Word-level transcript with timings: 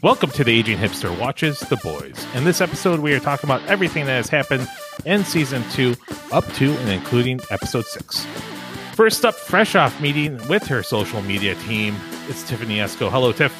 Welcome 0.00 0.30
to 0.30 0.44
the 0.44 0.56
Aging 0.56 0.78
Hipster 0.78 1.18
Watches 1.18 1.58
The 1.58 1.76
Boys. 1.78 2.24
In 2.36 2.44
this 2.44 2.60
episode, 2.60 3.00
we 3.00 3.12
are 3.14 3.18
talking 3.18 3.50
about 3.50 3.66
everything 3.66 4.06
that 4.06 4.12
has 4.12 4.28
happened 4.28 4.68
in 5.04 5.24
season 5.24 5.64
two, 5.72 5.96
up 6.30 6.46
to 6.52 6.70
and 6.70 6.88
including 6.90 7.40
episode 7.50 7.84
six. 7.84 8.24
First 8.94 9.24
up, 9.24 9.34
fresh 9.34 9.74
off 9.74 10.00
meeting 10.00 10.36
with 10.46 10.64
her 10.68 10.84
social 10.84 11.20
media 11.22 11.56
team, 11.56 11.96
it's 12.28 12.48
Tiffany 12.48 12.76
Esco. 12.76 13.10
Hello, 13.10 13.32
Tiff. 13.32 13.52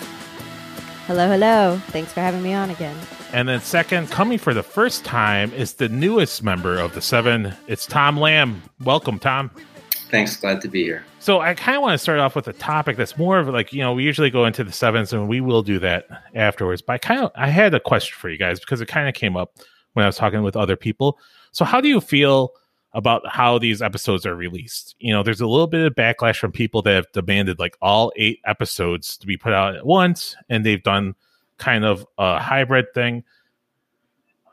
Hello, 1.09 1.27
hello. 1.27 1.81
Thanks 1.89 2.13
for 2.13 2.21
having 2.21 2.43
me 2.45 2.55
on 2.55 2.71
again. 2.71 2.97
And 3.33 3.49
then, 3.49 3.61
second, 3.61 4.09
coming 4.13 4.39
for 4.39 4.55
the 4.55 4.63
first 4.63 5.05
time 5.05 5.53
is 5.55 5.73
the 5.75 5.89
newest 5.89 6.45
member 6.45 6.79
of 6.79 6.95
the 6.95 7.01
seven. 7.03 7.53
It's 7.67 7.85
Tom 7.85 8.17
Lamb. 8.17 8.63
Welcome, 8.85 9.19
Tom. 9.19 9.51
Thanks. 10.11 10.37
Glad 10.37 10.61
to 10.63 10.69
be 10.69 10.83
here. 10.83 11.05
So 11.19 11.41
I 11.41 11.55
kind 11.55 11.77
of 11.77 11.83
want 11.83 11.95
to 11.95 11.99
start 11.99 12.19
off 12.19 12.35
with 12.35 12.49
a 12.49 12.53
topic 12.53 12.97
that's 12.97 13.19
more 13.19 13.39
of 13.39 13.49
like 13.49 13.73
you 13.73 13.81
know 13.81 13.93
we 13.93 14.05
usually 14.05 14.31
go 14.31 14.45
into 14.45 14.65
the 14.65 14.73
sevens 14.73 15.13
and 15.13 15.29
we 15.29 15.41
will 15.41 15.63
do 15.63 15.79
that 15.81 16.07
afterwards. 16.35 16.83
But 16.83 16.95
I 16.95 16.99
kind 16.99 17.21
of 17.21 17.31
I 17.35 17.49
had 17.49 17.75
a 17.75 17.81
question 17.81 18.17
for 18.19 18.29
you 18.29 18.39
guys 18.39 18.61
because 18.61 18.81
it 18.81 18.87
kind 18.87 19.09
of 19.09 19.15
came 19.15 19.37
up 19.37 19.57
when 19.93 20.05
I 20.05 20.09
was 20.09 20.17
talking 20.17 20.43
with 20.43 20.57
other 20.57 20.77
people. 20.77 21.19
So 21.53 21.65
how 21.65 21.81
do 21.81 21.89
you 21.89 22.01
feel 22.01 22.53
about 22.95 23.23
how 23.29 23.59
these 23.59 23.83
episodes 23.83 24.25
are 24.25 24.35
released? 24.35 24.97
You 24.99 25.13
know, 25.13 25.23
there's 25.23 25.41
a 25.41 25.47
little 25.47 25.67
bit 25.67 25.87
of 25.87 25.95
backlash 25.95 26.39
from 26.39 26.53
people 26.53 26.83
that 26.83 26.95
have 26.95 27.13
demanded 27.13 27.59
like 27.59 27.77
all 27.83 28.13
eight 28.17 28.41
episodes 28.47 29.17
to 29.19 29.27
be 29.27 29.37
put 29.37 29.53
out 29.53 29.77
at 29.77 29.85
once, 29.87 30.37
and 30.49 30.65
they've 30.65 30.83
done 30.83 31.15
kind 31.59 31.85
of 31.85 32.07
a 32.17 32.39
hybrid 32.39 32.87
thing. 32.95 33.25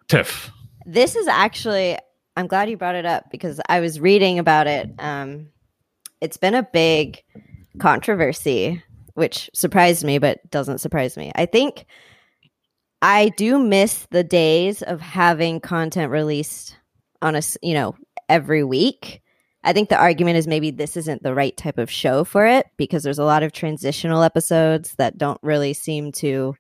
Tiff, 0.07 0.51
This 0.85 1.15
is 1.15 1.27
actually, 1.27 1.97
I'm 2.35 2.47
glad 2.47 2.69
you 2.69 2.77
brought 2.77 2.95
it 2.95 3.05
up 3.05 3.31
because 3.31 3.61
I 3.69 3.79
was 3.79 3.99
reading 3.99 4.39
about 4.39 4.67
it. 4.67 4.89
Um, 4.99 5.49
it's 6.19 6.37
been 6.37 6.55
a 6.55 6.63
big 6.63 7.23
controversy, 7.79 8.83
which 9.13 9.49
surprised 9.53 10.03
me, 10.03 10.17
but 10.17 10.49
doesn't 10.51 10.79
surprise 10.79 11.15
me. 11.15 11.31
I 11.35 11.45
think 11.45 11.85
I 13.01 13.29
do 13.29 13.59
miss 13.59 14.07
the 14.11 14.23
days 14.23 14.81
of 14.81 14.99
having 14.99 15.59
content 15.59 16.11
released 16.11 16.77
on 17.21 17.35
a, 17.35 17.41
you 17.61 17.73
know, 17.73 17.95
every 18.27 18.63
week. 18.63 19.21
I 19.63 19.73
think 19.73 19.89
the 19.89 19.99
argument 19.99 20.37
is 20.37 20.47
maybe 20.47 20.71
this 20.71 20.95
isn't 20.97 21.23
the 21.23 21.33
right 21.33 21.55
type 21.55 21.77
of 21.77 21.89
show 21.89 22.23
for 22.23 22.45
it 22.45 22.67
because 22.77 23.03
there's 23.03 23.19
a 23.19 23.23
lot 23.23 23.43
of 23.43 23.51
transitional 23.51 24.23
episodes 24.23 24.93
that 24.97 25.17
don't 25.17 25.39
really 25.41 25.73
seem 25.73 26.11
to 26.13 26.55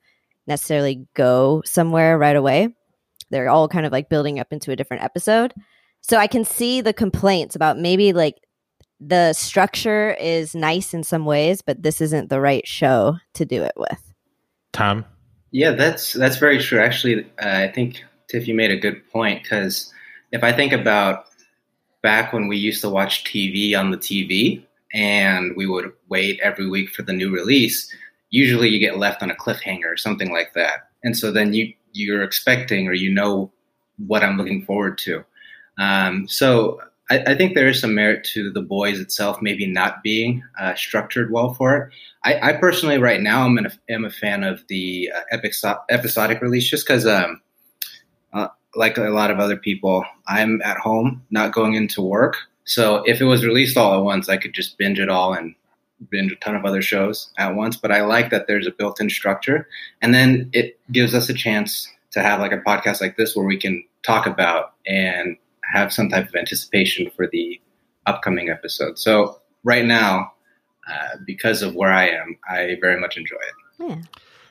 necessarily 0.47 1.07
go 1.13 1.61
somewhere 1.65 2.17
right 2.17 2.35
away. 2.35 2.75
They're 3.29 3.49
all 3.49 3.67
kind 3.67 3.85
of 3.85 3.91
like 3.91 4.09
building 4.09 4.39
up 4.39 4.51
into 4.51 4.71
a 4.71 4.75
different 4.75 5.03
episode. 5.03 5.53
So 6.07 6.17
I 6.17 6.27
can 6.27 6.45
see 6.45 6.81
the 6.81 6.93
complaints 6.93 7.55
about 7.55 7.79
maybe 7.79 8.13
like 8.13 8.35
the 8.99 9.33
structure 9.33 10.11
is 10.19 10.53
nice 10.53 10.93
in 10.93 11.03
some 11.03 11.25
ways, 11.25 11.63
but 11.63 11.81
this 11.81 11.99
isn't 11.99 12.29
the 12.29 12.39
right 12.39 12.65
show 12.67 13.17
to 13.33 13.43
do 13.43 13.63
it 13.63 13.73
with. 13.75 14.13
Tom. 14.71 15.03
Yeah, 15.49 15.71
that's 15.71 16.13
that's 16.13 16.37
very 16.37 16.59
true. 16.59 16.79
Actually, 16.79 17.23
uh, 17.41 17.57
I 17.57 17.71
think 17.71 18.03
Tiff, 18.29 18.47
you 18.47 18.53
made 18.53 18.69
a 18.69 18.77
good 18.77 19.01
point 19.09 19.41
because 19.41 19.91
if 20.31 20.43
I 20.43 20.51
think 20.51 20.73
about 20.73 21.25
back 22.03 22.33
when 22.33 22.47
we 22.47 22.57
used 22.57 22.81
to 22.81 22.89
watch 22.89 23.23
TV 23.23 23.75
on 23.75 23.89
the 23.89 23.97
TV 23.97 24.63
and 24.93 25.55
we 25.55 25.65
would 25.65 25.91
wait 26.07 26.39
every 26.39 26.69
week 26.69 26.91
for 26.91 27.01
the 27.01 27.13
new 27.13 27.33
release, 27.33 27.91
usually 28.29 28.69
you 28.69 28.77
get 28.77 28.99
left 28.99 29.23
on 29.23 29.31
a 29.31 29.35
cliffhanger 29.35 29.91
or 29.91 29.97
something 29.97 30.31
like 30.31 30.53
that, 30.53 30.87
and 31.03 31.17
so 31.17 31.31
then 31.31 31.51
you 31.55 31.73
you're 31.93 32.21
expecting 32.21 32.87
or 32.87 32.93
you 32.93 33.11
know 33.11 33.51
what 34.05 34.23
I'm 34.23 34.37
looking 34.37 34.63
forward 34.65 34.99
to. 34.99 35.25
Um, 35.77 36.27
so 36.27 36.79
I, 37.09 37.19
I 37.19 37.35
think 37.35 37.53
there 37.53 37.67
is 37.67 37.79
some 37.79 37.93
merit 37.93 38.23
to 38.33 38.51
the 38.51 38.61
boys 38.61 38.99
itself, 38.99 39.41
maybe 39.41 39.67
not 39.67 40.01
being 40.01 40.43
uh, 40.59 40.75
structured 40.75 41.31
well 41.31 41.53
for 41.53 41.77
it. 41.77 41.93
I, 42.23 42.49
I 42.49 42.53
personally, 42.53 42.97
right 42.97 43.21
now, 43.21 43.45
I'm, 43.45 43.57
an, 43.57 43.71
am 43.89 44.05
a 44.05 44.09
fan 44.09 44.43
of 44.43 44.63
the 44.67 45.11
uh, 45.15 45.37
episo- 45.37 45.81
episodic 45.89 46.41
release 46.41 46.67
just 46.67 46.87
because, 46.87 47.05
um, 47.05 47.41
uh, 48.33 48.47
like 48.75 48.97
a 48.97 49.03
lot 49.03 49.31
of 49.31 49.39
other 49.39 49.57
people, 49.57 50.03
I'm 50.27 50.61
at 50.63 50.77
home, 50.77 51.23
not 51.29 51.53
going 51.53 51.75
into 51.75 52.01
work. 52.01 52.35
So 52.65 53.03
if 53.05 53.21
it 53.21 53.25
was 53.25 53.45
released 53.45 53.77
all 53.77 53.93
at 53.93 54.03
once, 54.03 54.27
I 54.27 54.37
could 54.37 54.53
just 54.53 54.77
binge 54.77 54.99
it 54.99 55.09
all 55.09 55.33
and 55.33 55.53
binge 56.09 56.31
a 56.31 56.35
ton 56.37 56.55
of 56.55 56.65
other 56.65 56.81
shows 56.81 57.31
at 57.37 57.55
once. 57.55 57.77
But 57.77 57.91
I 57.91 58.01
like 58.01 58.31
that 58.31 58.47
there's 58.47 58.67
a 58.67 58.71
built 58.71 58.99
in 58.99 59.09
structure. 59.09 59.67
And 60.01 60.13
then 60.13 60.49
it 60.51 60.79
gives 60.91 61.13
us 61.13 61.29
a 61.29 61.33
chance 61.33 61.87
to 62.11 62.21
have 62.21 62.39
like 62.39 62.51
a 62.51 62.57
podcast 62.57 63.01
like 63.01 63.17
this 63.17 63.35
where 63.35 63.45
we 63.45 63.57
can 63.57 63.83
talk 64.03 64.25
about 64.25 64.73
and 64.87 65.37
have 65.71 65.93
some 65.93 66.09
type 66.09 66.27
of 66.27 66.35
anticipation 66.35 67.09
for 67.15 67.27
the 67.27 67.59
upcoming 68.05 68.49
episode. 68.49 68.97
So 68.97 69.41
right 69.63 69.85
now, 69.85 70.31
uh, 70.87 71.17
because 71.25 71.61
of 71.61 71.75
where 71.75 71.91
I 71.91 72.09
am, 72.09 72.37
I 72.47 72.77
very 72.79 72.99
much 72.99 73.17
enjoy 73.17 73.35
it. 73.35 73.87
Yeah. 73.89 74.01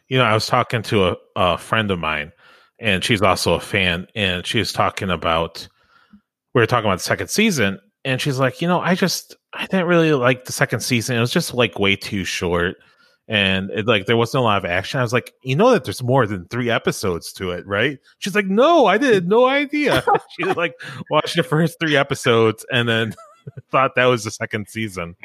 You 0.09 0.19
know, 0.19 0.25
I 0.25 0.35
was 0.35 0.47
talking 0.47 0.83
to 0.83 1.09
a, 1.09 1.17
a 1.37 1.59
friend 1.59 1.91
of 1.91 1.99
mine, 1.99 2.33
and 2.79 3.03
she's 3.03 3.23
also 3.23 3.55
a 3.55 3.61
fan, 3.61 4.07
and 4.15 4.47
she 4.47 4.59
was 4.59 4.73
talking 4.73 5.11
about 5.11 5.67
we 6.55 6.61
were 6.61 6.67
talking 6.67 6.89
about 6.89 6.99
the 6.99 7.05
second 7.05 7.29
season, 7.29 7.81
and 8.05 8.21
she's 8.21 8.39
like, 8.39 8.61
you 8.61 8.69
know, 8.69 8.81
I 8.81 8.95
just 8.95 9.37
I 9.53 9.67
didn't 9.67 9.87
really 9.87 10.13
like 10.13 10.45
the 10.45 10.53
second 10.53 10.81
season. 10.81 11.17
It 11.17 11.21
was 11.21 11.33
just 11.33 11.55
like 11.55 11.79
way 11.79 11.97
too 11.97 12.25
short, 12.25 12.77
and 13.29 13.71
it, 13.71 13.87
like 13.87 14.07
there 14.07 14.17
wasn't 14.17 14.41
a 14.43 14.45
lot 14.45 14.59
of 14.59 14.65
action. 14.71 15.01
I 15.01 15.03
was 15.03 15.13
like, 15.13 15.33
you 15.43 15.57
know 15.57 15.71
that 15.71 15.85
there's 15.85 16.03
more 16.03 16.27
than 16.27 16.47
three 16.49 16.71
episodes 16.71 17.33
to 17.35 17.51
it, 17.53 17.67
right? 17.67 17.99
She's 18.19 18.35
like, 18.35 18.47
no, 18.47 18.87
I 18.87 18.99
did 18.99 19.29
no 19.29 19.47
idea. 19.47 20.05
she 20.39 20.45
like 20.45 20.75
watched 21.11 21.37
the 21.37 21.43
first 21.43 21.79
three 21.81 21.97
episodes 21.97 22.67
and 22.71 22.89
then 22.89 23.15
thought 23.71 23.95
that 23.95 24.07
was 24.07 24.25
the 24.25 24.31
second 24.31 24.69
season. 24.69 25.17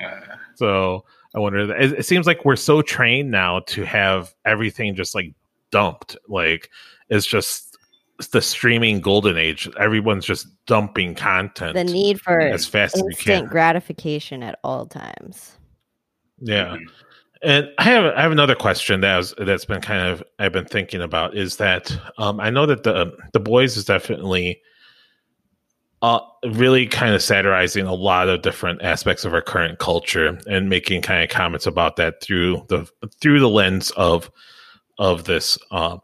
So 0.55 1.03
I 1.35 1.39
wonder. 1.39 1.59
It, 1.75 1.99
it 1.99 2.05
seems 2.05 2.25
like 2.25 2.45
we're 2.45 2.55
so 2.55 2.81
trained 2.81 3.31
now 3.31 3.59
to 3.67 3.83
have 3.83 4.33
everything 4.45 4.95
just 4.95 5.13
like 5.13 5.33
dumped. 5.71 6.15
Like 6.27 6.69
it's 7.09 7.25
just 7.25 7.77
the 8.31 8.41
streaming 8.41 8.99
golden 9.01 9.37
age. 9.37 9.69
Everyone's 9.79 10.25
just 10.25 10.47
dumping 10.65 11.15
content 11.15 11.73
The 11.73 11.83
need 11.83 12.19
for 12.21 12.39
as 12.39 12.65
fast 12.65 12.95
as 12.95 13.01
you 13.01 13.07
instant 13.09 13.43
can. 13.43 13.49
gratification 13.49 14.43
at 14.43 14.57
all 14.63 14.85
times. 14.85 15.57
Yeah. 16.39 16.77
mhm. 16.77 16.85
And 17.41 17.69
I 17.77 17.83
have 17.83 18.13
I 18.15 18.21
have 18.21 18.31
another 18.33 18.55
question 18.55 18.99
that 19.01 19.17
was 19.17 19.33
that's 19.37 19.65
been 19.65 19.81
kind 19.81 20.07
of 20.07 20.21
I've 20.39 20.51
been 20.51 20.65
thinking 20.65 21.01
about 21.01 21.37
is 21.37 21.55
that 21.57 21.97
um, 22.17 22.39
I 22.39 22.49
know 22.49 22.65
that 22.65 22.83
the 22.83 23.15
the 23.31 23.39
boys 23.39 23.77
is 23.77 23.85
definitely 23.85 24.61
uh, 26.01 26.19
really 26.51 26.87
kind 26.87 27.13
of 27.13 27.21
satirizing 27.21 27.85
a 27.85 27.93
lot 27.93 28.29
of 28.29 28.41
different 28.41 28.81
aspects 28.81 29.25
of 29.25 29.33
our 29.33 29.41
current 29.41 29.79
culture 29.79 30.37
and 30.47 30.69
making 30.69 31.01
kind 31.01 31.23
of 31.23 31.29
comments 31.29 31.65
about 31.65 31.95
that 31.95 32.21
through 32.21 32.65
the 32.67 32.89
through 33.21 33.39
the 33.39 33.49
lens 33.49 33.91
of 33.91 34.29
of 34.97 35.23
this 35.23 35.57
um, 35.71 35.99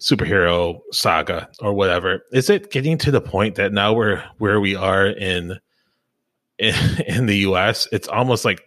superhero 0.00 0.80
saga 0.92 1.48
or 1.60 1.72
whatever. 1.72 2.22
Is 2.32 2.50
it 2.50 2.70
getting 2.70 2.98
to 2.98 3.10
the 3.10 3.20
point 3.20 3.56
that 3.56 3.72
now 3.72 3.92
we're 3.92 4.22
where 4.38 4.60
we 4.60 4.76
are 4.76 5.06
in 5.06 5.58
in, 6.58 6.74
in 7.06 7.26
the 7.26 7.38
U.S. 7.38 7.88
It's 7.92 8.08
almost 8.08 8.44
like 8.44 8.62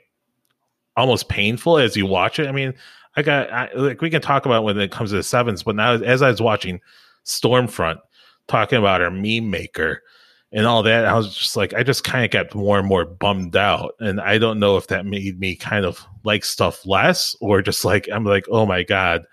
almost 1.00 1.30
painful 1.30 1.78
as 1.78 1.96
you 1.96 2.06
watch 2.06 2.40
it. 2.40 2.48
I 2.48 2.52
mean, 2.52 2.74
I 3.16 3.22
got 3.22 3.52
I, 3.52 3.70
like 3.74 4.02
we 4.02 4.10
can 4.10 4.22
talk 4.22 4.46
about 4.46 4.64
when 4.64 4.78
it 4.80 4.92
comes 4.92 5.10
to 5.10 5.18
the 5.18 5.24
sevens, 5.24 5.64
but 5.64 5.76
now 5.76 5.94
as 5.94 6.22
I 6.22 6.30
was 6.30 6.42
watching 6.42 6.80
Stormfront 7.26 8.00
talking 8.48 8.80
about 8.80 9.02
her 9.02 9.12
meme 9.12 9.50
maker 9.50 10.04
and 10.52 10.66
all 10.66 10.84
that, 10.84 11.06
I 11.06 11.16
was 11.16 11.36
just 11.36 11.56
like, 11.56 11.74
I 11.74 11.84
just 11.84 12.04
kind 12.04 12.26
of 12.26 12.32
got 12.32 12.56
more 12.56 12.80
and 12.80 12.88
more 12.88 13.06
bummed 13.06 13.56
out, 13.56 13.96
and 14.00 14.22
I 14.22 14.38
don't 14.38 14.60
know 14.60 14.78
if 14.78 14.88
that 14.88 15.06
made 15.06 15.40
me 15.40 15.56
kind 15.56 15.86
of 15.86 16.06
like 16.24 16.46
stuff 16.46 16.86
less 16.86 17.36
or 17.42 17.62
just 17.62 17.84
like 17.84 18.08
I'm 18.12 18.26
like, 18.26 18.46
oh 18.50 18.66
my 18.66 18.84
god, 18.84 19.26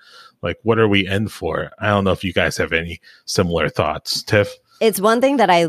like 0.43 0.59
what 0.63 0.79
are 0.79 0.89
we 0.89 1.07
in 1.07 1.29
for? 1.29 1.71
I 1.79 1.89
don't 1.89 2.05
know 2.05 2.13
if 2.13 2.25
you 2.25 2.33
guys 2.33 2.57
have 2.57 2.73
any 2.73 3.01
similar 3.25 3.69
thoughts, 3.69 4.23
Tiff. 4.23 4.55
It's 4.81 5.01
one 5.01 5.21
thing 5.21 5.39
that 5.39 5.51
I 5.51 5.69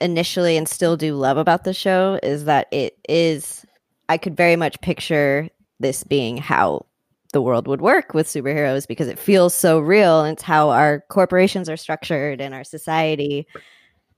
initially 0.00 0.56
and 0.56 0.68
still 0.68 0.96
do 0.96 1.14
love 1.14 1.36
about 1.36 1.64
the 1.64 1.74
show 1.74 2.18
is 2.22 2.44
that 2.44 2.66
it 2.72 2.98
is 3.08 3.65
I 4.08 4.18
could 4.18 4.36
very 4.36 4.56
much 4.56 4.80
picture 4.80 5.48
this 5.80 6.04
being 6.04 6.36
how 6.36 6.86
the 7.32 7.42
world 7.42 7.66
would 7.68 7.80
work 7.80 8.14
with 8.14 8.26
superheroes 8.26 8.86
because 8.86 9.08
it 9.08 9.18
feels 9.18 9.54
so 9.54 9.78
real 9.78 10.22
and 10.22 10.34
it's 10.34 10.42
how 10.42 10.70
our 10.70 11.04
corporations 11.10 11.68
are 11.68 11.76
structured 11.76 12.40
and 12.40 12.54
our 12.54 12.64
society 12.64 13.46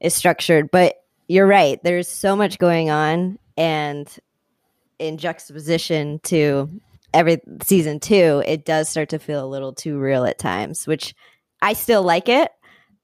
is 0.00 0.14
structured. 0.14 0.70
But 0.70 0.96
you're 1.26 1.46
right, 1.46 1.82
there's 1.82 2.08
so 2.08 2.36
much 2.36 2.58
going 2.58 2.90
on 2.90 3.38
and 3.56 4.08
in 4.98 5.16
juxtaposition 5.18 6.20
to 6.24 6.70
every 7.14 7.38
season 7.62 8.00
two, 8.00 8.42
it 8.46 8.64
does 8.64 8.88
start 8.88 9.08
to 9.10 9.18
feel 9.18 9.44
a 9.44 9.48
little 9.48 9.72
too 9.72 9.98
real 9.98 10.24
at 10.24 10.38
times, 10.38 10.86
which 10.86 11.14
I 11.62 11.72
still 11.72 12.02
like 12.02 12.28
it, 12.28 12.50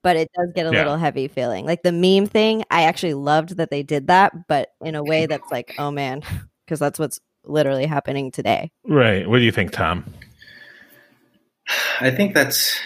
but 0.02 0.16
it 0.16 0.28
does 0.36 0.50
get 0.54 0.66
a 0.66 0.70
Yeah. 0.70 0.78
little 0.78 0.96
heavy 0.96 1.28
feeling. 1.28 1.64
Like 1.66 1.82
the 1.82 1.92
meme 1.92 2.26
thing, 2.26 2.64
I 2.70 2.82
actually 2.82 3.14
loved 3.14 3.56
that 3.56 3.70
they 3.70 3.82
did 3.82 4.08
that, 4.08 4.46
but 4.48 4.70
in 4.84 4.94
a 4.94 5.02
way 5.02 5.26
that's 5.26 5.50
like, 5.50 5.72
oh 5.78 5.90
man, 5.90 6.22
because 6.64 6.78
that's 6.78 6.98
what's 6.98 7.20
literally 7.44 7.86
happening 7.86 8.30
today. 8.30 8.70
Right. 8.84 9.28
What 9.28 9.38
do 9.38 9.44
you 9.44 9.52
think, 9.52 9.72
Tom? 9.72 10.04
I 12.00 12.10
think 12.10 12.34
that's. 12.34 12.78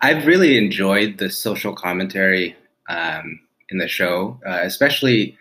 I've 0.00 0.26
really 0.26 0.58
enjoyed 0.58 1.18
the 1.18 1.30
social 1.30 1.74
commentary 1.74 2.56
um, 2.88 3.40
in 3.70 3.78
the 3.78 3.88
show, 3.88 4.38
uh, 4.46 4.60
especially 4.62 5.38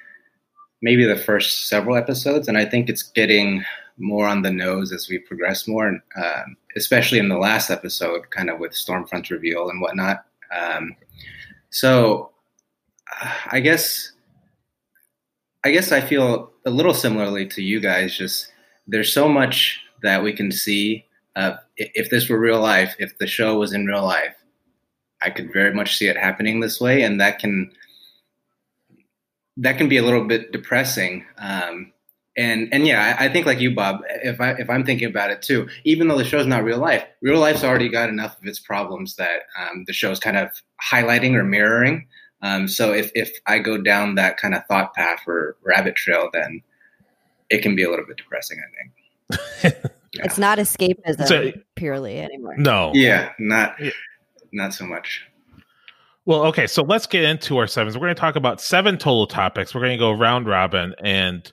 maybe 0.82 1.06
the 1.06 1.18
first 1.18 1.68
several 1.68 1.98
episodes, 1.98 2.48
and 2.48 2.58
I 2.58 2.66
think 2.66 2.90
it's 2.90 3.04
getting 3.04 3.64
more 3.98 4.28
on 4.28 4.42
the 4.42 4.52
nose 4.52 4.92
as 4.92 5.10
we 5.10 5.20
progress 5.20 5.68
more, 5.68 5.88
and 5.88 6.02
um, 6.16 6.58
especially 6.76 7.20
in 7.20 7.30
the 7.30 7.38
last 7.38 7.70
episode, 7.70 8.30
kind 8.32 8.50
of 8.50 8.60
with 8.60 8.72
Stormfront's 8.72 9.32
reveal 9.32 9.70
and 9.70 9.82
whatnot. 9.82 10.26
Um, 10.56 10.96
so, 11.70 12.32
I 13.52 13.60
guess, 13.60 14.13
I 15.64 15.72
guess 15.72 15.92
I 15.92 16.02
feel 16.02 16.52
a 16.66 16.70
little 16.70 16.94
similarly 16.94 17.46
to 17.48 17.62
you 17.62 17.80
guys. 17.80 18.18
Just 18.18 18.52
there's 18.88 19.12
so 19.12 19.28
much 19.30 19.80
that 20.02 20.24
we 20.24 20.34
can 20.34 20.52
see. 20.52 21.06
Uh, 21.36 21.56
if 21.78 22.10
this 22.10 22.30
were 22.30 22.40
real 22.40 22.60
life, 22.60 22.96
if 23.00 23.18
the 23.18 23.26
show 23.26 23.58
was 23.58 23.74
in 23.74 23.88
real 23.88 24.06
life, 24.06 24.36
I 25.24 25.30
could 25.30 25.52
very 25.52 25.74
much 25.74 25.98
see 25.98 26.08
it 26.08 26.18
happening 26.18 26.60
this 26.60 26.80
way, 26.80 27.02
and 27.02 27.20
that 27.20 27.40
can 27.40 27.72
that 29.58 29.78
can 29.78 29.88
be 29.88 29.98
a 29.98 30.04
little 30.04 30.26
bit 30.26 30.52
depressing. 30.52 31.26
Um, 31.38 31.94
and 32.36 32.68
and 32.74 32.86
yeah, 32.86 33.16
I, 33.20 33.26
I, 33.26 33.30
think 33.30 33.46
like 33.46 33.60
you, 33.60 33.74
Bob. 33.74 34.02
If 34.24 34.42
I 34.42 34.52
if 34.52 34.70
I'm 34.70 34.84
thinking 34.84 35.08
about 35.08 35.32
it 35.32 35.42
too, 35.42 35.68
even 35.84 36.08
though 36.08 36.18
the 36.18 36.26
show's 36.26 36.48
not 36.48 36.64
real 36.64 36.80
life, 36.80 37.04
real 37.22 37.40
life's 37.40 37.64
already 37.64 37.90
got 37.90 38.10
enough 38.10 38.38
of 38.40 38.48
its 38.48 38.60
problems 38.60 39.16
that 39.16 39.42
um, 39.60 39.86
the 39.86 39.94
show's 39.94 40.20
kind 40.20 40.38
of 40.38 40.50
highlighting 40.92 41.36
or 41.36 41.44
mirroring. 41.44 42.08
Um, 42.44 42.68
so 42.68 42.92
if 42.92 43.10
if 43.16 43.32
I 43.48 43.60
go 43.60 43.82
down 43.82 44.16
that 44.16 44.38
kind 44.38 44.54
of 44.54 44.66
thought 44.68 44.94
path 44.94 45.22
or 45.26 45.56
rabbit 45.64 45.96
trail, 45.96 46.30
then 46.32 46.62
it 47.50 47.62
can 47.62 47.76
be 47.76 47.84
a 47.84 47.90
little 47.90 48.06
bit 48.06 48.18
depressing. 48.18 48.60
I 48.60 49.38
think 49.40 49.74
yeah. 49.74 49.92
it's 50.26 50.38
not 50.38 50.58
escapism 50.58 51.26
so, 51.26 51.52
purely 51.76 52.20
anymore. 52.20 52.56
No, 52.58 52.92
yeah, 52.94 53.32
not 53.40 53.80
not 54.52 54.74
so 54.74 54.86
much. 54.86 55.26
Well, 56.26 56.46
okay, 56.48 56.68
so 56.68 56.84
let's 56.84 57.08
get 57.08 57.24
into 57.24 57.58
our 57.58 57.68
sevens. 57.68 57.96
We're 57.96 58.08
going 58.08 58.16
to 58.16 58.20
talk 58.20 58.36
about 58.36 58.62
seven 58.62 58.98
total 58.98 59.26
topics. 59.26 59.74
We're 59.74 59.82
going 59.82 59.98
to 59.98 59.98
go 59.98 60.12
round 60.12 60.46
robin, 60.46 60.96
and 61.02 61.50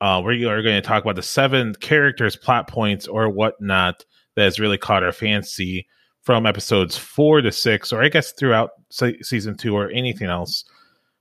uh, 0.00 0.20
we 0.24 0.44
are 0.46 0.62
going 0.62 0.76
to 0.76 0.86
talk 0.86 1.04
about 1.04 1.16
the 1.16 1.22
seven 1.22 1.74
characters, 1.76 2.36
plot 2.36 2.68
points, 2.68 3.06
or 3.06 3.28
whatnot 3.28 4.04
that 4.34 4.42
has 4.42 4.58
really 4.58 4.78
caught 4.78 5.04
our 5.04 5.12
fancy 5.12 5.86
from 6.24 6.46
episodes 6.46 6.96
four 6.96 7.40
to 7.40 7.52
six, 7.52 7.92
or 7.92 8.02
I 8.02 8.08
guess 8.08 8.32
throughout 8.32 8.70
se- 8.90 9.22
season 9.22 9.56
two, 9.56 9.76
or 9.76 9.90
anything 9.90 10.28
else. 10.28 10.64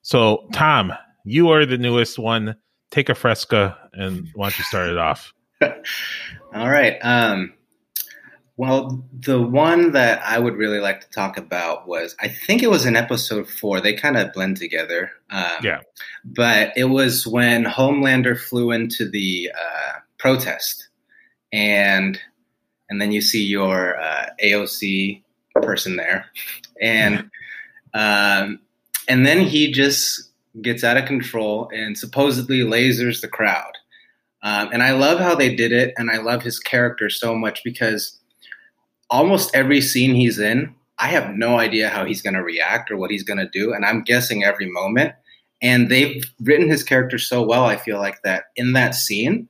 So, 0.01 0.47
Tom, 0.53 0.93
you 1.23 1.49
are 1.49 1.65
the 1.65 1.77
newest 1.77 2.17
one. 2.17 2.55
Take 2.91 3.09
a 3.09 3.15
fresca, 3.15 3.77
and 3.93 4.27
why 4.33 4.45
don't 4.45 4.57
you 4.57 4.63
start 4.65 4.89
it 4.89 4.97
off? 4.97 5.33
All 5.61 6.69
right. 6.69 6.97
Um, 7.01 7.53
well, 8.55 9.03
the 9.11 9.41
one 9.41 9.93
that 9.93 10.21
I 10.23 10.37
would 10.37 10.55
really 10.55 10.79
like 10.79 11.01
to 11.01 11.09
talk 11.09 11.37
about 11.37 11.87
was 11.87 12.15
I 12.19 12.27
think 12.27 12.61
it 12.61 12.69
was 12.69 12.85
in 12.85 12.95
episode 12.95 13.49
four. 13.49 13.81
They 13.81 13.93
kind 13.93 14.15
of 14.15 14.31
blend 14.31 14.57
together. 14.57 15.11
Um, 15.31 15.63
yeah. 15.63 15.79
But 16.23 16.71
it 16.77 16.85
was 16.85 17.25
when 17.25 17.65
Homelander 17.65 18.39
flew 18.39 18.71
into 18.71 19.09
the 19.09 19.51
uh, 19.53 19.99
protest, 20.19 20.87
and 21.51 22.19
and 22.89 23.01
then 23.01 23.11
you 23.11 23.21
see 23.21 23.43
your 23.43 23.99
uh, 23.99 24.27
AOC 24.43 25.21
person 25.55 25.95
there, 25.95 26.25
and 26.81 27.29
um, 27.93 28.59
and 29.07 29.25
then 29.25 29.41
he 29.41 29.71
just 29.71 30.29
gets 30.61 30.83
out 30.83 30.97
of 30.97 31.05
control 31.05 31.69
and 31.73 31.97
supposedly 31.97 32.59
lasers 32.59 33.21
the 33.21 33.27
crowd. 33.27 33.73
Um, 34.43 34.69
and 34.73 34.83
I 34.83 34.91
love 34.91 35.19
how 35.19 35.35
they 35.35 35.55
did 35.55 35.71
it, 35.71 35.93
and 35.97 36.11
I 36.11 36.17
love 36.17 36.43
his 36.43 36.59
character 36.59 37.09
so 37.09 37.33
much 37.33 37.61
because 37.63 38.19
almost 39.09 39.55
every 39.55 39.79
scene 39.79 40.15
he's 40.15 40.37
in, 40.37 40.75
I 40.99 41.07
have 41.07 41.35
no 41.35 41.57
idea 41.57 41.89
how 41.89 42.05
he's 42.05 42.21
going 42.21 42.35
to 42.35 42.43
react 42.43 42.91
or 42.91 42.97
what 42.97 43.09
he's 43.09 43.23
going 43.23 43.39
to 43.39 43.49
do, 43.51 43.73
and 43.73 43.85
I'm 43.85 44.03
guessing 44.03 44.43
every 44.43 44.69
moment. 44.69 45.13
And 45.61 45.89
they've 45.89 46.21
written 46.41 46.67
his 46.67 46.83
character 46.83 47.17
so 47.17 47.41
well. 47.41 47.65
I 47.65 47.77
feel 47.77 47.97
like 47.97 48.21
that 48.23 48.45
in 48.57 48.73
that 48.73 48.95
scene, 48.95 49.47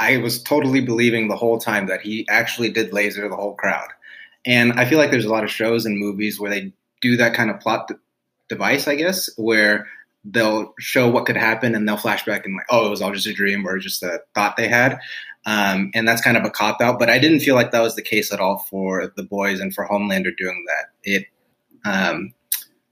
I 0.00 0.16
was 0.16 0.42
totally 0.42 0.80
believing 0.80 1.28
the 1.28 1.36
whole 1.36 1.58
time 1.58 1.86
that 1.86 2.00
he 2.00 2.26
actually 2.28 2.70
did 2.70 2.92
laser 2.92 3.28
the 3.28 3.36
whole 3.36 3.54
crowd. 3.54 3.88
And 4.46 4.72
I 4.72 4.86
feel 4.86 4.98
like 4.98 5.10
there's 5.10 5.26
a 5.26 5.30
lot 5.30 5.44
of 5.44 5.50
shows 5.50 5.84
and 5.84 5.98
movies 5.98 6.40
where 6.40 6.50
they 6.50 6.72
do 7.02 7.18
that 7.18 7.34
kind 7.34 7.50
of 7.50 7.60
plot 7.60 7.88
de- 7.88 7.98
device, 8.48 8.88
I 8.88 8.94
guess, 8.94 9.28
where 9.36 9.86
they'll 10.24 10.74
show 10.78 11.08
what 11.08 11.26
could 11.26 11.36
happen 11.36 11.74
and 11.74 11.86
they'll 11.86 11.98
flashback 11.98 12.46
and 12.46 12.56
like, 12.56 12.66
oh, 12.70 12.86
it 12.86 12.90
was 12.90 13.02
all 13.02 13.12
just 13.12 13.26
a 13.26 13.34
dream 13.34 13.66
or 13.66 13.78
just 13.78 14.02
a 14.02 14.20
thought 14.34 14.56
they 14.56 14.68
had. 14.68 14.98
Um, 15.46 15.90
and 15.94 16.08
that's 16.08 16.22
kind 16.22 16.36
of 16.36 16.44
a 16.44 16.50
cop 16.50 16.80
out, 16.80 16.98
but 16.98 17.10
I 17.10 17.18
didn't 17.18 17.40
feel 17.40 17.54
like 17.54 17.70
that 17.70 17.82
was 17.82 17.94
the 17.96 18.02
case 18.02 18.32
at 18.32 18.40
all 18.40 18.58
for 18.70 19.12
the 19.16 19.22
boys 19.22 19.60
and 19.60 19.74
for 19.74 19.86
Homelander 19.86 20.36
doing 20.36 20.64
that. 20.66 20.90
It, 21.02 21.26
um, 21.84 22.34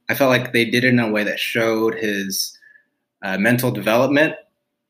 I 0.09 0.15
felt 0.15 0.31
like 0.31 0.53
they 0.53 0.65
did 0.65 0.85
it 0.85 0.89
in 0.89 0.99
a 0.99 1.11
way 1.11 1.25
that 1.25 1.39
showed 1.39 1.95
his 1.95 2.57
uh, 3.23 3.37
mental 3.37 3.71
development 3.71 4.35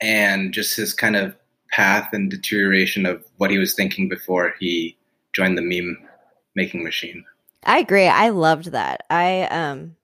and 0.01 0.53
just 0.53 0.77
his 0.77 0.95
kind 0.95 1.17
of 1.17 1.35
path 1.71 2.09
and 2.13 2.31
deterioration 2.31 3.07
of 3.07 3.25
what 3.37 3.51
he 3.51 3.59
was 3.59 3.75
thinking 3.75 4.09
before 4.09 4.55
he 4.59 4.97
joined 5.33 5.59
the 5.59 5.63
meme 5.63 5.97
making 6.55 6.83
machine. 6.83 7.25
I 7.65 7.79
agree. 7.79 8.07
I 8.07 8.31
loved 8.31 8.73
that. 8.73 9.03
I 9.11 9.43
um 9.45 9.97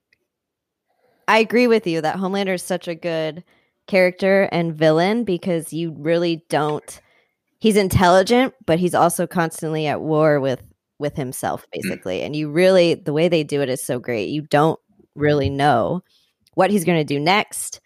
I 1.27 1.39
agree 1.39 1.67
with 1.67 1.87
you 1.87 2.01
that 2.01 2.17
Homelander 2.17 2.55
is 2.55 2.63
such 2.63 2.87
a 2.87 2.95
good 2.95 3.43
character 3.87 4.49
and 4.51 4.75
villain 4.75 5.23
because 5.23 5.73
you 5.73 5.91
really 5.97 6.43
don't 6.49 7.01
he's 7.59 7.77
intelligent, 7.77 8.53
but 8.65 8.79
he's 8.79 8.95
also 8.95 9.25
constantly 9.25 9.87
at 9.87 10.01
war 10.01 10.39
with 10.39 10.61
with 10.99 11.15
himself 11.15 11.63
mm. 11.63 11.81
basically. 11.81 12.21
And 12.21 12.35
you 12.35 12.51
really 12.51 12.93
the 12.93 13.13
way 13.13 13.27
they 13.27 13.43
do 13.43 13.61
it 13.61 13.69
is 13.69 13.83
so 13.83 13.99
great. 13.99 14.29
You 14.29 14.43
don't 14.43 14.79
really 15.15 15.49
know 15.49 16.03
what 16.53 16.71
he's 16.71 16.85
going 16.85 16.99
to 16.99 17.03
do 17.03 17.19
next. 17.19 17.81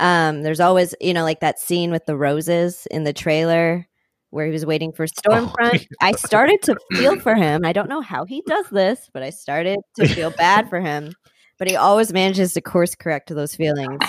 Um 0.00 0.42
there's 0.42 0.60
always, 0.60 0.94
you 1.00 1.14
know, 1.14 1.24
like 1.24 1.40
that 1.40 1.58
scene 1.58 1.90
with 1.90 2.06
the 2.06 2.16
roses 2.16 2.86
in 2.90 3.04
the 3.04 3.12
trailer 3.12 3.86
where 4.30 4.46
he 4.46 4.52
was 4.52 4.66
waiting 4.66 4.92
for 4.92 5.04
oh, 5.04 5.06
Stormfront. 5.06 5.86
Oh, 5.90 5.94
I 6.00 6.12
started 6.12 6.62
to 6.62 6.76
feel 6.92 7.18
for 7.20 7.34
him. 7.34 7.64
I 7.64 7.72
don't 7.72 7.88
know 7.88 8.00
how 8.00 8.24
he 8.24 8.42
does 8.46 8.68
this, 8.70 9.08
but 9.12 9.22
I 9.22 9.30
started 9.30 9.78
to 9.96 10.08
feel 10.14 10.30
bad 10.30 10.68
for 10.68 10.80
him. 10.80 11.12
But 11.58 11.68
he 11.68 11.76
always 11.76 12.12
manages 12.12 12.52
to 12.52 12.60
course 12.60 12.94
correct 12.94 13.34
those 13.34 13.54
feelings 13.54 14.00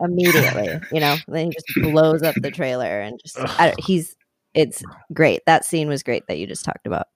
immediately. 0.00 0.80
You 0.92 1.00
know, 1.00 1.16
then 1.26 1.46
he 1.46 1.52
just 1.52 1.92
blows 1.92 2.22
up 2.22 2.36
the 2.36 2.50
trailer 2.50 3.00
and 3.00 3.20
just 3.20 3.38
he's 3.80 4.14
it's 4.54 4.84
great. 5.12 5.40
That 5.46 5.64
scene 5.64 5.88
was 5.88 6.02
great 6.02 6.26
that 6.28 6.38
you 6.38 6.46
just 6.46 6.64
talked 6.64 6.86
about. 6.86 7.08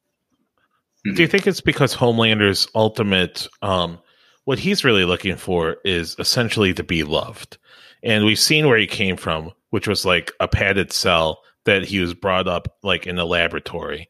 Do 1.05 1.23
you 1.23 1.29
think 1.29 1.47
it's 1.47 1.61
because 1.61 1.93
Homelander's 1.93 2.67
ultimate 2.75 3.47
um 3.63 4.01
what 4.47 4.59
he's 4.61 4.85
really 4.85 5.05
looking 5.05 5.37
for 5.37 5.77
is 5.85 6.17
essentially 6.19 6.73
to 6.73 6.85
be 6.85 7.03
loved. 7.03 7.59
And 8.07 8.25
we've 8.25 8.39
seen 8.39 8.67
where 8.67 8.79
he 8.79 8.87
came 8.87 9.17
from, 9.17 9.51
which 9.71 9.87
was 9.87 10.05
like 10.05 10.33
a 10.41 10.49
padded 10.49 10.93
cell 10.93 11.41
that 11.65 11.85
he 11.85 11.99
was 11.99 12.15
brought 12.15 12.49
up 12.49 12.69
like 12.83 13.07
in 13.07 13.19
a 13.19 13.25
laboratory. 13.25 14.09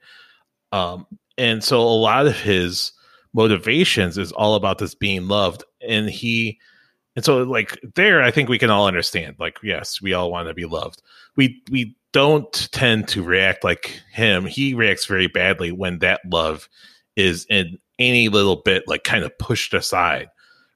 Um 0.73 1.07
and 1.39 1.63
so 1.63 1.81
a 1.81 1.83
lot 1.83 2.27
of 2.27 2.39
his 2.39 2.93
motivations 3.35 4.17
is 4.17 4.33
all 4.33 4.55
about 4.55 4.79
this 4.79 4.95
being 4.95 5.29
loved 5.29 5.63
and 5.87 6.09
he 6.09 6.59
and 7.15 7.25
so 7.25 7.43
like 7.43 7.79
there 7.95 8.23
i 8.23 8.31
think 8.31 8.49
we 8.49 8.59
can 8.59 8.71
all 8.71 8.87
understand 8.87 9.37
like 9.39 9.59
yes 9.63 10.01
we 10.01 10.15
all 10.15 10.31
want 10.31 10.49
to 10.49 10.55
be 10.55 10.65
loved 10.65 11.03
we 11.37 11.63
we 11.71 11.95
don't 12.13 12.73
tend 12.73 13.07
to 13.07 13.23
react 13.23 13.63
like 13.63 14.01
him 14.11 14.47
he 14.47 14.73
reacts 14.73 15.05
very 15.05 15.27
badly 15.27 15.71
when 15.71 15.99
that 15.99 16.21
love 16.31 16.67
is 17.15 17.47
in 17.51 17.79
any 17.99 18.31
little 18.31 18.57
bit 18.57 18.83
like 18.87 19.05
kind 19.05 19.23
of 19.23 19.37
pushed 19.39 19.75
aside 19.75 20.29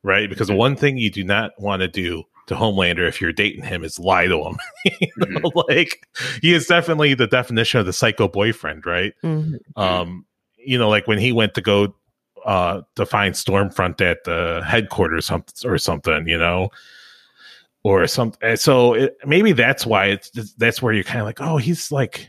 right 0.02 0.28
because 0.28 0.48
mm-hmm. 0.48 0.58
one 0.58 0.76
thing 0.76 0.98
you 0.98 1.10
do 1.10 1.24
not 1.24 1.52
want 1.58 1.80
to 1.80 1.88
do 1.88 2.22
to 2.50 2.56
Homelander 2.56 3.06
if 3.06 3.20
you're 3.20 3.32
dating 3.32 3.62
him 3.62 3.84
is 3.84 3.98
lie 3.98 4.26
to 4.26 4.42
him. 4.42 4.58
you 4.84 5.08
know, 5.16 5.40
mm-hmm. 5.40 5.72
like 5.72 6.04
he 6.42 6.52
is 6.52 6.66
definitely 6.66 7.14
the 7.14 7.28
definition 7.28 7.78
of 7.78 7.86
the 7.86 7.92
psycho 7.92 8.26
boyfriend, 8.26 8.84
right? 8.84 9.14
Mm-hmm. 9.22 9.80
Um, 9.80 10.26
you 10.58 10.76
know, 10.76 10.88
like 10.88 11.06
when 11.06 11.18
he 11.18 11.30
went 11.30 11.54
to 11.54 11.60
go 11.60 11.94
uh, 12.44 12.82
to 12.96 13.06
find 13.06 13.36
Stormfront 13.36 14.00
at 14.00 14.24
the 14.24 14.62
headquarters 14.66 15.30
or 15.64 15.78
something, 15.78 16.26
you 16.26 16.36
know, 16.36 16.70
or 17.84 18.04
something. 18.08 18.56
So 18.56 18.94
it, 18.94 19.16
maybe 19.24 19.52
that's 19.52 19.86
why 19.86 20.06
it's 20.06 20.30
that's 20.54 20.82
where 20.82 20.92
you're 20.92 21.04
kind 21.04 21.20
of 21.20 21.26
like, 21.26 21.40
oh, 21.40 21.56
he's 21.56 21.92
like, 21.92 22.28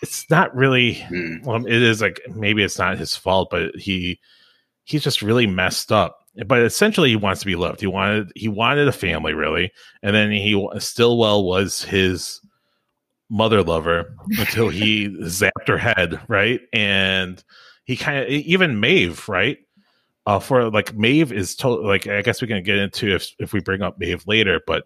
it's 0.00 0.30
not 0.30 0.54
really. 0.54 0.94
Mm. 1.10 1.44
Well, 1.44 1.66
it 1.66 1.82
is 1.82 2.00
like 2.00 2.20
maybe 2.32 2.62
it's 2.62 2.78
not 2.78 2.98
his 2.98 3.16
fault, 3.16 3.48
but 3.50 3.74
he 3.74 4.20
he's 4.84 5.02
just 5.02 5.22
really 5.22 5.48
messed 5.48 5.90
up. 5.90 6.19
But 6.46 6.62
essentially, 6.62 7.10
he 7.10 7.16
wants 7.16 7.40
to 7.40 7.46
be 7.46 7.56
loved. 7.56 7.80
He 7.80 7.86
wanted 7.86 8.32
he 8.34 8.48
wanted 8.48 8.88
a 8.88 8.92
family, 8.92 9.34
really, 9.34 9.72
and 10.02 10.14
then 10.14 10.30
he 10.30 10.68
Stillwell 10.78 11.44
was 11.44 11.82
his 11.82 12.40
mother 13.30 13.62
lover 13.62 14.14
until 14.38 14.68
he 14.68 15.08
zapped 15.22 15.68
her 15.68 15.78
head, 15.78 16.20
right? 16.28 16.60
And 16.72 17.42
he 17.84 17.96
kind 17.96 18.18
of 18.18 18.28
even 18.28 18.80
Maeve, 18.80 19.28
right? 19.28 19.58
Uh, 20.26 20.38
for 20.38 20.70
like 20.70 20.94
Maeve 20.94 21.32
is 21.32 21.54
told 21.56 21.84
like 21.84 22.06
I 22.06 22.22
guess 22.22 22.42
we 22.42 22.48
can 22.48 22.62
get 22.62 22.76
into 22.76 23.14
if 23.14 23.34
if 23.38 23.52
we 23.52 23.60
bring 23.60 23.82
up 23.82 23.98
Maeve 23.98 24.26
later, 24.26 24.60
but 24.66 24.84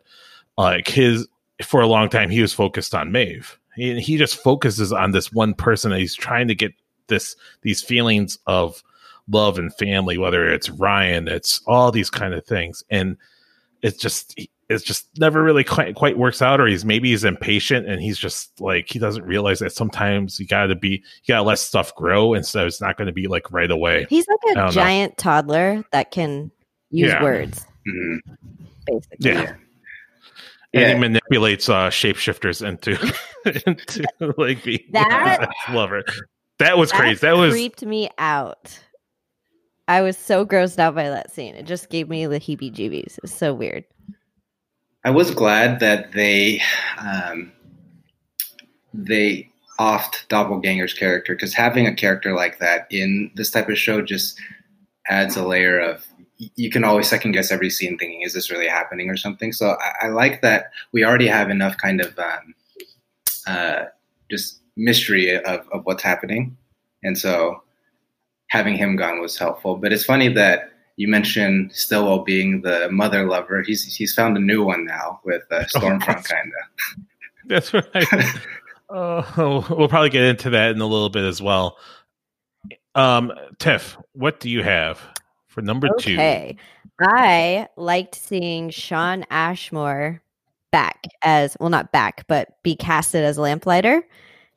like 0.56 0.88
his 0.88 1.26
for 1.62 1.80
a 1.80 1.86
long 1.86 2.08
time 2.08 2.30
he 2.30 2.40
was 2.40 2.52
focused 2.52 2.94
on 2.94 3.12
Maeve. 3.12 3.58
He, 3.76 4.00
he 4.00 4.16
just 4.16 4.36
focuses 4.36 4.92
on 4.92 5.10
this 5.10 5.32
one 5.32 5.54
person 5.54 5.90
and 5.90 6.00
he's 6.00 6.14
trying 6.14 6.48
to 6.48 6.54
get 6.54 6.72
this 7.08 7.36
these 7.62 7.82
feelings 7.82 8.38
of 8.46 8.82
love 9.28 9.58
and 9.58 9.74
family, 9.74 10.18
whether 10.18 10.48
it's 10.50 10.68
Ryan, 10.70 11.28
it's 11.28 11.60
all 11.66 11.90
these 11.92 12.10
kind 12.10 12.34
of 12.34 12.44
things, 12.46 12.82
and 12.90 13.16
it's 13.82 13.98
just 13.98 14.38
it's 14.70 14.82
just 14.82 15.06
never 15.18 15.42
really 15.42 15.62
quite 15.64 15.94
quite 15.94 16.16
works 16.16 16.40
out, 16.40 16.60
or 16.60 16.66
he's 16.66 16.84
maybe 16.84 17.10
he's 17.10 17.24
impatient 17.24 17.86
and 17.86 18.00
he's 18.00 18.16
just 18.18 18.58
like 18.60 18.88
he 18.90 18.98
doesn't 18.98 19.24
realize 19.24 19.58
that 19.58 19.72
sometimes 19.72 20.40
you 20.40 20.46
got 20.46 20.66
to 20.66 20.74
be 20.74 20.88
you 21.24 21.28
got 21.28 21.36
to 21.38 21.42
let 21.42 21.58
stuff 21.58 21.94
grow, 21.94 22.34
and 22.34 22.46
so 22.46 22.66
it's 22.66 22.80
not 22.80 22.96
going 22.96 23.06
to 23.06 23.12
be 23.12 23.26
like 23.26 23.52
right 23.52 23.70
away. 23.70 24.06
He's 24.08 24.26
like 24.26 24.38
I 24.48 24.50
a 24.50 24.54
don't 24.54 24.64
know. 24.66 24.70
giant 24.70 25.16
toddler 25.18 25.84
that 25.92 26.10
can 26.10 26.50
use 26.90 27.10
Yeah. 27.10 27.22
words, 27.22 27.66
Mhm. 27.86 28.18
basically. 28.86 29.16
Yeah. 29.20 29.40
Yeah. 29.42 29.54
And 30.72 30.82
Yeah. 30.82 30.94
he 30.94 30.98
manipulates 30.98 31.68
uh, 31.68 31.88
shapeshifters 31.90 32.66
into 32.66 32.96
into 33.66 34.34
like 34.38 34.64
being 34.64 34.80
That- 34.92 35.48
his 35.66 35.74
lover. 35.74 36.02
That 36.58 36.78
was 36.78 36.90
crazy. 36.90 37.18
That 37.20 37.36
was 37.36 37.52
creeped 37.52 37.84
me 37.84 38.08
out. 38.16 38.80
I 39.86 40.00
was 40.00 40.16
so 40.16 40.46
grossed 40.46 40.78
out 40.78 40.94
by 40.94 41.08
that 41.08 41.32
scene. 41.32 41.54
It 41.54 41.66
just 41.66 41.90
gave 41.90 42.08
me 42.08 42.26
the 42.26 42.40
heebie-jeebies. 42.40 43.18
It's 43.22 43.34
so 43.34 43.52
weird. 43.52 43.84
I 45.04 45.10
was 45.10 45.30
glad 45.30 45.80
that 45.80 46.12
they 46.12 46.62
um, 46.98 47.52
they 48.94 49.50
offed 49.78 50.26
Doppelganger's 50.28 50.94
character 50.94 51.34
because 51.34 51.52
having 51.52 51.86
a 51.86 51.94
character 51.94 52.32
like 52.32 52.58
that 52.60 52.86
in 52.90 53.30
this 53.34 53.50
type 53.50 53.68
of 53.68 53.76
show 53.76 54.00
just 54.00 54.40
adds 55.08 55.36
a 55.36 55.46
layer 55.46 55.78
of 55.78 56.06
you 56.56 56.70
can 56.70 56.84
always 56.84 57.08
second 57.08 57.32
guess 57.32 57.50
every 57.50 57.70
scene 57.70 57.98
thinking 57.98 58.22
is 58.22 58.32
this 58.32 58.50
really 58.50 58.68
happening 58.68 59.10
or 59.10 59.16
something 59.16 59.52
so 59.52 59.76
i, 59.80 60.06
I 60.06 60.08
like 60.08 60.42
that 60.42 60.70
we 60.92 61.04
already 61.04 61.26
have 61.26 61.50
enough 61.50 61.76
kind 61.76 62.00
of 62.00 62.18
um, 62.18 62.54
uh, 63.46 63.84
just 64.30 64.60
mystery 64.76 65.36
of, 65.36 65.68
of 65.70 65.84
what's 65.84 66.02
happening 66.02 66.56
and 67.02 67.18
so 67.18 67.63
having 68.54 68.76
him 68.76 68.96
gone 68.96 69.20
was 69.20 69.36
helpful 69.36 69.76
but 69.76 69.92
it's 69.92 70.04
funny 70.04 70.28
that 70.28 70.70
you 70.96 71.08
mentioned 71.08 71.72
Stillwell 71.72 72.20
being 72.20 72.62
the 72.62 72.88
mother 72.90 73.26
lover. 73.26 73.62
He's 73.62 73.84
he's 73.84 74.14
found 74.14 74.36
a 74.36 74.40
new 74.40 74.62
one 74.62 74.84
now 74.84 75.20
with 75.24 75.42
uh, 75.50 75.64
Stormfront, 75.64 76.24
kind 76.24 76.52
of. 76.62 77.04
That's 77.46 77.74
right. 77.74 77.84
Oh, 78.90 79.66
we'll 79.70 79.88
probably 79.88 80.10
get 80.10 80.24
into 80.24 80.50
that 80.50 80.70
in 80.70 80.80
a 80.80 80.86
little 80.86 81.08
bit 81.08 81.24
as 81.24 81.40
well. 81.40 81.78
Um, 82.94 83.32
Tiff, 83.58 83.96
what 84.12 84.38
do 84.38 84.50
you 84.50 84.62
have 84.62 85.00
for 85.48 85.62
number 85.62 85.88
two? 85.98 86.12
Okay. 86.12 86.56
I 87.00 87.66
liked 87.76 88.14
seeing 88.14 88.68
Shawn 88.70 89.24
Ashmore 89.30 90.22
back 90.70 91.08
as 91.22 91.56
well, 91.58 91.70
not 91.70 91.92
back, 91.92 92.26
but 92.28 92.62
be 92.62 92.76
casted 92.76 93.24
as 93.24 93.38
Lamplighter. 93.38 94.06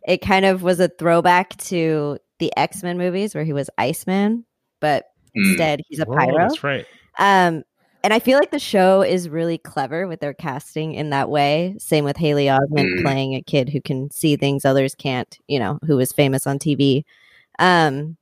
It 0.06 0.18
kind 0.18 0.46
of 0.46 0.62
was 0.62 0.82
a 0.82 0.90
throwback 0.90 1.58
to 1.58 2.20
the 2.40 2.52
X 2.58 2.84
Men 2.84 2.98
movies 2.98 3.34
where 3.36 3.44
he 3.44 3.54
was 3.54 3.70
Iceman, 3.78 4.46
but 4.80 5.06
Mm. 5.36 5.50
instead 5.50 5.82
he's 5.88 6.00
a 6.00 6.06
pyro. 6.06 6.38
that's 6.38 6.64
right. 6.64 6.86
Um, 7.20 7.64
and 8.04 8.14
I 8.14 8.20
feel 8.20 8.40
like 8.40 8.52
the 8.52 8.60
show 8.60 9.02
is 9.02 9.28
really 9.28 9.58
clever 9.58 10.08
with 10.08 10.20
their 10.20 10.34
casting 10.34 10.94
in 10.94 11.10
that 11.10 11.30
way. 11.30 11.76
Same 11.80 12.06
with 12.06 12.16
Haley 12.18 12.46
Osment 12.46 13.00
Mm. 13.00 13.02
playing 13.04 13.34
a 13.36 13.42
kid 13.42 13.70
who 13.70 13.82
can 13.82 14.10
see 14.12 14.36
things 14.36 14.66
others 14.66 14.96
can't, 14.96 15.38
you 15.48 15.60
know, 15.60 15.80
who 15.86 15.98
was 15.98 16.12
famous 16.12 16.48
on 16.48 16.58
TV. 16.60 17.04
Um, 17.60 18.18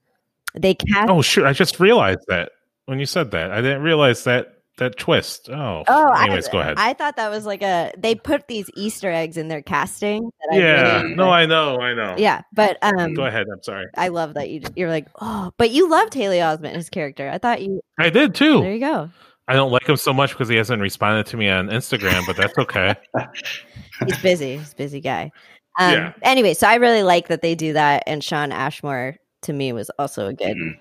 they 0.55 0.73
cast. 0.73 1.09
Oh, 1.09 1.21
shoot! 1.21 1.45
I 1.45 1.53
just 1.53 1.79
realized 1.79 2.25
that 2.27 2.51
when 2.85 2.99
you 2.99 3.05
said 3.05 3.31
that, 3.31 3.51
I 3.51 3.61
didn't 3.61 3.81
realize 3.83 4.23
that 4.23 4.54
that 4.77 4.97
twist. 4.97 5.49
Oh, 5.49 5.83
Oh, 5.87 6.11
anyways, 6.13 6.47
I, 6.47 6.51
go 6.51 6.59
ahead. 6.59 6.75
I 6.77 6.93
thought 6.93 7.15
that 7.15 7.29
was 7.29 7.45
like 7.45 7.61
a 7.61 7.91
they 7.97 8.15
put 8.15 8.47
these 8.47 8.69
Easter 8.75 9.09
eggs 9.11 9.37
in 9.37 9.47
their 9.47 9.61
casting. 9.61 10.29
I 10.51 10.57
yeah, 10.57 11.01
really- 11.01 11.15
no, 11.15 11.29
I 11.29 11.45
know, 11.45 11.79
I 11.79 11.93
know. 11.93 12.15
yeah, 12.17 12.41
but 12.53 12.77
um, 12.81 13.13
go 13.13 13.25
ahead. 13.25 13.47
I'm 13.51 13.63
sorry. 13.63 13.85
I 13.95 14.09
love 14.09 14.33
that 14.35 14.49
you 14.49 14.61
you're 14.75 14.89
like 14.89 15.07
oh, 15.21 15.51
but 15.57 15.71
you 15.71 15.89
loved 15.89 16.13
Haley 16.13 16.37
Osment 16.39 16.73
his 16.75 16.89
character. 16.89 17.29
I 17.29 17.37
thought 17.37 17.61
you 17.61 17.81
I 17.99 18.09
did 18.09 18.35
too. 18.35 18.61
there 18.61 18.73
you 18.73 18.79
go. 18.79 19.09
I 19.47 19.53
don't 19.53 19.71
like 19.71 19.87
him 19.87 19.95
so 19.97 20.11
much 20.11 20.31
because 20.31 20.49
he 20.49 20.55
hasn't 20.55 20.81
responded 20.81 21.27
to 21.27 21.37
me 21.37 21.47
on 21.49 21.67
Instagram, 21.67 22.25
but 22.25 22.35
that's 22.35 22.57
okay. 22.57 22.95
He's 24.05 24.17
busy. 24.21 24.57
He's 24.57 24.73
a 24.73 24.75
busy 24.75 25.01
guy. 25.01 25.31
Um, 25.79 25.93
Yeah. 25.93 26.13
Anyway, 26.23 26.53
so 26.55 26.67
I 26.67 26.75
really 26.75 27.03
like 27.03 27.27
that 27.27 27.41
they 27.41 27.53
do 27.55 27.73
that, 27.73 28.03
and 28.07 28.23
Shawn 28.23 28.51
Ashmore 28.51 29.15
to 29.43 29.53
me 29.53 29.71
was 29.71 29.89
also 29.99 30.27
a 30.27 30.33
good 30.33 30.57
Mhm. 30.57 30.77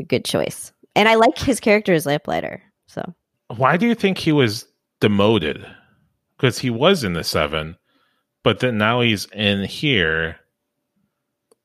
a 0.00 0.04
good 0.04 0.24
choice, 0.24 0.72
and 0.94 1.08
I 1.08 1.14
like 1.16 1.36
his 1.38 1.60
character 1.60 1.92
as 1.92 2.06
Lamplighter. 2.06 2.62
So 2.88 3.02
Why 3.48 3.76
do 3.76 3.86
you 3.86 3.94
think 3.94 4.18
he 4.18 4.32
was 4.32 4.66
demoted? 5.00 5.64
Because 6.36 6.58
he 6.58 6.70
was 6.70 7.04
in 7.04 7.14
the 7.14 7.24
seven, 7.24 7.76
but 8.42 8.60
then 8.60 8.78
now 8.78 9.00
he's 9.00 9.26
in 9.26 9.64
here. 9.64 10.38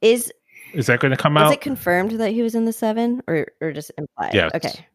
is 0.02 0.32
Is 0.74 0.88
that 0.88 1.00
going 1.00 1.12
to 1.12 1.18
come 1.18 1.36
is 1.38 1.42
out? 1.42 1.46
Was 1.48 1.54
it 1.54 1.62
confirmed 1.62 2.12
that 2.12 2.32
he 2.32 2.42
was 2.42 2.56
in 2.56 2.66
the 2.66 2.74
seven, 2.74 3.22
or 3.28 3.48
or 3.60 3.72
just 3.74 3.92
implied? 3.98 4.34
Yeah. 4.34 4.50
Okay. 4.54 4.86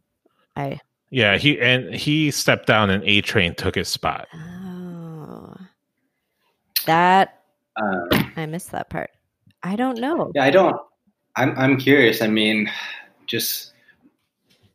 I 0.56 0.80
yeah, 1.10 1.36
he 1.36 1.60
and 1.60 1.94
he 1.94 2.30
stepped 2.30 2.66
down, 2.66 2.90
and 2.90 3.02
A 3.04 3.20
Train 3.20 3.54
took 3.54 3.74
his 3.74 3.88
spot. 3.88 4.28
oh 4.34 5.54
that 6.86 7.42
Um, 7.76 8.08
I 8.36 8.46
missed 8.46 8.70
that 8.70 8.88
part. 8.90 9.10
I 9.62 9.76
don't 9.76 9.98
know. 9.98 10.30
yeah, 10.34 10.44
I 10.44 10.50
don't. 10.50 10.76
I'm 11.36 11.56
I'm 11.58 11.76
curious. 11.76 12.22
I 12.22 12.28
mean, 12.28 12.70
just 13.26 13.72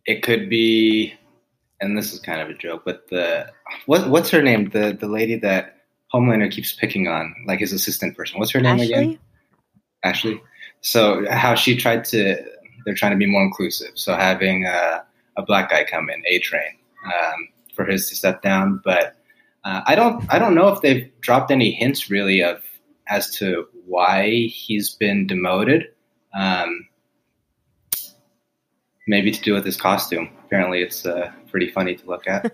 it 0.05 0.21
could 0.23 0.49
be, 0.49 1.13
and 1.81 1.97
this 1.97 2.13
is 2.13 2.19
kind 2.19 2.39
of 2.39 2.49
a 2.49 2.53
joke, 2.53 2.83
but 2.85 3.09
the 3.09 3.51
what 3.85 4.09
what's 4.09 4.29
her 4.29 4.41
name? 4.41 4.69
The 4.69 4.95
the 4.97 5.07
lady 5.07 5.35
that 5.39 5.77
Homelander 6.13 6.51
keeps 6.51 6.73
picking 6.73 7.07
on, 7.07 7.35
like 7.45 7.59
his 7.59 7.73
assistant 7.73 8.15
person. 8.15 8.39
What's 8.39 8.51
her 8.51 8.61
name 8.61 8.79
again? 8.79 9.19
Ashley. 10.03 10.33
Ashley. 10.33 10.41
So 10.81 11.25
how 11.29 11.55
she 11.55 11.77
tried 11.77 12.05
to, 12.05 12.43
they're 12.85 12.95
trying 12.95 13.11
to 13.11 13.17
be 13.17 13.27
more 13.27 13.43
inclusive. 13.43 13.91
So 13.95 14.15
having 14.15 14.65
a, 14.65 15.03
a 15.37 15.43
black 15.43 15.69
guy 15.69 15.85
come 15.85 16.09
in, 16.09 16.23
A 16.27 16.39
Train, 16.39 16.77
um, 17.05 17.49
for 17.75 17.85
his 17.85 18.09
to 18.09 18.15
step 18.15 18.41
down. 18.41 18.81
But 18.83 19.15
uh, 19.63 19.81
I 19.85 19.95
don't, 19.95 20.25
I 20.33 20.39
don't 20.39 20.55
know 20.55 20.69
if 20.69 20.81
they've 20.81 21.11
dropped 21.21 21.51
any 21.51 21.71
hints 21.71 22.09
really 22.09 22.41
of 22.41 22.63
as 23.07 23.29
to 23.37 23.67
why 23.85 24.47
he's 24.47 24.89
been 24.89 25.27
demoted. 25.27 25.85
Um, 26.33 26.87
maybe 29.07 29.31
to 29.31 29.41
do 29.41 29.53
with 29.53 29.65
his 29.65 29.77
costume. 29.77 30.29
Apparently, 30.45 30.81
it's 30.81 31.05
uh, 31.05 31.31
pretty 31.49 31.69
funny 31.69 31.95
to 31.95 32.05
look 32.07 32.27
at. 32.27 32.53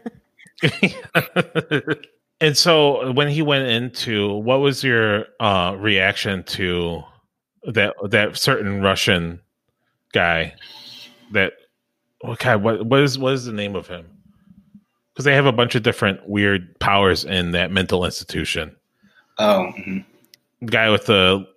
and 2.42 2.58
so 2.58 3.12
when 3.12 3.30
he 3.30 3.42
went 3.42 3.68
into, 3.68 4.34
what 4.34 4.60
was 4.60 4.84
your 4.84 5.26
uh, 5.40 5.76
reaction 5.78 6.44
to 6.44 7.04
that 7.64 7.96
that 8.10 8.38
certain 8.38 8.82
Russian 8.82 9.42
guy? 10.14 10.56
That 11.32 11.54
okay, 12.24 12.56
what 12.56 12.86
what 12.86 13.02
is 13.02 13.20
what 13.20 13.34
is 13.34 13.46
the 13.46 13.54
name 13.54 13.76
of 13.76 13.88
him? 13.88 14.06
Because 15.14 15.26
they 15.26 15.36
have 15.36 15.46
a 15.46 15.52
bunch 15.52 15.76
of 15.76 15.84
different 15.84 16.28
weird 16.28 16.80
powers 16.80 17.26
in 17.26 17.52
that 17.52 17.72
mental 17.72 18.06
institution. 18.06 18.76
Oh, 19.40 19.72
mhm. 19.78 20.06
The 20.62 20.68
guy 20.68 20.90
with 20.90 21.06
the 21.06 21.48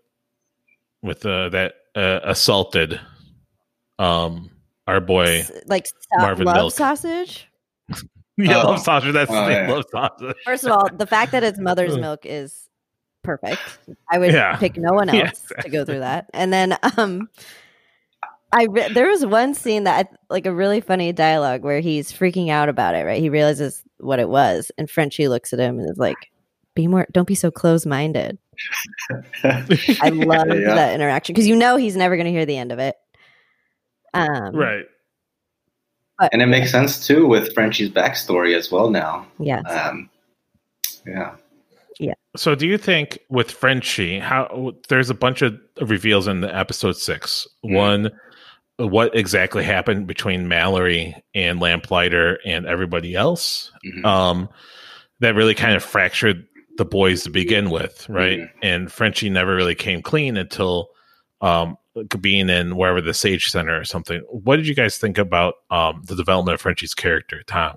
with 1.03 1.21
the 1.21 1.49
that 1.51 1.75
uh, 1.95 2.21
assaulted 2.25 3.01
um 3.99 4.51
our 4.91 5.01
boy 5.01 5.45
like 5.67 5.87
sa- 5.87 5.93
Marvin 6.19 6.47
love 6.47 6.57
Milk. 6.57 6.73
sausage. 6.75 7.49
yeah 8.37 8.63
Oh. 8.63 8.71
love 8.71 8.81
sausage 8.81 9.13
that's 9.13 9.31
Oh, 9.31 9.45
his 9.47 9.55
yeah. 9.57 9.71
love 9.71 9.85
sausage 9.91 10.37
First 10.45 10.65
of 10.65 10.73
all, 10.73 10.89
the 10.93 11.07
fact 11.07 11.33
that 11.33 11.43
it's 11.45 11.59
mother's 11.59 11.97
milk 12.07 12.21
is 12.25 12.69
perfect. 13.23 13.61
I 14.11 14.19
would 14.19 14.33
Yeah. 14.33 14.57
pick 14.57 14.77
no 14.77 14.93
one 14.93 15.09
else 15.15 15.47
Yeah, 15.57 15.63
to 15.63 15.69
go 15.71 15.85
through 15.85 16.01
that. 16.01 16.27
And 16.35 16.53
then 16.53 16.77
um 16.97 17.29
I 18.53 18.65
re- 18.69 18.93
there 18.93 19.07
was 19.09 19.25
one 19.25 19.55
scene 19.55 19.85
that 19.85 20.07
I, 20.11 20.17
like 20.29 20.45
a 20.47 20.53
really 20.53 20.81
funny 20.81 21.13
dialogue 21.13 21.63
where 21.63 21.79
he's 21.81 22.11
freaking 22.13 22.49
out 22.51 22.69
about 22.69 22.97
it, 22.97 23.05
right? 23.07 23.21
He 23.21 23.29
realizes 23.29 23.85
what 23.99 24.19
it 24.19 24.29
was 24.29 24.73
and 24.79 24.91
Frenchie 24.91 25.29
looks 25.29 25.53
at 25.53 25.61
him 25.61 25.79
and 25.79 25.89
is 25.91 25.99
like 25.99 26.17
be 26.75 26.87
more 26.87 27.07
don't 27.13 27.29
be 27.29 27.35
so 27.35 27.51
close-minded. 27.51 28.39
I 29.45 30.09
love 30.11 30.49
Yeah. 30.49 30.75
that 30.75 30.95
interaction 30.95 31.33
because 31.35 31.47
you 31.47 31.57
know 31.57 31.77
he's 31.77 31.97
never 31.97 32.17
going 32.17 32.27
to 32.27 32.31
hear 32.33 32.47
the 32.47 32.57
end 32.57 32.73
of 32.73 32.79
it. 32.79 32.97
Um 34.14 34.55
right 34.55 34.85
but- 36.19 36.31
and 36.33 36.43
it 36.43 36.47
makes 36.47 36.71
sense 36.71 37.07
too 37.07 37.26
with 37.26 37.55
Frenchie's 37.55 37.88
backstory 37.90 38.55
as 38.57 38.71
well 38.71 38.90
now. 38.90 39.26
Yes. 39.38 39.64
Um, 39.67 40.11
yeah. 41.07 41.35
Yeah. 41.99 42.12
So, 42.37 42.55
do 42.55 42.67
you 42.67 42.76
think 42.79 43.19
with 43.31 43.50
Frenchie, 43.50 44.19
how 44.19 44.73
there's 44.88 45.09
a 45.11 45.14
bunch 45.14 45.40
of 45.43 45.59
reveals 45.81 46.26
in 46.29 46.40
the 46.43 46.55
episode 46.55 46.97
6 46.97 47.49
Mhm. 47.64 47.75
One, 47.75 48.11
what 48.79 49.14
exactly 49.17 49.64
happened 49.64 50.07
between 50.07 50.47
Mallory 50.49 51.14
and 51.35 51.59
Lamplighter 51.61 52.38
and 52.45 52.67
everybody 52.67 53.14
else? 53.14 53.71
Mhm. 53.85 54.05
Um, 54.05 54.49
that 55.21 55.35
really 55.35 55.55
kind 55.55 55.75
of 55.75 55.83
fractured 55.85 56.47
the 56.79 56.85
boys 56.87 57.25
to 57.25 57.31
begin 57.31 57.69
with, 57.71 58.07
right? 58.09 58.40
Mhm. 58.40 58.50
And 58.62 58.93
Frenchie 58.93 59.29
never 59.31 59.55
really 59.55 59.75
came 59.75 60.00
clean 60.02 60.37
until 60.37 60.90
um, 61.43 61.76
being 62.21 62.49
in 62.49 62.77
wherever 62.77 63.01
the 63.01 63.15
Sage 63.15 63.51
Center 63.51 63.79
or 63.79 63.85
something. 63.85 64.21
What 64.29 64.57
did 64.57 64.67
you 64.67 64.75
guys 64.75 64.99
think 64.99 65.19
about 65.19 65.55
um, 65.71 66.03
the 66.07 66.15
development 66.15 66.55
of 66.55 66.61
Frenchie's 66.61 66.95
character, 66.95 67.43
Tom? 67.47 67.77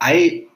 I 0.00 0.46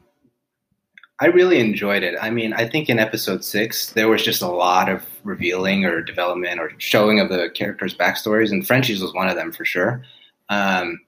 I 1.23 1.27
really 1.27 1.61
enjoyed 1.61 2.03
it. 2.03 2.15
I 2.21 2.31
mean, 2.31 2.55
I 2.55 2.67
think 2.67 2.89
in 2.89 2.99
episode 2.99 3.45
six 3.45 3.91
there 3.93 4.09
was 4.09 4.23
just 4.23 4.41
a 4.41 4.49
lot 4.49 4.89
of 4.89 5.05
revealing 5.23 5.85
or 5.85 6.03
development 6.03 6.59
or 6.59 6.73
showing 6.79 7.21
of 7.21 7.29
the 7.29 7.51
characters' 7.55 7.97
backstories, 7.97 8.51
and 8.51 8.67
Frenchie's 8.67 9.03
was 9.03 9.13
one 9.13 9.29
of 9.29 9.37
them 9.37 9.53
for 9.53 9.65
sure. 9.65 10.03
Um, 10.49 11.01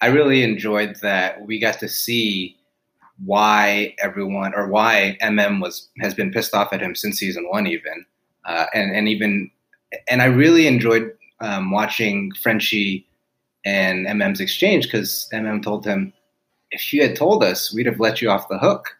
I 0.00 0.06
really 0.06 0.42
enjoyed 0.42 0.96
that 1.02 1.46
we 1.46 1.60
got 1.60 1.78
to 1.78 1.88
see 1.88 2.56
why 3.24 3.94
everyone 3.98 4.52
or 4.54 4.66
why 4.66 5.16
MM 5.22 5.60
was 5.60 5.88
has 6.00 6.14
been 6.14 6.32
pissed 6.32 6.54
off 6.54 6.72
at 6.72 6.82
him 6.82 6.96
since 6.96 7.18
season 7.18 7.48
one, 7.48 7.66
even, 7.68 8.04
uh, 8.44 8.66
and 8.74 8.94
and 8.94 9.08
even, 9.08 9.50
and 10.08 10.22
I 10.22 10.26
really 10.26 10.66
enjoyed 10.66 11.12
um, 11.40 11.70
watching 11.70 12.32
Frenchie 12.42 13.06
and 13.64 14.06
MM's 14.06 14.40
exchange 14.40 14.86
because 14.86 15.28
MM 15.32 15.62
told 15.62 15.84
him, 15.84 16.12
if 16.70 16.92
you 16.92 17.02
had 17.02 17.16
told 17.16 17.44
us, 17.44 17.72
we'd 17.72 17.86
have 17.86 18.00
let 18.00 18.22
you 18.22 18.30
off 18.30 18.48
the 18.48 18.58
hook. 18.58 18.96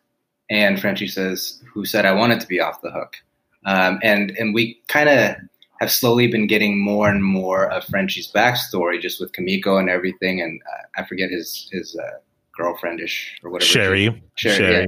And 0.51 0.81
Frenchie 0.81 1.09
says, 1.09 1.63
who 1.73 1.85
said 1.85 2.05
I 2.05 2.13
wanted 2.13 2.41
to 2.41 2.47
be 2.47 2.61
off 2.61 2.83
the 2.83 2.91
hook? 2.91 3.17
Um, 3.65 4.01
and 4.03 4.33
and 4.33 4.55
we 4.55 4.81
kind 4.89 5.09
of 5.09 5.37
have 5.81 5.91
slowly 5.91 6.27
been 6.27 6.47
getting 6.47 6.79
more 6.79 7.09
and 7.09 7.25
more 7.25 7.71
of 7.71 7.85
Frenchie's 7.85 8.31
backstory, 8.31 9.01
just 9.01 9.21
with 9.21 9.33
Kimiko 9.33 9.79
and 9.79 9.89
everything. 9.89 10.41
And 10.41 10.61
uh, 10.73 11.01
I 11.01 11.05
forget 11.07 11.31
his 11.31 11.69
his 11.73 11.97
uh, 11.97 12.19
girlfriendish 12.59 13.43
or 13.43 13.51
whatever. 13.51 13.69
Cherie. 13.69 14.23
Cherie. 14.37 14.57
Cherie. 14.57 14.87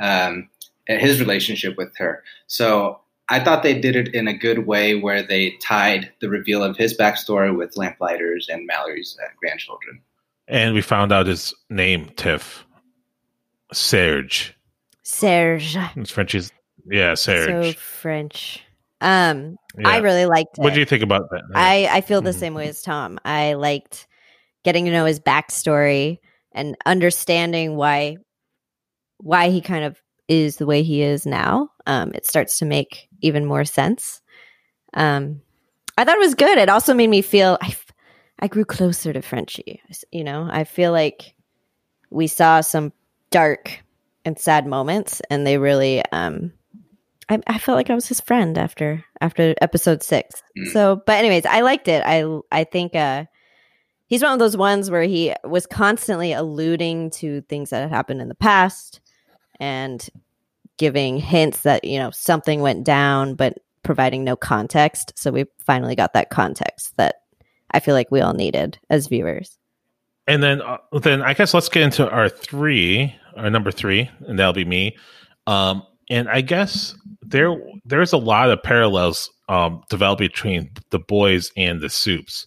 Yeah. 0.00 0.26
Um, 0.26 0.48
his 0.86 1.20
relationship 1.20 1.76
with 1.76 1.96
her. 1.96 2.22
So 2.46 3.00
I 3.30 3.38
thought 3.38 3.62
they 3.62 3.78
did 3.78 3.94
it 3.94 4.12
in 4.14 4.26
a 4.26 4.34
good 4.34 4.66
way 4.66 4.96
where 4.96 5.22
they 5.22 5.52
tied 5.62 6.12
the 6.20 6.28
reveal 6.28 6.64
of 6.64 6.76
his 6.76 6.96
backstory 6.96 7.56
with 7.56 7.76
Lamplighters 7.76 8.48
and 8.48 8.66
Mallory's 8.66 9.16
uh, 9.22 9.28
grandchildren. 9.38 10.00
And 10.48 10.74
we 10.74 10.82
found 10.82 11.12
out 11.12 11.26
his 11.26 11.54
name, 11.70 12.10
Tiff. 12.16 12.66
Serge. 13.72 14.54
Serge. 15.04 15.76
It's 15.96 16.10
French's. 16.10 16.50
Yeah, 16.90 17.14
Serge. 17.14 17.74
So 17.74 17.80
French. 17.80 18.64
Um, 19.00 19.56
yeah. 19.78 19.88
I 19.88 19.98
really 19.98 20.26
liked 20.26 20.58
it. 20.58 20.62
What 20.62 20.74
do 20.74 20.80
you 20.80 20.86
think 20.86 21.04
about 21.04 21.30
that? 21.30 21.42
I, 21.54 21.88
I 21.90 22.00
feel 22.00 22.20
the 22.20 22.30
mm-hmm. 22.30 22.38
same 22.40 22.54
way 22.54 22.68
as 22.68 22.82
Tom. 22.82 23.20
I 23.24 23.54
liked 23.54 24.08
getting 24.64 24.86
to 24.86 24.90
know 24.90 25.04
his 25.04 25.20
backstory 25.20 26.18
and 26.52 26.76
understanding 26.84 27.76
why 27.76 28.16
why 29.18 29.50
he 29.50 29.60
kind 29.60 29.84
of 29.84 30.00
is 30.28 30.56
the 30.56 30.66
way 30.66 30.82
he 30.82 31.02
is 31.02 31.26
now. 31.26 31.68
Um, 31.86 32.12
it 32.14 32.26
starts 32.26 32.58
to 32.58 32.64
make 32.64 33.08
even 33.20 33.44
more 33.44 33.64
sense. 33.64 34.22
Um, 34.94 35.42
I 35.96 36.04
thought 36.04 36.16
it 36.16 36.20
was 36.20 36.34
good. 36.34 36.58
It 36.58 36.68
also 36.68 36.94
made 36.94 37.10
me 37.10 37.22
feel 37.22 37.58
I, 37.60 37.76
I 38.38 38.48
grew 38.48 38.64
closer 38.64 39.12
to 39.12 39.22
Frenchie. 39.22 39.82
You 40.10 40.24
know, 40.24 40.48
I 40.50 40.64
feel 40.64 40.92
like 40.92 41.34
we 42.10 42.26
saw 42.26 42.60
some 42.60 42.92
dark 43.30 43.82
and 44.24 44.38
sad 44.38 44.66
moments, 44.66 45.20
and 45.30 45.46
they 45.46 45.58
really 45.58 46.02
um, 46.12 46.52
I, 47.30 47.38
I 47.46 47.58
felt 47.58 47.76
like 47.76 47.88
I 47.88 47.94
was 47.94 48.08
his 48.08 48.20
friend 48.20 48.58
after 48.58 49.04
after 49.20 49.54
episode 49.62 50.02
six. 50.02 50.42
Mm. 50.58 50.72
So, 50.72 51.02
but 51.06 51.18
anyways, 51.18 51.46
I 51.46 51.60
liked 51.60 51.88
it. 51.88 52.02
I 52.04 52.24
I 52.50 52.64
think 52.64 52.96
uh, 52.96 53.24
he's 54.06 54.22
one 54.22 54.32
of 54.32 54.40
those 54.40 54.56
ones 54.56 54.90
where 54.90 55.04
he 55.04 55.32
was 55.44 55.66
constantly 55.66 56.32
alluding 56.32 57.10
to 57.12 57.42
things 57.42 57.70
that 57.70 57.82
had 57.82 57.90
happened 57.90 58.20
in 58.20 58.28
the 58.28 58.34
past 58.34 59.00
and 59.60 60.06
giving 60.80 61.18
hints 61.18 61.60
that 61.60 61.84
you 61.84 61.98
know 61.98 62.10
something 62.10 62.62
went 62.62 62.82
down, 62.82 63.34
but 63.34 63.58
providing 63.82 64.24
no 64.24 64.34
context. 64.34 65.12
So 65.14 65.30
we 65.30 65.44
finally 65.58 65.94
got 65.94 66.14
that 66.14 66.30
context 66.30 66.96
that 66.96 67.16
I 67.70 67.80
feel 67.80 67.94
like 67.94 68.10
we 68.10 68.22
all 68.22 68.32
needed 68.32 68.78
as 68.88 69.06
viewers. 69.06 69.58
And 70.26 70.42
then, 70.42 70.62
uh, 70.62 70.78
then 71.02 71.22
I 71.22 71.34
guess 71.34 71.52
let's 71.54 71.68
get 71.68 71.82
into 71.82 72.08
our 72.10 72.28
three, 72.28 73.14
our 73.36 73.50
number 73.50 73.70
three, 73.70 74.10
and 74.26 74.38
that'll 74.38 74.52
be 74.54 74.64
me. 74.64 74.96
Um, 75.46 75.82
and 76.08 76.28
I 76.28 76.40
guess 76.40 76.94
there 77.22 77.56
there's 77.84 78.12
a 78.12 78.18
lot 78.18 78.50
of 78.50 78.62
parallels 78.62 79.30
um, 79.48 79.82
developed 79.90 80.20
between 80.20 80.70
the 80.90 80.98
boys 80.98 81.52
and 81.56 81.80
the 81.80 81.90
soups 81.90 82.46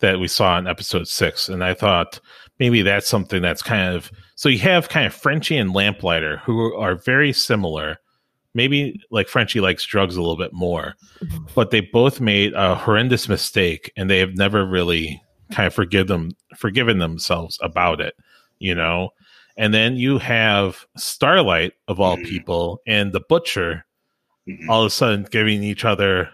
that 0.00 0.20
we 0.20 0.28
saw 0.28 0.58
in 0.58 0.66
episode 0.66 1.08
six, 1.08 1.48
and 1.48 1.64
I 1.64 1.72
thought 1.74 2.20
maybe 2.62 2.80
that's 2.82 3.08
something 3.08 3.42
that's 3.42 3.60
kind 3.60 3.92
of 3.92 4.12
so 4.36 4.48
you 4.48 4.60
have 4.60 4.88
kind 4.88 5.04
of 5.04 5.12
Frenchie 5.12 5.56
and 5.56 5.74
Lamplighter 5.74 6.36
who 6.44 6.72
are 6.76 6.94
very 6.94 7.32
similar. 7.32 7.96
Maybe 8.54 9.02
like 9.10 9.26
Frenchie 9.26 9.60
likes 9.60 9.84
drugs 9.84 10.14
a 10.14 10.20
little 10.20 10.36
bit 10.36 10.52
more, 10.52 10.94
but 11.56 11.72
they 11.72 11.80
both 11.80 12.20
made 12.20 12.52
a 12.52 12.76
horrendous 12.76 13.28
mistake, 13.28 13.90
and 13.96 14.08
they 14.08 14.20
have 14.20 14.36
never 14.36 14.64
really 14.64 15.20
kind 15.50 15.66
of 15.66 15.74
forgive 15.74 16.06
them 16.06 16.36
forgiven 16.56 16.98
themselves 16.98 17.58
about 17.62 18.00
it. 18.00 18.14
You 18.60 18.76
know, 18.76 19.08
and 19.56 19.74
then 19.74 19.96
you 19.96 20.18
have 20.18 20.86
Starlight 20.96 21.72
of 21.88 21.98
all 21.98 22.16
mm-hmm. 22.16 22.26
people 22.26 22.80
and 22.86 23.12
the 23.12 23.22
Butcher 23.28 23.84
mm-hmm. 24.48 24.70
all 24.70 24.82
of 24.82 24.86
a 24.86 24.90
sudden 24.90 25.26
giving 25.28 25.64
each 25.64 25.84
other 25.84 26.30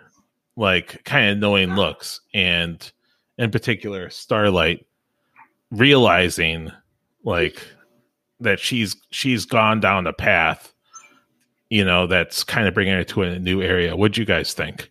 like 0.59 1.03
kind 1.05 1.31
of 1.31 1.39
knowing 1.39 1.75
looks 1.75 2.21
and 2.35 2.93
in 3.39 3.51
particular 3.51 4.11
Starlight 4.11 4.85
realizing 5.71 6.71
like 7.25 7.63
that 8.41 8.59
she's 8.61 8.97
she's 9.11 9.45
gone 9.45 9.81
down 9.81 10.07
a 10.07 10.13
path 10.13 10.73
you 11.71 11.85
know 11.85 12.07
that's 12.07 12.45
kind 12.45 12.67
of 12.67 12.75
bringing 12.75 12.95
her 12.95 13.05
to 13.05 13.23
a 13.23 13.39
new 13.39 13.61
area 13.61 13.97
what 13.97 14.13
do 14.13 14.21
you 14.21 14.25
guys 14.25 14.55
think 14.55 14.91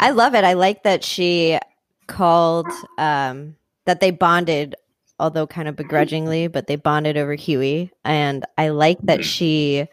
i 0.00 0.10
love 0.10 0.34
it 0.34 0.44
i 0.44 0.52
like 0.52 0.82
that 0.82 1.02
she 1.02 1.58
called 2.06 2.68
um 2.98 3.56
that 3.86 4.00
they 4.00 4.10
bonded 4.10 4.74
although 5.18 5.46
kind 5.46 5.68
of 5.68 5.76
begrudgingly, 5.76 6.48
but 6.48 6.66
they 6.66 6.76
bonded 6.76 7.16
over 7.16 7.34
Hughie 7.34 7.90
And 8.04 8.44
I 8.58 8.68
like 8.70 8.98
that 9.02 9.20
mm. 9.20 9.24
she 9.24 9.86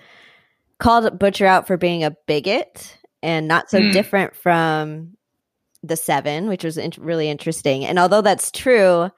called 0.79 1.19
Butcher 1.19 1.45
out 1.45 1.67
for 1.67 1.77
being 1.77 2.03
a 2.03 2.15
bigot 2.25 2.97
and 3.21 3.47
not 3.47 3.69
so 3.69 3.79
mm. 3.79 3.93
different 3.93 4.35
from 4.35 5.15
the 5.83 5.95
Seven, 5.95 6.47
which 6.47 6.63
was 6.63 6.77
in- 6.77 6.91
really 6.97 7.29
interesting. 7.29 7.85
And 7.85 7.99
although 7.99 8.21
that's 8.21 8.51
true, 8.51 9.09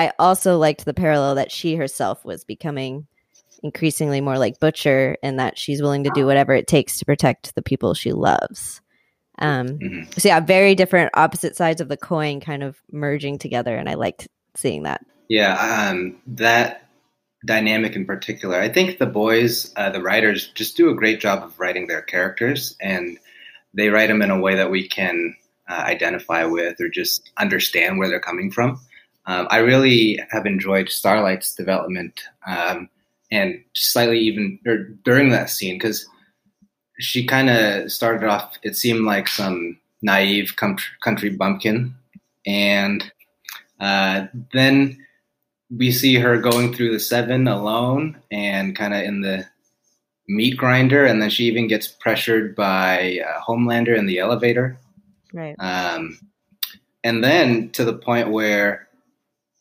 I 0.00 0.12
also 0.18 0.56
liked 0.56 0.86
the 0.86 0.94
parallel 0.94 1.34
that 1.34 1.52
she 1.52 1.74
herself 1.74 2.24
was 2.24 2.42
becoming 2.42 3.06
increasingly 3.62 4.22
more 4.22 4.38
like 4.38 4.58
Butcher 4.58 5.18
and 5.22 5.38
that 5.38 5.58
she's 5.58 5.82
willing 5.82 6.04
to 6.04 6.10
do 6.14 6.24
whatever 6.24 6.54
it 6.54 6.66
takes 6.66 6.98
to 6.98 7.04
protect 7.04 7.54
the 7.54 7.60
people 7.60 7.92
she 7.92 8.12
loves. 8.12 8.80
Um, 9.40 9.78
mm-hmm. 9.78 10.10
So, 10.16 10.30
yeah, 10.30 10.40
very 10.40 10.74
different 10.74 11.10
opposite 11.12 11.54
sides 11.54 11.82
of 11.82 11.88
the 11.90 11.98
coin 11.98 12.40
kind 12.40 12.62
of 12.62 12.78
merging 12.90 13.36
together. 13.36 13.76
And 13.76 13.90
I 13.90 13.94
liked 13.94 14.26
seeing 14.56 14.84
that. 14.84 15.04
Yeah, 15.28 15.90
um, 15.90 16.16
that 16.28 16.88
dynamic 17.44 17.94
in 17.94 18.06
particular. 18.06 18.58
I 18.58 18.70
think 18.70 18.98
the 18.98 19.04
boys, 19.04 19.70
uh, 19.76 19.90
the 19.90 20.00
writers, 20.00 20.48
just 20.54 20.78
do 20.78 20.88
a 20.88 20.94
great 20.94 21.20
job 21.20 21.42
of 21.42 21.60
writing 21.60 21.88
their 21.88 22.02
characters, 22.02 22.74
and 22.80 23.18
they 23.74 23.90
write 23.90 24.08
them 24.08 24.22
in 24.22 24.30
a 24.30 24.40
way 24.40 24.54
that 24.54 24.70
we 24.70 24.88
can 24.88 25.36
uh, 25.68 25.74
identify 25.74 26.44
with 26.44 26.80
or 26.80 26.88
just 26.88 27.30
understand 27.36 27.98
where 27.98 28.08
they're 28.08 28.18
coming 28.18 28.50
from. 28.50 28.80
Um, 29.26 29.46
I 29.50 29.58
really 29.58 30.18
have 30.30 30.46
enjoyed 30.46 30.88
Starlight's 30.88 31.54
development, 31.54 32.20
um, 32.46 32.88
and 33.30 33.62
slightly 33.74 34.18
even 34.18 34.58
during 35.04 35.30
that 35.30 35.50
scene 35.50 35.76
because 35.76 36.06
she 36.98 37.26
kind 37.26 37.50
of 37.50 37.92
started 37.92 38.26
off. 38.26 38.58
It 38.62 38.76
seemed 38.76 39.04
like 39.04 39.28
some 39.28 39.78
naive 40.02 40.56
country, 40.56 40.94
country 41.02 41.30
bumpkin, 41.30 41.94
and 42.46 43.10
uh, 43.78 44.26
then 44.52 44.98
we 45.70 45.92
see 45.92 46.16
her 46.16 46.38
going 46.38 46.74
through 46.74 46.92
the 46.92 47.00
seven 47.00 47.46
alone 47.46 48.20
and 48.30 48.74
kind 48.74 48.94
of 48.94 49.02
in 49.02 49.20
the 49.20 49.46
meat 50.28 50.56
grinder, 50.56 51.04
and 51.04 51.20
then 51.20 51.30
she 51.30 51.44
even 51.44 51.68
gets 51.68 51.88
pressured 51.88 52.54
by 52.56 53.20
uh, 53.26 53.40
Homelander 53.40 53.96
in 53.96 54.06
the 54.06 54.18
elevator. 54.18 54.78
Right. 55.32 55.54
Um, 55.58 56.18
and 57.04 57.22
then 57.22 57.70
to 57.70 57.84
the 57.84 57.94
point 57.94 58.30
where 58.30 58.88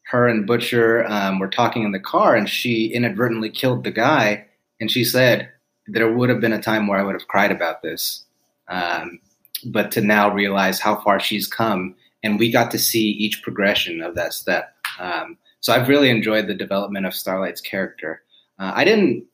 her 0.09 0.27
and 0.27 0.47
Butcher 0.47 1.05
um, 1.07 1.37
were 1.37 1.47
talking 1.47 1.83
in 1.83 1.91
the 1.91 1.99
car, 1.99 2.35
and 2.35 2.49
she 2.49 2.87
inadvertently 2.87 3.49
killed 3.49 3.83
the 3.83 3.91
guy, 3.91 4.45
and 4.81 4.89
she 4.89 5.03
said 5.03 5.49
there 5.85 6.11
would 6.11 6.29
have 6.29 6.41
been 6.41 6.53
a 6.53 6.61
time 6.61 6.87
where 6.87 6.99
I 6.99 7.03
would 7.03 7.13
have 7.13 7.27
cried 7.27 7.51
about 7.51 7.83
this, 7.83 8.25
um, 8.69 9.19
but 9.65 9.91
to 9.91 10.01
now 10.01 10.33
realize 10.33 10.79
how 10.79 10.95
far 11.01 11.19
she's 11.19 11.47
come, 11.47 11.95
and 12.23 12.39
we 12.39 12.51
got 12.51 12.71
to 12.71 12.79
see 12.79 13.11
each 13.11 13.43
progression 13.43 14.01
of 14.01 14.15
that 14.15 14.33
step. 14.33 14.73
Um, 14.99 15.37
so 15.61 15.73
I've 15.73 15.87
really 15.87 16.09
enjoyed 16.09 16.47
the 16.47 16.55
development 16.55 17.05
of 17.05 17.13
Starlight's 17.13 17.61
character. 17.61 18.23
Uh, 18.57 18.71
I 18.73 18.83
didn't 18.85 19.25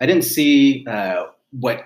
I 0.00 0.06
didn't 0.06 0.24
see 0.24 0.86
uh, 0.86 1.26
what 1.58 1.84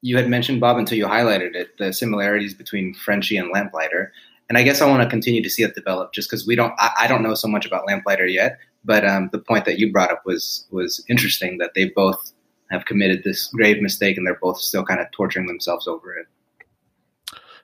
you 0.00 0.16
had 0.16 0.28
mentioned, 0.28 0.60
Bob, 0.60 0.78
until 0.78 0.96
you 0.96 1.06
highlighted 1.06 1.54
it, 1.54 1.76
the 1.78 1.92
similarities 1.92 2.54
between 2.54 2.94
Frenchie 2.94 3.36
and 3.36 3.50
Lamplighter. 3.52 4.12
And 4.48 4.58
I 4.58 4.62
guess 4.62 4.80
I 4.80 4.88
want 4.88 5.02
to 5.02 5.08
continue 5.08 5.42
to 5.42 5.50
see 5.50 5.62
it 5.62 5.74
develop 5.74 6.12
just 6.12 6.28
because 6.28 6.46
we 6.46 6.54
don't 6.54 6.74
I, 6.78 6.90
I, 7.00 7.06
don't 7.06 7.22
know 7.22 7.34
so 7.34 7.48
much 7.48 7.64
about 7.66 7.86
Lamplighter 7.86 8.26
yet. 8.26 8.58
But 8.84 9.06
um, 9.06 9.30
the 9.32 9.38
point 9.38 9.64
that 9.64 9.78
you 9.78 9.90
brought 9.90 10.10
up 10.10 10.22
was 10.26 10.66
was 10.70 11.02
interesting 11.08 11.58
that 11.58 11.72
they 11.74 11.86
both 11.86 12.32
have 12.70 12.84
committed 12.84 13.22
this 13.24 13.48
grave 13.48 13.80
mistake 13.80 14.16
and 14.16 14.26
they're 14.26 14.38
both 14.40 14.58
still 14.58 14.84
kind 14.84 15.00
of 15.00 15.10
torturing 15.12 15.46
themselves 15.46 15.86
over 15.86 16.14
it. 16.14 16.26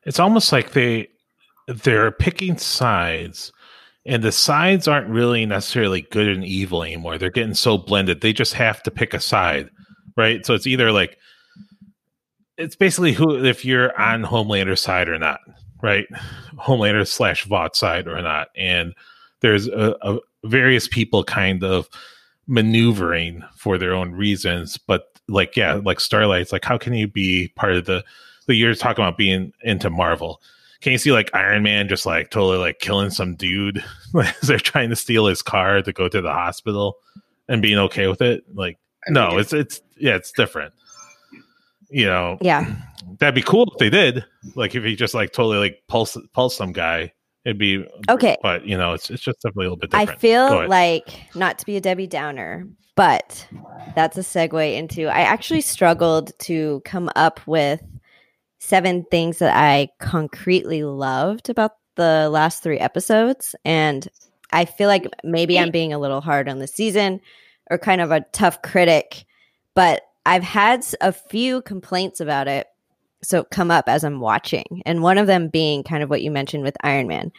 It's 0.04 0.18
almost 0.18 0.52
like 0.52 0.72
they 0.72 1.08
they're 1.68 2.10
picking 2.10 2.56
sides 2.56 3.52
and 4.06 4.22
the 4.22 4.32
sides 4.32 4.88
aren't 4.88 5.08
really 5.08 5.44
necessarily 5.44 6.02
good 6.02 6.28
and 6.28 6.44
evil 6.44 6.82
anymore. 6.82 7.18
They're 7.18 7.30
getting 7.30 7.54
so 7.54 7.76
blended. 7.76 8.20
They 8.20 8.32
just 8.32 8.54
have 8.54 8.82
to 8.84 8.90
pick 8.90 9.12
a 9.12 9.20
side, 9.20 9.68
right? 10.16 10.44
So 10.46 10.54
it's 10.54 10.66
either 10.66 10.90
like 10.90 11.18
it's 12.56 12.76
basically 12.76 13.12
who 13.12 13.44
if 13.44 13.64
you're 13.64 13.98
on 14.00 14.22
Homelander's 14.22 14.80
side 14.80 15.08
or 15.08 15.18
not, 15.18 15.40
right? 15.82 16.06
Homelander 16.56 17.06
slash 17.06 17.44
Vought 17.44 17.76
side 17.76 18.06
or 18.06 18.20
not, 18.22 18.48
and 18.56 18.94
there's 19.40 19.66
a, 19.68 19.96
a 20.02 20.18
various 20.44 20.88
people 20.88 21.24
kind 21.24 21.64
of 21.64 21.88
maneuvering 22.46 23.42
for 23.56 23.78
their 23.78 23.94
own 23.94 24.12
reasons. 24.12 24.78
But 24.78 25.04
like, 25.28 25.56
yeah, 25.56 25.74
like 25.74 26.00
Starlight's 26.00 26.52
like, 26.52 26.64
how 26.64 26.78
can 26.78 26.92
you 26.94 27.06
be 27.06 27.48
part 27.56 27.72
of 27.72 27.86
the? 27.86 28.04
The 28.46 28.54
you're 28.54 28.74
talking 28.74 29.04
about 29.04 29.18
being 29.18 29.52
into 29.62 29.90
Marvel. 29.90 30.40
Can 30.80 30.92
you 30.92 30.98
see 30.98 31.12
like 31.12 31.30
Iron 31.34 31.62
Man 31.62 31.88
just 31.88 32.06
like 32.06 32.30
totally 32.30 32.56
like 32.56 32.78
killing 32.78 33.10
some 33.10 33.36
dude 33.36 33.84
as 34.18 34.40
they're 34.40 34.58
trying 34.58 34.88
to 34.90 34.96
steal 34.96 35.26
his 35.26 35.42
car 35.42 35.82
to 35.82 35.92
go 35.92 36.08
to 36.08 36.20
the 36.20 36.32
hospital 36.32 36.96
and 37.48 37.60
being 37.60 37.78
okay 37.78 38.06
with 38.06 38.22
it? 38.22 38.44
Like, 38.54 38.78
I 39.06 39.12
no, 39.12 39.38
it's 39.38 39.52
it's 39.52 39.82
yeah, 39.98 40.16
it's 40.16 40.32
different. 40.32 40.72
You 41.90 42.06
know, 42.06 42.38
Yeah. 42.40 42.74
that'd 43.20 43.34
be 43.34 43.42
cool 43.42 43.70
if 43.72 43.78
they 43.78 43.90
did. 43.90 44.24
Like 44.54 44.74
if 44.74 44.82
he 44.82 44.96
just 44.96 45.14
like 45.14 45.32
totally 45.32 45.58
like 45.58 45.82
pulse 45.88 46.16
pulse 46.32 46.56
some 46.56 46.72
guy, 46.72 47.12
it'd 47.44 47.58
be 47.58 47.86
Okay. 48.08 48.36
But 48.42 48.66
you 48.66 48.76
know, 48.76 48.94
it's 48.94 49.10
it's 49.10 49.22
just 49.22 49.40
definitely 49.42 49.66
a 49.66 49.70
little 49.70 49.76
bit 49.76 49.94
I 49.94 50.04
different. 50.04 50.20
Go 50.20 50.20
feel 50.20 50.68
like 50.68 51.20
not 51.34 51.58
to 51.60 51.66
be 51.66 51.76
a 51.76 51.80
Debbie 51.80 52.06
Downer, 52.06 52.66
but 52.96 53.46
that's 53.94 54.18
a 54.18 54.22
segue 54.22 54.76
into 54.76 55.06
I 55.06 55.20
actually 55.20 55.60
struggled 55.60 56.36
to 56.40 56.82
come 56.84 57.10
up 57.14 57.40
with 57.46 57.82
seven 58.58 59.04
things 59.10 59.38
that 59.38 59.56
I 59.56 59.88
concretely 60.00 60.84
loved 60.84 61.48
about 61.48 61.72
the 61.96 62.28
last 62.30 62.62
three 62.62 62.78
episodes. 62.78 63.54
And 63.64 64.06
I 64.52 64.64
feel 64.64 64.88
like 64.88 65.06
maybe 65.24 65.58
I'm 65.58 65.70
being 65.70 65.92
a 65.92 65.98
little 65.98 66.20
hard 66.20 66.48
on 66.48 66.58
the 66.58 66.66
season 66.66 67.20
or 67.70 67.78
kind 67.78 68.00
of 68.00 68.10
a 68.10 68.24
tough 68.32 68.62
critic, 68.62 69.24
but 69.74 70.02
I've 70.26 70.42
had 70.42 70.84
a 71.00 71.12
few 71.12 71.62
complaints 71.62 72.20
about 72.20 72.48
it. 72.48 72.66
So 73.22 73.44
come 73.44 73.70
up 73.70 73.88
as 73.88 74.04
I'm 74.04 74.20
watching. 74.20 74.82
And 74.86 75.02
one 75.02 75.18
of 75.18 75.26
them 75.26 75.48
being 75.48 75.82
kind 75.82 76.02
of 76.02 76.10
what 76.10 76.22
you 76.22 76.30
mentioned 76.30 76.62
with 76.62 76.76
Iron 76.82 77.06
Man. 77.06 77.32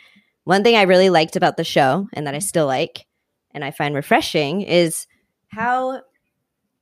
One 0.43 0.63
thing 0.63 0.75
I 0.75 0.83
really 0.83 1.09
liked 1.09 1.35
about 1.35 1.57
the 1.57 1.63
show 1.63 2.07
and 2.13 2.27
that 2.27 2.35
I 2.35 2.39
still 2.39 2.67
like 2.67 3.05
and 3.53 3.63
I 3.63 3.71
find 3.71 3.93
refreshing 3.95 4.61
is 4.61 5.07
how 5.49 6.01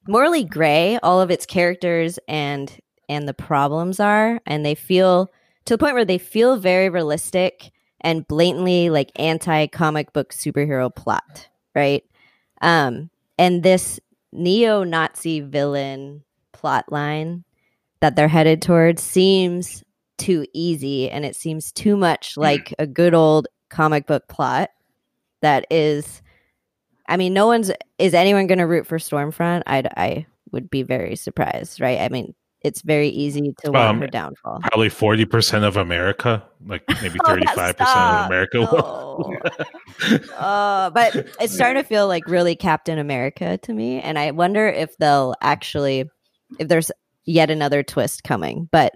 morally 0.07 0.43
gray 0.43 0.97
all 1.03 1.21
of 1.21 1.31
its 1.31 1.45
characters 1.45 2.19
and 2.27 2.75
and 3.07 3.27
the 3.27 3.33
problems 3.33 3.99
are 3.99 4.39
and 4.45 4.65
they 4.65 4.75
feel 4.75 5.31
to 5.65 5.73
the 5.73 5.77
point 5.77 5.95
where 5.95 6.05
they 6.05 6.17
feel 6.17 6.57
very 6.57 6.89
realistic 6.89 7.71
and 8.01 8.27
blatantly 8.27 8.89
like 8.89 9.11
anti 9.15 9.67
comic 9.67 10.13
book 10.13 10.33
superhero 10.33 10.93
plot, 10.93 11.49
right? 11.75 12.03
Um 12.61 13.09
and 13.37 13.63
this 13.63 13.99
neo-Nazi 14.31 15.41
villain 15.41 16.23
plot 16.53 16.91
line 16.91 17.43
that 18.01 18.15
they're 18.15 18.27
headed 18.27 18.61
towards 18.61 19.03
seems 19.03 19.83
too 20.17 20.45
easy 20.53 21.09
and 21.09 21.25
it 21.25 21.35
seems 21.35 21.71
too 21.71 21.95
much 21.95 22.35
like 22.37 22.73
a 22.77 22.85
good 22.85 23.13
old 23.13 23.47
comic 23.69 24.05
book 24.05 24.27
plot 24.27 24.69
that 25.41 25.65
is 25.71 26.21
I 27.07 27.17
mean 27.17 27.33
no 27.33 27.47
one's 27.47 27.71
is 27.97 28.13
anyone 28.13 28.47
going 28.47 28.59
to 28.59 28.67
root 28.67 28.85
for 28.85 28.97
Stormfront? 28.97 29.63
I 29.65 29.83
I 29.95 30.25
would 30.51 30.69
be 30.69 30.83
very 30.83 31.15
surprised, 31.15 31.79
right? 31.79 31.99
I 31.99 32.09
mean 32.09 32.35
it's 32.61 32.81
very 32.81 33.07
easy 33.07 33.53
to 33.63 33.71
want 33.71 33.89
Um, 33.89 34.01
her 34.01 34.07
downfall. 34.07 34.59
Probably 34.61 34.89
forty 34.89 35.23
percent 35.23 35.63
of 35.63 35.77
America, 35.77 36.43
like 36.65 36.83
maybe 37.01 37.17
35% 37.19 37.79
of. 37.79 38.25
America. 38.25 38.57
No. 38.57 39.37
uh, 40.37 40.89
but 40.89 41.15
it's 41.39 41.53
starting 41.53 41.81
to 41.81 41.87
feel 41.87 42.07
like 42.07 42.27
really 42.27 42.55
Captain 42.55 42.99
America 42.99 43.57
to 43.59 43.73
me, 43.73 44.01
and 44.01 44.19
I 44.19 44.31
wonder 44.31 44.67
if 44.67 44.97
they'll 44.97 45.35
actually, 45.41 46.09
if 46.59 46.67
there's 46.67 46.91
yet 47.29 47.51
another 47.51 47.83
twist 47.83 48.23
coming. 48.23 48.67
But 48.71 48.95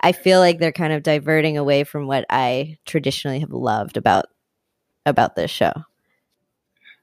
I 0.00 0.12
feel 0.12 0.40
like 0.40 0.58
they're 0.58 0.72
kind 0.72 0.92
of 0.92 1.02
diverting 1.02 1.56
away 1.56 1.84
from 1.84 2.06
what 2.06 2.26
I 2.28 2.78
traditionally 2.84 3.40
have 3.40 3.52
loved 3.52 3.96
about 3.96 4.26
about 5.06 5.36
this 5.36 5.50
show. 5.50 5.72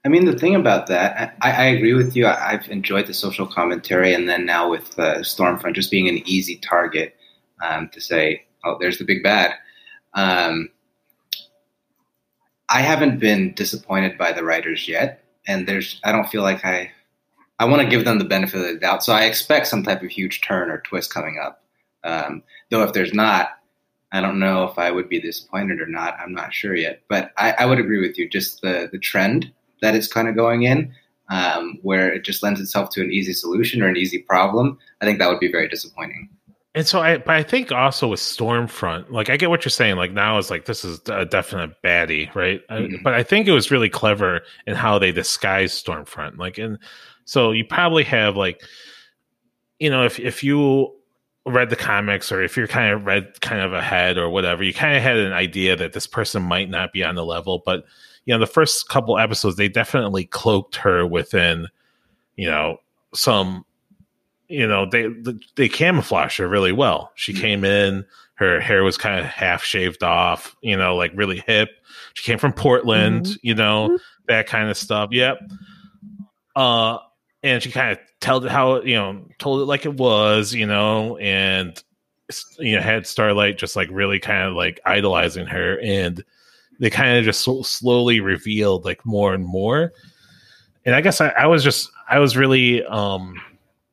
I 0.04 0.08
mean, 0.08 0.24
the 0.24 0.36
thing 0.36 0.56
about 0.56 0.88
that, 0.88 1.36
I, 1.40 1.50
I 1.52 1.64
agree 1.66 1.94
with 1.94 2.16
you. 2.16 2.26
I, 2.26 2.52
I've 2.52 2.68
enjoyed 2.68 3.06
the 3.06 3.14
social 3.14 3.46
commentary, 3.46 4.12
and 4.12 4.28
then 4.28 4.44
now 4.44 4.68
with 4.68 4.98
uh, 4.98 5.18
Stormfront 5.18 5.74
just 5.74 5.90
being 5.90 6.08
an 6.08 6.22
easy 6.26 6.56
target 6.56 7.16
um, 7.62 7.88
to 7.92 8.00
say, 8.00 8.44
"Oh, 8.64 8.76
there's 8.80 8.98
the 8.98 9.04
big 9.04 9.22
bad." 9.22 9.54
Um, 10.14 10.68
I 12.68 12.80
haven't 12.80 13.20
been 13.20 13.54
disappointed 13.54 14.18
by 14.18 14.32
the 14.32 14.44
writers 14.44 14.88
yet, 14.88 15.24
and 15.46 15.66
there's. 15.68 16.00
I 16.04 16.12
don't 16.12 16.28
feel 16.28 16.42
like 16.42 16.64
I. 16.64 16.92
I 17.62 17.64
want 17.64 17.80
to 17.80 17.88
give 17.88 18.04
them 18.04 18.18
the 18.18 18.24
benefit 18.24 18.60
of 18.60 18.66
the 18.66 18.74
doubt, 18.78 19.04
so 19.04 19.12
I 19.12 19.24
expect 19.26 19.68
some 19.68 19.84
type 19.84 20.02
of 20.02 20.10
huge 20.10 20.40
turn 20.40 20.68
or 20.68 20.78
twist 20.80 21.14
coming 21.14 21.38
up. 21.40 21.62
Um, 22.02 22.42
though 22.70 22.82
if 22.82 22.92
there's 22.92 23.14
not, 23.14 23.50
I 24.10 24.20
don't 24.20 24.40
know 24.40 24.64
if 24.64 24.78
I 24.80 24.90
would 24.90 25.08
be 25.08 25.20
disappointed 25.20 25.80
or 25.80 25.86
not. 25.86 26.18
I'm 26.18 26.32
not 26.34 26.52
sure 26.52 26.74
yet, 26.74 27.02
but 27.08 27.30
I, 27.36 27.52
I 27.52 27.66
would 27.66 27.78
agree 27.78 28.00
with 28.00 28.18
you. 28.18 28.28
Just 28.28 28.62
the 28.62 28.88
the 28.90 28.98
trend 28.98 29.52
that 29.80 29.94
it's 29.94 30.08
kind 30.08 30.26
of 30.28 30.34
going 30.34 30.64
in, 30.64 30.92
um, 31.30 31.78
where 31.82 32.12
it 32.12 32.24
just 32.24 32.42
lends 32.42 32.60
itself 32.60 32.90
to 32.90 33.00
an 33.00 33.12
easy 33.12 33.32
solution 33.32 33.80
or 33.80 33.88
an 33.88 33.96
easy 33.96 34.18
problem, 34.18 34.78
I 35.00 35.04
think 35.04 35.20
that 35.20 35.28
would 35.30 35.40
be 35.40 35.50
very 35.50 35.68
disappointing. 35.68 36.28
And 36.74 36.86
so 36.86 37.00
I, 37.00 37.18
but 37.18 37.34
I 37.36 37.42
think 37.42 37.70
also 37.70 38.08
with 38.08 38.20
Stormfront, 38.20 39.10
like 39.10 39.28
I 39.28 39.36
get 39.36 39.50
what 39.50 39.62
you're 39.64 39.70
saying. 39.70 39.96
Like 39.96 40.12
now 40.12 40.38
is 40.38 40.50
like 40.50 40.64
this 40.64 40.84
is 40.86 41.00
a 41.08 41.24
definite 41.26 41.80
baddie, 41.84 42.34
right? 42.34 42.62
I- 42.70 42.78
Mhm. 42.78 43.02
but 43.02 43.12
I 43.14 43.22
think 43.22 43.46
it 43.46 43.52
was 43.52 43.70
really 43.70 43.90
clever 43.90 44.40
in 44.66 44.74
how 44.74 44.98
they 44.98 45.12
disguised 45.12 45.84
Stormfront. 45.84 46.38
Like, 46.38 46.56
and 46.58 46.78
so 47.24 47.52
you 47.52 47.64
probably 47.64 48.04
have 48.04 48.36
like, 48.36 48.62
you 49.78 49.90
know, 49.90 50.04
if 50.04 50.18
if 50.18 50.42
you 50.42 50.92
read 51.46 51.70
the 51.70 51.76
comics 51.76 52.30
or 52.30 52.42
if 52.42 52.56
you're 52.56 52.68
kind 52.68 52.92
of 52.92 53.04
read 53.04 53.40
kind 53.40 53.60
of 53.60 53.72
ahead 53.72 54.16
or 54.16 54.30
whatever, 54.30 54.62
you 54.62 54.72
kind 54.72 54.96
of 54.96 55.02
had 55.02 55.16
an 55.16 55.32
idea 55.32 55.74
that 55.76 55.92
this 55.92 56.06
person 56.06 56.42
might 56.42 56.70
not 56.70 56.92
be 56.92 57.02
on 57.02 57.14
the 57.14 57.24
level. 57.24 57.62
But 57.64 57.84
you 58.24 58.34
know, 58.34 58.38
the 58.38 58.46
first 58.46 58.88
couple 58.88 59.18
episodes, 59.18 59.56
they 59.56 59.68
definitely 59.68 60.24
cloaked 60.24 60.76
her 60.76 61.06
within, 61.06 61.68
you 62.36 62.46
know, 62.48 62.78
some 63.14 63.64
you 64.48 64.66
know 64.66 64.86
they 64.86 65.08
they 65.56 65.68
camouflage 65.68 66.36
her 66.38 66.48
really 66.48 66.72
well. 66.72 67.10
She 67.14 67.32
mm-hmm. 67.32 67.40
came 67.40 67.64
in, 67.64 68.04
her 68.34 68.60
hair 68.60 68.84
was 68.84 68.96
kind 68.98 69.18
of 69.20 69.26
half 69.26 69.62
shaved 69.62 70.02
off, 70.02 70.56
you 70.62 70.76
know, 70.76 70.96
like 70.96 71.12
really 71.14 71.42
hip. 71.46 71.70
She 72.14 72.24
came 72.24 72.38
from 72.38 72.52
Portland, 72.52 73.26
mm-hmm. 73.26 73.46
you 73.46 73.54
know, 73.54 73.88
mm-hmm. 73.88 73.96
that 74.28 74.46
kind 74.46 74.68
of 74.68 74.76
stuff. 74.76 75.10
Yep. 75.12 75.38
Uh, 76.54 76.98
and 77.42 77.62
she 77.62 77.70
kind 77.70 77.92
of 77.92 77.98
told 78.20 78.44
it 78.44 78.50
how 78.50 78.82
you 78.82 78.94
know 78.94 79.24
told 79.38 79.60
it 79.60 79.64
like 79.64 79.84
it 79.86 79.94
was, 79.94 80.54
you 80.54 80.66
know, 80.66 81.16
and 81.18 81.82
you 82.58 82.76
know 82.76 82.82
had 82.82 83.06
Starlight 83.06 83.58
just 83.58 83.76
like 83.76 83.88
really 83.90 84.18
kind 84.18 84.48
of 84.48 84.54
like 84.54 84.80
idolizing 84.84 85.46
her, 85.46 85.78
and 85.80 86.24
they 86.78 86.90
kind 86.90 87.18
of 87.18 87.24
just 87.24 87.42
so 87.42 87.62
slowly 87.62 88.20
revealed 88.20 88.84
like 88.84 89.04
more 89.04 89.34
and 89.34 89.44
more. 89.44 89.92
And 90.84 90.94
I 90.94 91.00
guess 91.00 91.20
I, 91.20 91.28
I 91.28 91.46
was 91.46 91.62
just 91.62 91.90
I 92.08 92.18
was 92.18 92.36
really 92.36 92.84
um 92.86 93.40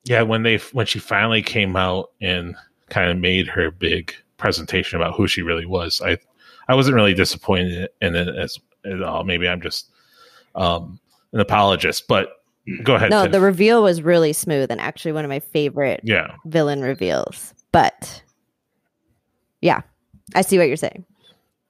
yeah 0.05 0.21
when 0.21 0.43
they 0.43 0.57
when 0.73 0.85
she 0.85 0.99
finally 0.99 1.41
came 1.41 1.75
out 1.75 2.11
and 2.19 2.55
kind 2.89 3.11
of 3.11 3.17
made 3.17 3.47
her 3.47 3.71
big 3.71 4.13
presentation 4.37 4.99
about 4.99 5.15
who 5.15 5.27
she 5.27 5.41
really 5.41 5.65
was 5.65 6.01
i 6.01 6.17
i 6.67 6.73
wasn't 6.73 6.95
really 6.95 7.13
disappointed 7.13 7.89
in 8.01 8.15
it 8.15 8.27
as 8.35 8.57
at 8.85 9.01
all 9.03 9.23
maybe 9.23 9.47
i'm 9.47 9.61
just 9.61 9.89
um 10.55 10.99
an 11.33 11.39
apologist 11.39 12.07
but 12.07 12.38
go 12.83 12.95
ahead 12.95 13.09
No, 13.09 13.23
Tiff. 13.23 13.31
the 13.31 13.39
reveal 13.41 13.83
was 13.83 14.01
really 14.01 14.33
smooth 14.33 14.69
and 14.71 14.79
actually 14.81 15.11
one 15.11 15.25
of 15.25 15.29
my 15.29 15.39
favorite 15.39 16.01
yeah 16.03 16.35
villain 16.45 16.81
reveals. 16.81 17.53
But 17.71 18.21
yeah, 19.61 19.81
I 20.35 20.41
see 20.41 20.57
what 20.57 20.67
you're 20.67 20.77
saying. 20.77 21.05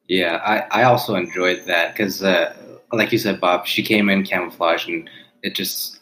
Yeah, 0.07 0.37
I, 0.43 0.81
I 0.81 0.83
also 0.83 1.15
enjoyed 1.15 1.65
that 1.67 1.93
because, 1.93 2.23
uh, 2.23 2.55
like 2.91 3.11
you 3.11 3.17
said, 3.19 3.39
Bob, 3.39 3.67
she 3.67 3.83
came 3.83 4.09
in 4.09 4.23
camouflage 4.23 4.87
and 4.87 5.07
it 5.43 5.53
just 5.55 5.99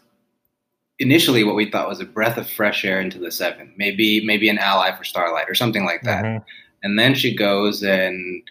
initially 1.00 1.44
what 1.44 1.56
we 1.56 1.70
thought 1.70 1.88
was 1.90 2.00
a 2.00 2.06
breath 2.06 2.38
of 2.38 2.50
fresh 2.50 2.86
air 2.86 3.00
into 3.02 3.20
the 3.20 3.32
seven, 3.32 3.74
maybe 3.78 4.26
maybe 4.26 4.50
an 4.50 4.58
ally 4.60 4.96
for 4.96 5.04
Starlight 5.04 5.50
or 5.50 5.56
something 5.56 5.84
like 5.86 6.04
that. 6.04 6.24
Mhm. 6.24 6.44
And 6.84 6.98
then 6.98 7.16
she 7.16 7.36
goes 7.36 7.84
and 7.84 8.42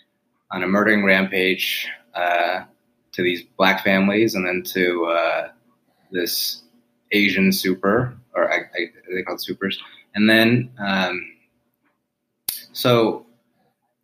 on 0.50 0.62
a 0.62 0.66
murdering 0.66 1.04
rampage 1.04 1.88
uh, 2.14 2.60
to 3.12 3.22
these 3.22 3.42
black 3.56 3.82
families 3.82 4.34
and 4.34 4.46
then 4.46 4.62
to 4.62 5.06
uh, 5.06 5.48
this 6.10 6.62
Asian 7.12 7.52
super, 7.52 8.16
or 8.34 8.52
I, 8.52 8.58
I, 8.58 8.86
they 9.14 9.22
call 9.22 9.34
it 9.34 9.40
supers. 9.40 9.80
And 10.14 10.28
then, 10.28 10.70
um, 10.78 11.32
so 12.72 13.26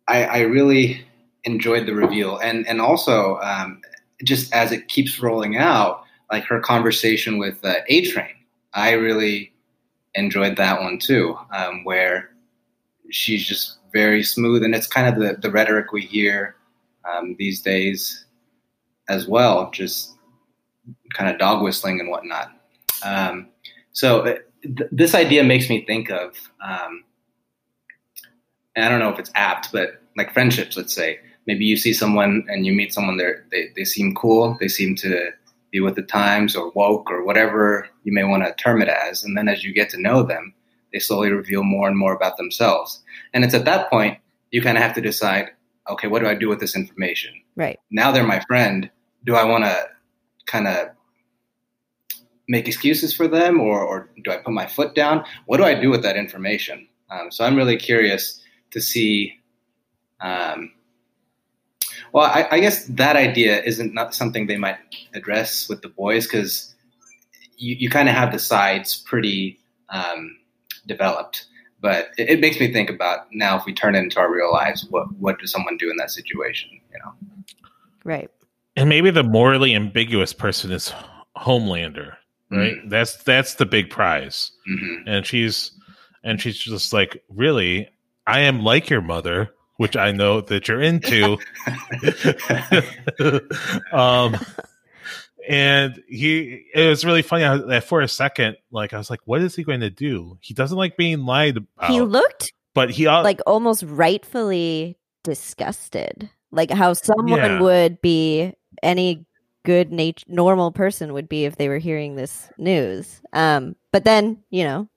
I, 0.07 0.25
I 0.25 0.39
really 0.41 1.05
enjoyed 1.43 1.85
the 1.85 1.93
reveal. 1.93 2.37
And, 2.37 2.67
and 2.67 2.79
also, 2.79 3.39
um, 3.39 3.81
just 4.23 4.53
as 4.53 4.71
it 4.71 4.87
keeps 4.87 5.19
rolling 5.19 5.57
out, 5.57 6.03
like 6.31 6.43
her 6.45 6.59
conversation 6.59 7.37
with 7.37 7.63
uh, 7.65 7.75
A 7.89 8.05
Train, 8.05 8.35
I 8.73 8.91
really 8.91 9.53
enjoyed 10.15 10.55
that 10.57 10.81
one 10.81 10.97
too, 10.97 11.37
um, 11.51 11.83
where 11.83 12.31
she's 13.09 13.45
just 13.45 13.79
very 13.91 14.23
smooth, 14.23 14.63
and 14.63 14.73
it's 14.73 14.87
kind 14.87 15.07
of 15.07 15.21
the, 15.21 15.39
the 15.39 15.51
rhetoric 15.51 15.91
we 15.91 16.01
hear 16.01 16.55
um, 17.11 17.35
these 17.37 17.61
days 17.61 18.25
as 19.09 19.27
well, 19.27 19.69
just 19.71 20.15
kind 21.13 21.29
of 21.29 21.39
dog 21.39 21.63
whistling 21.63 21.99
and 21.99 22.09
whatnot. 22.09 22.51
Um, 23.03 23.49
so 23.91 24.21
uh, 24.21 24.35
th- 24.63 24.89
this 24.91 25.13
idea 25.15 25.43
makes 25.43 25.69
me 25.69 25.85
think 25.85 26.09
of, 26.09 26.35
um, 26.63 27.03
I 28.75 28.89
don't 28.89 28.99
know 28.99 29.09
if 29.09 29.19
it's 29.19 29.31
apt, 29.35 29.71
but 29.71 30.01
like 30.17 30.33
friendships, 30.33 30.75
let's 30.77 30.93
say. 30.93 31.19
Maybe 31.45 31.65
you 31.65 31.75
see 31.75 31.93
someone 31.93 32.45
and 32.47 32.65
you 32.65 32.73
meet 32.73 32.93
someone, 32.93 33.17
they 33.17 33.69
they 33.75 33.83
seem 33.83 34.15
cool, 34.15 34.57
they 34.59 34.69
seem 34.69 34.95
to 34.97 35.31
be 35.71 35.81
with 35.81 35.95
the 35.95 36.03
times 36.03 36.55
or 36.55 36.71
woke 36.71 37.11
or 37.11 37.25
whatever 37.25 37.89
you 38.03 38.13
may 38.13 38.23
want 38.23 38.45
to 38.45 38.53
term 38.63 38.81
it 38.81 38.87
as. 38.87 39.23
And 39.23 39.37
then 39.37 39.49
as 39.49 39.63
you 39.63 39.73
get 39.73 39.89
to 39.89 40.01
know 40.01 40.23
them, 40.23 40.53
they 40.93 40.99
slowly 40.99 41.31
reveal 41.31 41.63
more 41.63 41.87
and 41.87 41.97
more 41.97 42.15
about 42.15 42.37
themselves. 42.37 43.03
And 43.33 43.43
it's 43.43 43.53
at 43.53 43.65
that 43.65 43.89
point 43.89 44.19
you 44.51 44.61
kind 44.61 44.77
of 44.77 44.83
have 44.83 44.93
to 44.95 45.01
decide, 45.01 45.49
okay, 45.89 46.07
what 46.07 46.21
do 46.21 46.27
I 46.27 46.35
do 46.35 46.47
with 46.47 46.59
this 46.59 46.75
information? 46.75 47.33
Right. 47.55 47.79
Now 47.91 48.11
they're 48.11 48.23
my 48.23 48.39
friend. 48.47 48.89
Do 49.25 49.35
I 49.35 49.43
want 49.43 49.65
to 49.65 49.89
kind 50.45 50.67
of 50.67 50.89
make 52.47 52.67
excuses 52.67 53.13
for 53.13 53.27
them 53.27 53.59
or, 53.59 53.81
or 53.81 54.09
do 54.23 54.31
I 54.31 54.37
put 54.37 54.53
my 54.53 54.67
foot 54.67 54.95
down? 54.95 55.25
What 55.45 55.57
do 55.57 55.63
I 55.63 55.73
do 55.73 55.89
with 55.89 56.03
that 56.03 56.17
information? 56.17 56.87
Um, 57.09 57.31
so 57.31 57.45
I'm 57.45 57.55
really 57.55 57.77
curious 57.77 58.41
to 58.71 58.81
see. 58.81 59.39
Um, 60.19 60.71
well, 62.11 62.25
I, 62.25 62.47
I, 62.51 62.59
guess 62.59 62.85
that 62.85 63.15
idea 63.15 63.61
isn't 63.63 63.93
not 63.93 64.13
something 64.13 64.47
they 64.47 64.57
might 64.57 64.77
address 65.13 65.67
with 65.67 65.81
the 65.81 65.89
boys 65.89 66.27
because 66.27 66.73
you, 67.57 67.75
you 67.77 67.89
kind 67.89 68.07
of 68.07 68.15
have 68.15 68.31
the 68.31 68.39
sides 68.39 69.03
pretty 69.05 69.59
um, 69.89 70.37
developed. 70.85 71.45
But 71.81 72.09
it, 72.17 72.29
it, 72.29 72.39
makes 72.39 72.59
me 72.59 72.71
think 72.71 72.89
about 72.89 73.27
now 73.33 73.57
if 73.57 73.65
we 73.65 73.73
turn 73.73 73.95
it 73.95 73.99
into 73.99 74.19
our 74.19 74.31
real 74.31 74.51
lives, 74.51 74.85
what 74.89 75.11
what 75.15 75.39
does 75.39 75.51
someone 75.51 75.75
do 75.77 75.89
in 75.89 75.97
that 75.97 76.11
situation? 76.11 76.69
You 76.71 76.99
know, 77.03 77.13
right? 78.05 78.31
And 78.75 78.89
maybe 78.89 79.11
the 79.11 79.23
morally 79.23 79.75
ambiguous 79.75 80.33
person 80.33 80.71
is 80.71 80.93
Homelander, 81.37 82.15
right? 82.57 82.75
Mm-hmm. 82.75 82.89
That's 82.89 83.15
that's 83.23 83.55
the 83.55 83.65
big 83.65 83.89
prize, 83.89 84.51
mm-hmm. 84.69 85.07
and 85.07 85.25
she's 85.25 85.71
and 86.23 86.41
she's 86.41 86.57
just 86.57 86.93
like, 86.93 87.21
really, 87.29 87.89
I 88.25 88.41
am 88.41 88.63
like 88.63 88.89
your 88.89 89.01
mother, 89.01 89.51
which 89.77 89.97
I 89.97 90.11
know 90.11 90.41
that 90.41 90.67
you're 90.67 90.81
into. 90.81 91.37
um, 93.91 94.37
and 95.47 96.01
he, 96.07 96.65
it 96.73 96.87
was 96.87 97.03
really 97.03 97.21
funny 97.21 97.43
that 97.67 97.83
for 97.83 98.01
a 98.01 98.07
second, 98.07 98.57
like 98.71 98.93
I 98.93 98.97
was 98.97 99.09
like, 99.09 99.19
what 99.25 99.41
is 99.41 99.55
he 99.55 99.63
going 99.63 99.81
to 99.81 99.89
do? 99.89 100.37
He 100.41 100.53
doesn't 100.53 100.77
like 100.77 100.95
being 100.95 101.25
lied 101.25 101.57
about. 101.57 101.91
He 101.91 101.99
looked, 101.99 102.53
but 102.73 102.89
he 102.89 103.07
like 103.07 103.41
almost 103.45 103.83
rightfully 103.83 104.97
disgusted, 105.23 106.29
like 106.51 106.71
how 106.71 106.93
someone 106.93 107.37
yeah. 107.37 107.59
would 107.59 108.01
be 108.01 108.53
any 108.81 109.25
good 109.63 109.91
nature 109.91 110.25
normal 110.27 110.71
person 110.71 111.13
would 111.13 111.29
be 111.29 111.45
if 111.45 111.55
they 111.57 111.69
were 111.69 111.77
hearing 111.77 112.15
this 112.15 112.49
news. 112.57 113.21
Um, 113.33 113.75
but 113.91 114.03
then 114.03 114.43
you 114.49 114.63
know, 114.63 114.87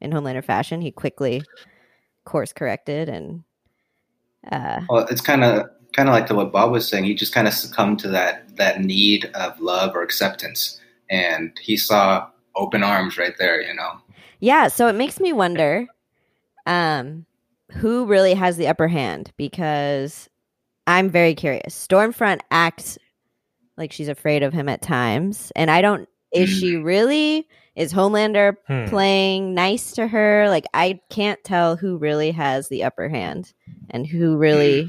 in 0.00 0.12
Homelander 0.12 0.44
fashion, 0.44 0.80
he 0.80 0.90
quickly 0.90 1.42
course 2.24 2.52
corrected 2.52 3.08
and. 3.08 3.44
Uh, 4.50 4.80
well, 4.88 5.06
it's 5.10 5.20
kind 5.20 5.42
of 5.42 5.68
kind 5.92 6.08
of 6.08 6.14
like 6.14 6.26
to 6.26 6.34
what 6.34 6.52
Bob 6.52 6.70
was 6.70 6.86
saying. 6.86 7.04
He 7.04 7.14
just 7.14 7.34
kind 7.34 7.48
of 7.48 7.54
succumbed 7.54 7.98
to 8.00 8.08
that 8.08 8.56
that 8.56 8.80
need 8.80 9.26
of 9.34 9.60
love 9.60 9.96
or 9.96 10.02
acceptance, 10.02 10.80
and 11.10 11.58
he 11.60 11.76
saw 11.76 12.28
open 12.54 12.82
arms 12.82 13.18
right 13.18 13.34
there. 13.38 13.60
You 13.60 13.74
know. 13.74 14.00
Yeah. 14.40 14.68
So 14.68 14.86
it 14.86 14.94
makes 14.94 15.18
me 15.18 15.32
wonder, 15.32 15.86
um, 16.66 17.26
who 17.72 18.06
really 18.06 18.34
has 18.34 18.56
the 18.56 18.68
upper 18.68 18.88
hand 18.88 19.32
because 19.36 20.28
I'm 20.86 21.10
very 21.10 21.34
curious. 21.34 21.74
Stormfront 21.74 22.40
acts 22.50 22.96
like 23.78 23.92
she's 23.92 24.08
afraid 24.08 24.42
of 24.42 24.52
him 24.52 24.68
at 24.68 24.82
times, 24.82 25.52
and 25.56 25.70
I 25.70 25.80
don't. 25.80 26.08
Is 26.32 26.50
she 26.50 26.74
hmm. 26.74 26.82
really? 26.82 27.48
Is 27.74 27.92
Homelander 27.92 28.56
hmm. 28.66 28.86
playing 28.86 29.54
nice 29.54 29.92
to 29.92 30.06
her? 30.06 30.48
Like 30.48 30.66
I 30.74 31.00
can't 31.08 31.42
tell 31.44 31.76
who 31.76 31.96
really 31.96 32.32
has 32.32 32.68
the 32.68 32.84
upper 32.84 33.08
hand 33.08 33.54
and 33.90 34.06
who 34.06 34.36
really 34.36 34.82
hmm 34.82 34.88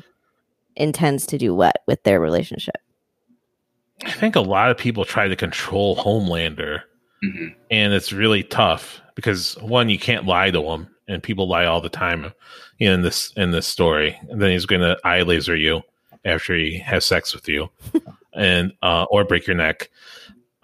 intends 0.79 1.27
to 1.27 1.37
do 1.37 1.53
what 1.53 1.83
with 1.85 2.01
their 2.03 2.19
relationship. 2.19 2.77
I 4.05 4.11
think 4.11 4.35
a 4.35 4.41
lot 4.41 4.71
of 4.71 4.77
people 4.77 5.05
try 5.05 5.27
to 5.27 5.35
control 5.35 5.95
Homelander, 5.97 6.81
mm-hmm. 7.23 7.47
and 7.69 7.93
it's 7.93 8.13
really 8.13 8.43
tough 8.43 9.01
because 9.13 9.57
one, 9.57 9.89
you 9.89 9.99
can't 9.99 10.25
lie 10.25 10.51
to 10.51 10.63
him, 10.63 10.87
and 11.07 11.21
people 11.21 11.49
lie 11.49 11.65
all 11.65 11.81
the 11.81 11.89
time 11.89 12.31
in 12.79 13.01
this 13.01 13.33
in 13.35 13.51
this 13.51 13.67
story. 13.67 14.17
And 14.29 14.41
then 14.41 14.51
he's 14.51 14.65
going 14.65 14.81
to 14.81 14.97
eye 15.03 15.21
laser 15.21 15.55
you 15.55 15.81
after 16.23 16.55
he 16.55 16.79
has 16.79 17.05
sex 17.05 17.35
with 17.35 17.47
you, 17.49 17.69
and 18.33 18.73
uh, 18.81 19.05
or 19.09 19.23
break 19.23 19.47
your 19.47 19.55
neck. 19.55 19.89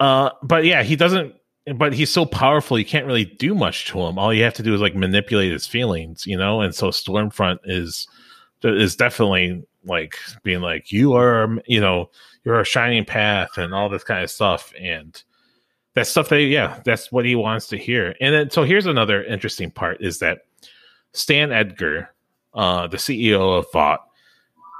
Uh, 0.00 0.30
but 0.42 0.64
yeah, 0.64 0.82
he 0.82 0.96
doesn't. 0.96 1.34
But 1.74 1.94
he's 1.94 2.10
so 2.10 2.24
powerful, 2.24 2.78
you 2.78 2.84
can't 2.84 3.06
really 3.06 3.24
do 3.24 3.52
much 3.52 3.86
to 3.86 3.98
him. 4.00 4.20
All 4.20 4.32
you 4.32 4.44
have 4.44 4.54
to 4.54 4.62
do 4.62 4.72
is 4.72 4.80
like 4.80 4.94
manipulate 4.94 5.50
his 5.50 5.66
feelings, 5.66 6.24
you 6.24 6.36
know. 6.36 6.60
And 6.60 6.72
so 6.72 6.90
Stormfront 6.90 7.58
is 7.64 8.06
is 8.62 8.94
definitely 8.94 9.64
like 9.86 10.16
being 10.42 10.60
like 10.60 10.92
you 10.92 11.14
are 11.14 11.56
you 11.66 11.80
know 11.80 12.10
you're 12.44 12.60
a 12.60 12.64
shining 12.64 13.04
path 13.04 13.56
and 13.56 13.74
all 13.74 13.88
this 13.88 14.04
kind 14.04 14.22
of 14.22 14.30
stuff 14.30 14.72
and 14.80 15.22
that 15.94 16.06
stuff 16.06 16.28
that 16.28 16.42
yeah 16.42 16.80
that's 16.84 17.10
what 17.10 17.24
he 17.24 17.34
wants 17.34 17.68
to 17.68 17.78
hear 17.78 18.14
and 18.20 18.34
then 18.34 18.50
so 18.50 18.64
here's 18.64 18.86
another 18.86 19.24
interesting 19.24 19.70
part 19.70 20.00
is 20.00 20.18
that 20.18 20.40
stan 21.12 21.52
edgar 21.52 22.12
uh 22.54 22.86
the 22.86 22.96
ceo 22.96 23.58
of 23.58 23.66
vought 23.72 24.06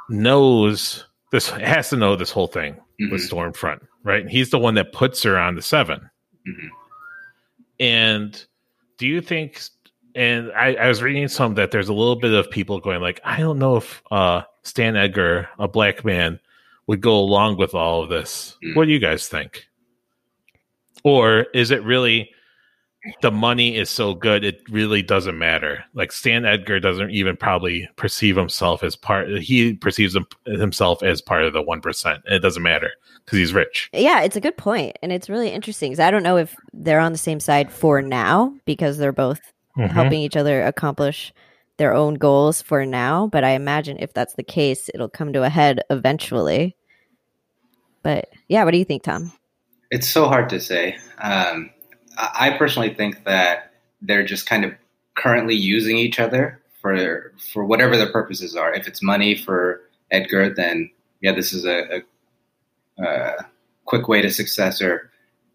knows 0.08 1.04
this 1.36 1.50
has 1.50 1.90
to 1.90 1.96
know 1.96 2.16
this 2.16 2.30
whole 2.30 2.46
thing 2.46 2.74
mm-hmm. 2.74 3.10
with 3.12 3.28
stormfront 3.28 3.80
right 4.04 4.26
he's 4.28 4.50
the 4.50 4.58
one 4.58 4.74
that 4.74 4.92
puts 4.92 5.22
her 5.22 5.38
on 5.38 5.54
the 5.54 5.62
7 5.62 5.98
mm-hmm. 6.00 6.66
and 7.78 8.46
do 8.96 9.06
you 9.06 9.20
think 9.20 9.60
and 10.14 10.50
I, 10.52 10.74
I, 10.76 10.88
was 10.88 11.02
reading 11.02 11.28
some 11.28 11.56
that 11.56 11.72
there's 11.72 11.90
a 11.90 11.92
little 11.92 12.16
bit 12.16 12.32
of 12.32 12.50
people 12.50 12.80
going 12.80 13.02
like, 13.02 13.20
I 13.22 13.38
don't 13.38 13.58
know 13.58 13.76
if 13.76 14.02
uh, 14.10 14.42
Stan 14.62 14.96
Edgar, 14.96 15.50
a 15.58 15.68
black 15.68 16.06
man, 16.06 16.40
would 16.86 17.02
go 17.02 17.18
along 17.18 17.58
with 17.58 17.74
all 17.74 18.02
of 18.02 18.08
this. 18.08 18.56
Mm. 18.64 18.76
What 18.76 18.86
do 18.86 18.92
you 18.92 18.98
guys 18.98 19.28
think? 19.28 19.66
Or 21.04 21.42
is 21.52 21.70
it 21.70 21.84
really 21.84 22.30
the 23.22 23.30
money 23.30 23.76
is 23.76 23.90
so 23.90 24.14
good 24.14 24.44
it 24.44 24.60
really 24.68 25.02
doesn't 25.02 25.38
matter? 25.38 25.84
Like 25.94 26.12
Stan 26.12 26.44
Edgar 26.44 26.80
doesn't 26.80 27.10
even 27.10 27.36
probably 27.36 27.88
perceive 27.96 28.36
himself 28.36 28.82
as 28.82 28.96
part. 28.96 29.28
He 29.38 29.74
perceives 29.74 30.16
himself 30.46 31.02
as 31.02 31.20
part 31.20 31.44
of 31.44 31.52
the 31.52 31.62
one 31.62 31.80
percent, 31.80 32.22
it 32.26 32.40
doesn't 32.40 32.62
matter 32.62 32.90
because 33.24 33.38
he's 33.38 33.52
rich. 33.52 33.90
Yeah, 33.92 34.22
it's 34.22 34.36
a 34.36 34.40
good 34.40 34.56
point, 34.56 34.96
and 35.02 35.12
it's 35.12 35.28
really 35.28 35.50
interesting 35.50 35.90
because 35.92 36.00
I 36.00 36.10
don't 36.10 36.22
know 36.22 36.36
if 36.36 36.54
they're 36.72 37.00
on 37.00 37.12
the 37.12 37.18
same 37.18 37.40
side 37.40 37.72
for 37.72 38.02
now 38.02 38.54
because 38.64 38.98
they're 38.98 39.12
both 39.12 39.40
mm-hmm. 39.76 39.92
helping 39.92 40.20
each 40.20 40.36
other 40.36 40.62
accomplish 40.64 41.32
their 41.76 41.94
own 41.94 42.14
goals 42.14 42.62
for 42.62 42.86
now. 42.86 43.26
But 43.26 43.44
I 43.44 43.50
imagine 43.50 43.98
if 44.00 44.12
that's 44.12 44.34
the 44.34 44.42
case, 44.42 44.88
it'll 44.94 45.08
come 45.08 45.32
to 45.32 45.42
a 45.42 45.48
head 45.48 45.80
eventually. 45.90 46.76
But 48.02 48.28
yeah, 48.48 48.64
what 48.64 48.70
do 48.70 48.78
you 48.78 48.84
think, 48.84 49.02
Tom? 49.02 49.32
It's 49.90 50.08
so 50.08 50.26
hard 50.26 50.48
to 50.50 50.60
say. 50.60 50.96
Um, 51.18 51.70
I 52.16 52.56
personally 52.58 52.94
think 52.94 53.24
that 53.24 53.72
they're 54.02 54.24
just 54.24 54.46
kind 54.46 54.64
of 54.64 54.72
currently 55.16 55.54
using 55.54 55.96
each 55.96 56.18
other 56.18 56.60
for 56.80 57.32
for 57.52 57.64
whatever 57.64 57.96
their 57.96 58.10
purposes 58.10 58.54
are. 58.54 58.72
If 58.72 58.86
it's 58.86 59.02
money 59.02 59.34
for 59.34 59.80
Edgar, 60.10 60.54
then 60.54 60.90
yeah, 61.20 61.32
this 61.32 61.52
is 61.52 61.64
a, 61.64 62.02
a, 62.98 63.04
a 63.04 63.46
quick 63.84 64.08
way 64.08 64.22
to 64.22 64.30
success. 64.30 64.80
Or 64.80 65.10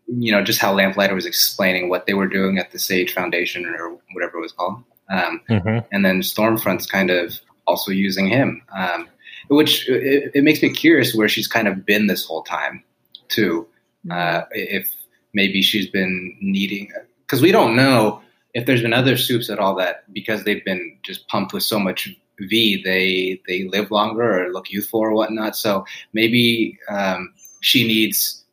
you 0.07 0.31
know, 0.31 0.43
just 0.43 0.59
how 0.59 0.73
Lamplighter 0.73 1.15
was 1.15 1.25
explaining 1.25 1.89
what 1.89 2.05
they 2.05 2.13
were 2.13 2.27
doing 2.27 2.57
at 2.57 2.71
the 2.71 2.79
Sage 2.79 3.13
Foundation 3.13 3.65
or 3.65 3.97
whatever 4.13 4.37
it 4.37 4.41
was 4.41 4.51
called. 4.51 4.83
Um, 5.09 5.41
mm-hmm. 5.49 5.79
And 5.91 6.05
then 6.05 6.21
Stormfront's 6.21 6.85
kind 6.85 7.09
of 7.09 7.39
also 7.67 7.91
using 7.91 8.27
him, 8.27 8.61
um, 8.75 9.07
which 9.49 9.87
it, 9.89 10.31
it, 10.33 10.43
makes 10.43 10.61
me 10.61 10.69
curious 10.69 11.13
where 11.13 11.27
she's 11.27 11.47
kind 11.47 11.67
of 11.67 11.85
been 11.85 12.07
this 12.07 12.25
whole 12.25 12.43
time, 12.43 12.83
too. 13.27 13.67
Mm-hmm. 14.05 14.11
Uh, 14.11 14.45
if 14.51 14.93
maybe 15.33 15.61
she's 15.61 15.89
been 15.89 16.37
needing, 16.41 16.91
because 17.21 17.41
we 17.41 17.51
don't 17.51 17.75
know 17.75 18.21
if 18.53 18.65
there's 18.65 18.81
been 18.81 18.93
other 18.93 19.17
soups 19.17 19.49
at 19.49 19.59
all 19.59 19.75
that 19.75 20.11
because 20.13 20.43
they've 20.43 20.65
been 20.65 20.97
just 21.03 21.27
pumped 21.27 21.53
with 21.53 21.63
so 21.63 21.79
much 21.79 22.09
V, 22.39 22.81
they 22.83 23.41
they 23.47 23.67
live 23.67 23.91
longer 23.91 24.43
or 24.43 24.51
look 24.51 24.71
youthful 24.71 24.99
or 24.99 25.13
whatnot. 25.13 25.55
So 25.55 25.85
maybe 26.13 26.77
um, 26.89 27.33
she 27.61 27.87
needs 27.87 28.43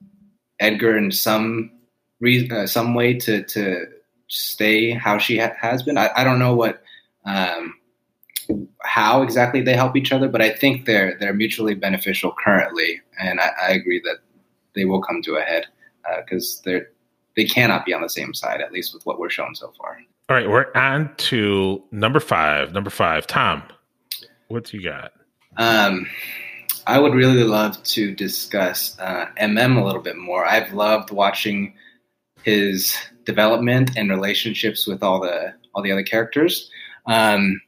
Edgar 0.60 0.96
in 0.96 1.10
some 1.10 1.70
reason, 2.20 2.52
uh, 2.52 2.66
some 2.66 2.94
way 2.94 3.14
to 3.14 3.42
to 3.44 3.86
stay 4.28 4.90
how 4.90 5.18
she 5.18 5.38
ha- 5.38 5.54
has 5.58 5.82
been. 5.82 5.96
I, 5.96 6.10
I, 6.14 6.24
don't 6.24 6.38
know 6.38 6.54
what 6.54 6.82
um, 7.24 7.74
how 8.82 9.22
exactly 9.22 9.62
they 9.62 9.74
help 9.74 9.96
each 9.96 10.12
other, 10.12 10.28
but 10.28 10.42
I 10.42 10.50
think 10.50 10.84
they're 10.84 11.16
they're 11.18 11.34
mutually 11.34 11.74
beneficial 11.74 12.34
currently, 12.38 13.00
and 13.18 13.40
I, 13.40 13.50
I 13.62 13.70
agree 13.70 14.00
that 14.04 14.18
they 14.74 14.84
will 14.84 15.00
come 15.00 15.22
to 15.22 15.36
a 15.36 15.42
head 15.42 15.66
because 16.24 16.58
uh, 16.58 16.62
they're 16.64 16.88
they 17.38 17.44
cannot 17.44 17.86
be 17.86 17.94
on 17.94 18.02
the 18.02 18.08
same 18.08 18.34
side, 18.34 18.60
at 18.60 18.72
least 18.72 18.92
with 18.92 19.06
what 19.06 19.20
we're 19.20 19.30
shown 19.30 19.54
so 19.54 19.72
far. 19.78 19.96
All 20.28 20.36
right, 20.36 20.50
we're 20.50 20.72
on 20.74 21.14
to 21.16 21.82
number 21.92 22.18
five. 22.18 22.72
Number 22.72 22.90
five, 22.90 23.28
Tom, 23.28 23.62
what 24.48 24.72
you 24.72 24.82
got? 24.82 25.12
Um, 25.56 26.08
I 26.86 26.98
would 26.98 27.14
really 27.14 27.44
love 27.44 27.80
to 27.84 28.12
discuss 28.12 28.98
uh, 28.98 29.26
MM 29.40 29.80
a 29.80 29.84
little 29.84 30.02
bit 30.02 30.16
more. 30.16 30.44
I've 30.44 30.72
loved 30.72 31.12
watching 31.12 31.74
his 32.42 32.96
development 33.24 33.90
and 33.96 34.10
relationships 34.10 34.86
with 34.86 35.02
all 35.02 35.20
the 35.20 35.54
all 35.74 35.82
the 35.82 35.92
other 35.92 36.02
characters. 36.02 36.70
Um, 37.06 37.60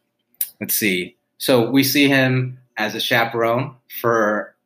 let's 0.61 0.74
see. 0.74 1.16
So 1.38 1.70
we 1.70 1.85
see 1.85 2.09
him 2.09 2.59
as 2.76 2.96
a 2.96 3.00
chaperone 3.00 3.76
for 4.00 4.57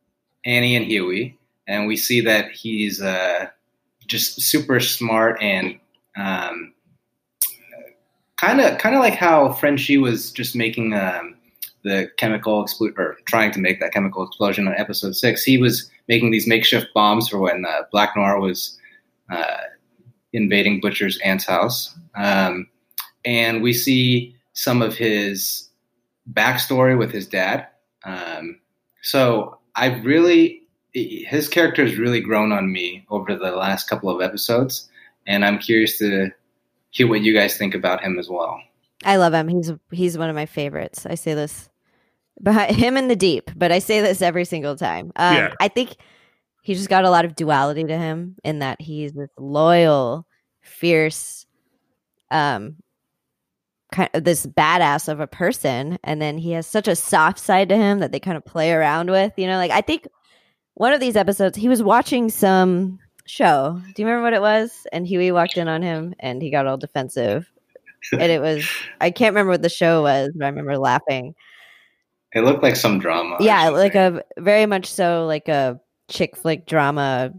Annie 0.46 0.76
and 0.76 0.86
Hughie, 0.86 1.38
and 1.66 1.86
we 1.86 1.96
see 1.96 2.22
that 2.22 2.52
he's 2.52 3.02
uh, 3.02 3.48
just 4.06 4.40
super 4.40 4.80
smart 4.80 5.40
and 5.42 5.78
kind 8.44 8.60
of 8.60 8.78
kind 8.78 8.94
of 8.94 9.00
like 9.00 9.14
how 9.14 9.52
Frenchie 9.52 9.98
was 9.98 10.30
just 10.32 10.54
making 10.54 10.94
um, 10.94 11.34
the 11.82 12.10
chemical 12.16 12.62
explosion 12.62 12.94
or 12.98 13.16
trying 13.26 13.50
to 13.52 13.60
make 13.60 13.80
that 13.80 13.92
chemical 13.92 14.22
explosion 14.22 14.66
on 14.66 14.74
episode 14.74 15.14
six. 15.14 15.44
He 15.44 15.58
was 15.58 15.90
making 16.08 16.30
these 16.30 16.46
makeshift 16.46 16.88
bombs 16.94 17.28
for 17.28 17.38
when 17.38 17.64
uh, 17.64 17.82
Black 17.92 18.16
Noir 18.16 18.40
was 18.40 18.78
uh, 19.30 19.58
invading 20.32 20.80
Butcher's 20.80 21.18
aunt's 21.24 21.44
house, 21.44 21.96
um, 22.16 22.68
and 23.24 23.62
we 23.62 23.72
see 23.72 24.36
some 24.52 24.82
of 24.82 24.96
his 24.96 25.68
backstory 26.32 26.98
with 26.98 27.10
his 27.10 27.26
dad. 27.26 27.66
Um, 28.04 28.60
so 29.02 29.58
I 29.74 29.86
really 30.00 30.62
his 30.94 31.48
character 31.48 31.84
has 31.84 31.96
really 31.96 32.20
grown 32.20 32.52
on 32.52 32.72
me 32.72 33.04
over 33.10 33.34
the 33.34 33.50
last 33.50 33.88
couple 33.88 34.08
of 34.08 34.22
episodes, 34.22 34.88
and 35.26 35.44
I'm 35.44 35.58
curious 35.58 35.98
to 35.98 36.30
hear 36.90 37.08
what 37.08 37.22
you 37.22 37.34
guys 37.34 37.56
think 37.56 37.74
about 37.74 38.02
him 38.02 38.18
as 38.18 38.28
well. 38.28 38.60
I 39.04 39.16
love 39.16 39.34
him. 39.34 39.48
He's 39.48 39.72
he's 39.90 40.16
one 40.16 40.30
of 40.30 40.36
my 40.36 40.46
favorites. 40.46 41.04
I 41.04 41.16
say 41.16 41.34
this 41.34 41.68
behind 42.42 42.76
him 42.76 42.96
in 42.96 43.08
the 43.08 43.16
deep, 43.16 43.50
but 43.56 43.72
I 43.72 43.80
say 43.80 44.00
this 44.00 44.22
every 44.22 44.44
single 44.44 44.76
time. 44.76 45.12
Um, 45.16 45.36
yeah. 45.36 45.54
I 45.60 45.68
think 45.68 45.96
he's 46.62 46.78
just 46.78 46.88
got 46.88 47.04
a 47.04 47.10
lot 47.10 47.24
of 47.24 47.34
duality 47.34 47.84
to 47.84 47.98
him 47.98 48.36
in 48.44 48.60
that 48.60 48.80
he's 48.80 49.12
this 49.12 49.30
loyal, 49.36 50.26
fierce, 50.60 51.44
um, 52.30 52.76
kind 53.92 54.10
of 54.14 54.22
this 54.22 54.46
badass 54.46 55.08
of 55.08 55.18
a 55.18 55.26
person, 55.26 55.98
and 56.04 56.22
then 56.22 56.38
he 56.38 56.52
has 56.52 56.68
such 56.68 56.86
a 56.86 56.96
soft 56.96 57.40
side 57.40 57.68
to 57.70 57.76
him 57.76 57.98
that 57.98 58.12
they 58.12 58.20
kind 58.20 58.36
of 58.36 58.44
play 58.44 58.72
around 58.72 59.10
with. 59.10 59.32
You 59.36 59.48
know, 59.48 59.56
like 59.56 59.72
I 59.72 59.80
think 59.80 60.06
one 60.74 60.92
of 60.92 61.00
these 61.00 61.16
episodes 61.16 61.56
he 61.56 61.68
was 61.68 61.82
watching 61.82 62.28
some 62.28 62.98
show. 63.26 63.80
Do 63.94 64.02
you 64.02 64.06
remember 64.06 64.24
what 64.24 64.32
it 64.34 64.40
was? 64.40 64.86
And 64.92 65.06
Hughie 65.06 65.32
walked 65.32 65.56
in 65.56 65.68
on 65.68 65.82
him 65.82 66.14
and 66.20 66.42
he 66.42 66.50
got 66.50 66.66
all 66.66 66.76
defensive. 66.76 67.50
and 68.12 68.22
it 68.30 68.40
was 68.40 68.68
I 69.00 69.10
can't 69.10 69.32
remember 69.32 69.50
what 69.52 69.62
the 69.62 69.68
show 69.68 70.02
was, 70.02 70.30
but 70.34 70.44
I 70.44 70.48
remember 70.48 70.76
laughing. 70.76 71.34
It 72.34 72.40
looked 72.40 72.62
like 72.62 72.76
some 72.76 72.98
drama. 72.98 73.36
Yeah, 73.40 73.68
like 73.68 73.94
a 73.94 74.22
very 74.38 74.66
much 74.66 74.86
so 74.86 75.26
like 75.26 75.48
a 75.48 75.80
chick 76.08 76.36
flick 76.36 76.66
drama 76.66 77.32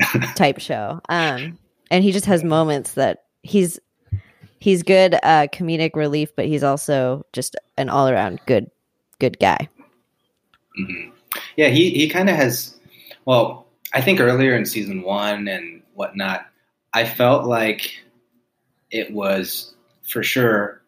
type 0.34 0.60
show. 0.60 1.00
Um 1.08 1.58
and 1.90 2.04
he 2.04 2.12
just 2.12 2.26
has 2.26 2.44
moments 2.44 2.92
that 2.92 3.24
he's 3.42 3.80
he's 4.60 4.82
good 4.82 5.14
uh 5.22 5.48
comedic 5.52 5.96
relief, 5.96 6.30
but 6.36 6.46
he's 6.46 6.62
also 6.62 7.24
just 7.32 7.56
an 7.76 7.88
all 7.88 8.08
around 8.08 8.40
good 8.46 8.70
good 9.18 9.38
guy. 9.40 9.68
Mm-hmm. 10.78 11.10
Yeah, 11.56 11.68
he 11.68 11.90
he 11.90 12.08
kind 12.08 12.30
of 12.30 12.36
has 12.36 12.73
well, 13.24 13.66
I 13.92 14.00
think 14.00 14.20
earlier 14.20 14.54
in 14.54 14.66
season 14.66 15.02
one 15.02 15.48
and 15.48 15.82
whatnot, 15.94 16.46
I 16.92 17.04
felt 17.04 17.46
like 17.46 17.92
it 18.90 19.12
was 19.12 19.74
for 20.08 20.22
sure 20.22 20.82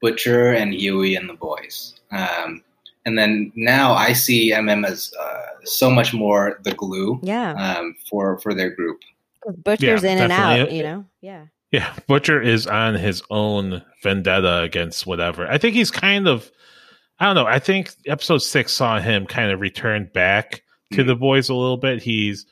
Butcher 0.00 0.52
and 0.52 0.74
Hughie 0.74 1.14
and 1.14 1.28
the 1.28 1.34
boys. 1.34 1.94
Um, 2.10 2.62
and 3.06 3.18
then 3.18 3.52
now 3.54 3.94
I 3.94 4.12
see 4.12 4.52
MM 4.52 4.86
as 4.86 5.12
uh, 5.18 5.46
so 5.64 5.90
much 5.90 6.12
more 6.12 6.58
the 6.64 6.74
glue 6.74 7.18
yeah. 7.22 7.52
um, 7.52 7.96
for 8.08 8.38
for 8.40 8.54
their 8.54 8.70
group. 8.70 9.00
Butcher's 9.64 10.02
yeah, 10.02 10.12
in 10.12 10.18
and 10.18 10.32
out, 10.32 10.72
you 10.72 10.82
know. 10.82 11.04
Yeah. 11.20 11.46
Yeah, 11.72 11.94
Butcher 12.08 12.42
is 12.42 12.66
on 12.66 12.94
his 12.94 13.22
own 13.30 13.82
vendetta 14.02 14.62
against 14.62 15.06
whatever. 15.06 15.46
I 15.46 15.56
think 15.56 15.74
he's 15.74 15.90
kind 15.90 16.26
of 16.26 16.50
I 17.20 17.26
don't 17.26 17.34
know. 17.34 17.46
I 17.46 17.58
think 17.58 17.92
episode 18.06 18.38
6 18.38 18.72
saw 18.72 18.98
him 18.98 19.26
kind 19.26 19.52
of 19.52 19.60
return 19.60 20.10
back 20.12 20.62
to 20.92 21.04
the 21.04 21.16
boys 21.16 21.48
a 21.48 21.54
little 21.54 21.76
bit. 21.76 22.02
He's 22.02 22.46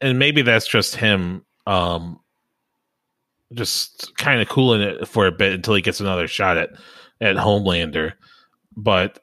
and 0.00 0.18
maybe 0.18 0.42
that's 0.42 0.66
just 0.66 0.96
him 0.96 1.44
um 1.66 2.20
just 3.54 4.16
kind 4.16 4.40
of 4.40 4.48
cooling 4.48 4.82
it 4.82 5.08
for 5.08 5.26
a 5.26 5.32
bit 5.32 5.54
until 5.54 5.74
he 5.74 5.82
gets 5.82 6.00
another 6.00 6.28
shot 6.28 6.56
at 6.56 6.70
at 7.20 7.36
Homelander. 7.36 8.12
But 8.76 9.20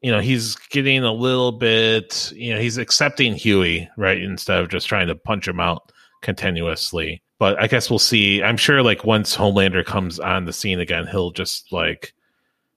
you 0.00 0.12
know, 0.12 0.20
he's 0.20 0.54
getting 0.70 1.02
a 1.02 1.12
little 1.12 1.52
bit, 1.52 2.32
you 2.34 2.54
know, 2.54 2.60
he's 2.60 2.78
accepting 2.78 3.34
Hughie, 3.34 3.88
right, 3.96 4.22
instead 4.22 4.60
of 4.60 4.68
just 4.68 4.86
trying 4.86 5.08
to 5.08 5.16
punch 5.16 5.48
him 5.48 5.58
out 5.58 5.90
continuously. 6.22 7.22
But 7.38 7.60
I 7.60 7.66
guess 7.66 7.90
we'll 7.90 7.98
see. 7.98 8.42
I'm 8.42 8.56
sure 8.56 8.82
like 8.82 9.04
once 9.04 9.36
Homelander 9.36 9.84
comes 9.84 10.20
on 10.20 10.44
the 10.44 10.52
scene 10.52 10.80
again, 10.80 11.06
he'll 11.06 11.30
just 11.30 11.72
like 11.72 12.12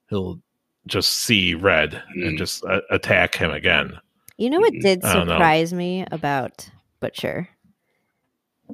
he'll 0.10 0.40
just 0.88 1.12
see 1.12 1.54
red 1.54 2.02
mm. 2.18 2.28
and 2.28 2.38
just 2.38 2.64
uh, 2.66 2.82
attack 2.90 3.36
him 3.36 3.52
again. 3.52 4.00
You 4.42 4.50
know 4.50 4.60
what 4.60 4.74
did 4.74 5.04
surprise 5.04 5.72
me 5.72 6.04
about 6.12 6.68
Butcher, 7.00 7.48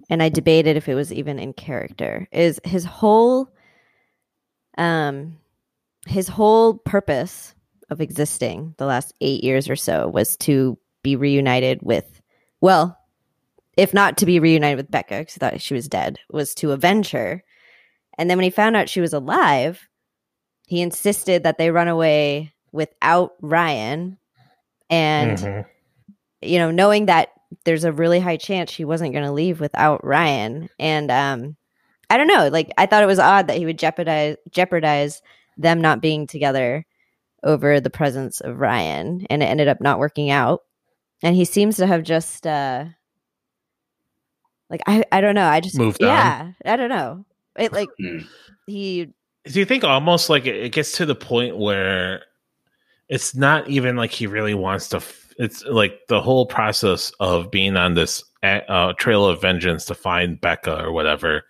and 0.10 0.24
I 0.24 0.30
debated 0.30 0.78
if 0.78 0.88
it 0.88 0.96
was 0.96 1.12
even 1.12 1.40
in 1.40 1.52
character, 1.52 2.26
is 2.32 2.58
his 2.64 2.86
whole 2.86 3.54
um 4.78 5.38
his 6.06 6.30
whole 6.30 6.76
purpose 6.76 7.54
of 7.90 8.00
existing 8.00 8.76
the 8.78 8.86
last 8.86 9.14
eight 9.20 9.44
years 9.44 9.70
or 9.70 9.76
so 9.76 10.08
was 10.08 10.38
to 10.38 10.78
be 11.04 11.18
reunited 11.18 11.82
with 11.82 12.22
well, 12.62 12.98
if 13.76 13.94
not 13.94 14.16
to 14.20 14.26
be 14.26 14.40
reunited 14.40 14.78
with 14.78 14.90
Becca, 14.90 15.20
because 15.20 15.34
he 15.34 15.40
thought 15.40 15.60
she 15.60 15.74
was 15.74 15.90
dead, 15.90 16.18
was 16.32 16.56
to 16.56 16.72
avenge 16.72 17.12
her. 17.12 17.44
And 18.18 18.30
then 18.30 18.38
when 18.38 18.46
he 18.46 18.52
found 18.52 18.78
out 18.78 18.88
she 18.88 19.02
was 19.02 19.12
alive, 19.12 19.86
he 20.66 20.80
insisted 20.80 21.44
that 21.44 21.58
they 21.58 21.72
run 21.72 21.90
away 21.90 22.54
without 22.72 23.34
Ryan 23.42 24.18
and 24.90 25.38
mm-hmm. 25.38 25.62
you 26.42 26.60
know 26.60 26.72
knowing 26.72 27.08
that 27.08 27.30
there's 27.66 27.84
a 27.84 27.92
really 27.92 28.20
high 28.20 28.38
chance 28.38 28.72
she 28.72 28.86
wasn't 28.86 29.14
going 29.14 29.24
to 29.24 29.32
leave 29.32 29.60
without 29.60 30.04
Ryan 30.04 30.70
and 30.80 31.12
um 31.12 31.56
I 32.10 32.18
don't 32.18 32.28
know 32.28 32.50
like 32.50 32.72
I 32.78 32.86
thought 32.86 33.04
it 33.04 33.08
was 33.08 33.20
odd 33.20 33.48
that 33.48 33.58
he 33.58 33.66
would 33.66 33.80
jeopardize 33.80 34.38
jeopardize 34.52 35.22
them 35.58 35.82
not 35.82 36.02
being 36.02 36.28
together 36.28 36.86
over 37.44 37.80
the 37.80 37.90
presence 37.90 38.42
of 38.42 38.60
Ryan 38.60 39.26
and 39.30 39.44
it 39.44 39.48
ended 39.48 39.68
up 39.68 39.82
not 39.82 40.00
working 40.00 40.30
out 40.30 40.64
and 41.24 41.36
he 41.36 41.46
seems 41.46 41.78
to 41.78 41.88
have 41.88 42.04
just 42.04 42.46
uh 42.46 42.86
like 44.70 44.82
I 44.88 45.04
I 45.12 45.22
don't 45.22 45.36
know 45.36 45.48
I 45.48 45.60
just 45.60 45.78
moved 45.78 45.98
yeah 46.02 46.42
on. 46.42 46.56
I 46.66 46.76
don't 46.76 46.90
know 46.90 47.26
it 47.58 47.72
like 47.74 47.90
hmm. 48.00 48.20
he 48.66 49.14
do 49.46 49.60
you 49.60 49.66
think 49.66 49.84
almost 49.84 50.30
like 50.30 50.46
it 50.46 50.72
gets 50.74 50.94
to 50.94 51.06
the 51.06 51.16
point 51.16 51.58
where 51.58 52.24
it's 53.10 53.36
not 53.36 53.70
even 53.70 53.96
like 53.96 54.12
he 54.12 54.28
really 54.28 54.54
wants 54.54 54.90
to. 54.90 54.98
F- 54.98 55.34
it's 55.38 55.64
like 55.66 56.00
the 56.08 56.22
whole 56.22 56.46
process 56.46 57.12
of 57.20 57.52
being 57.52 57.78
on 57.78 57.94
this 57.94 58.24
uh, 58.44 58.94
trail 58.94 59.26
of 59.26 59.42
vengeance 59.42 59.86
to 59.86 59.96
find 59.96 60.40
Becca 60.40 60.84
or 60.84 60.92
whatever. 60.92 61.44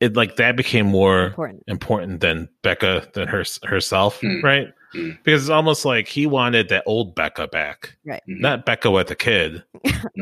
It 0.00 0.14
like 0.14 0.36
that 0.36 0.56
became 0.56 0.86
more 0.86 1.28
important, 1.28 1.62
important 1.68 2.20
than 2.20 2.48
Becca 2.62 3.08
than 3.14 3.28
her 3.28 3.44
herself, 3.64 4.20
mm. 4.20 4.42
right? 4.42 4.68
Mm. 4.94 5.16
Because 5.24 5.44
it's 5.44 5.50
almost 5.50 5.84
like 5.84 6.06
he 6.08 6.26
wanted 6.26 6.68
that 6.68 6.84
old 6.86 7.14
Becca 7.14 7.48
back, 7.48 7.96
right? 8.04 8.22
Not 8.26 8.66
Becca 8.66 8.90
with 8.90 9.10
a 9.10 9.14
kid, 9.14 9.64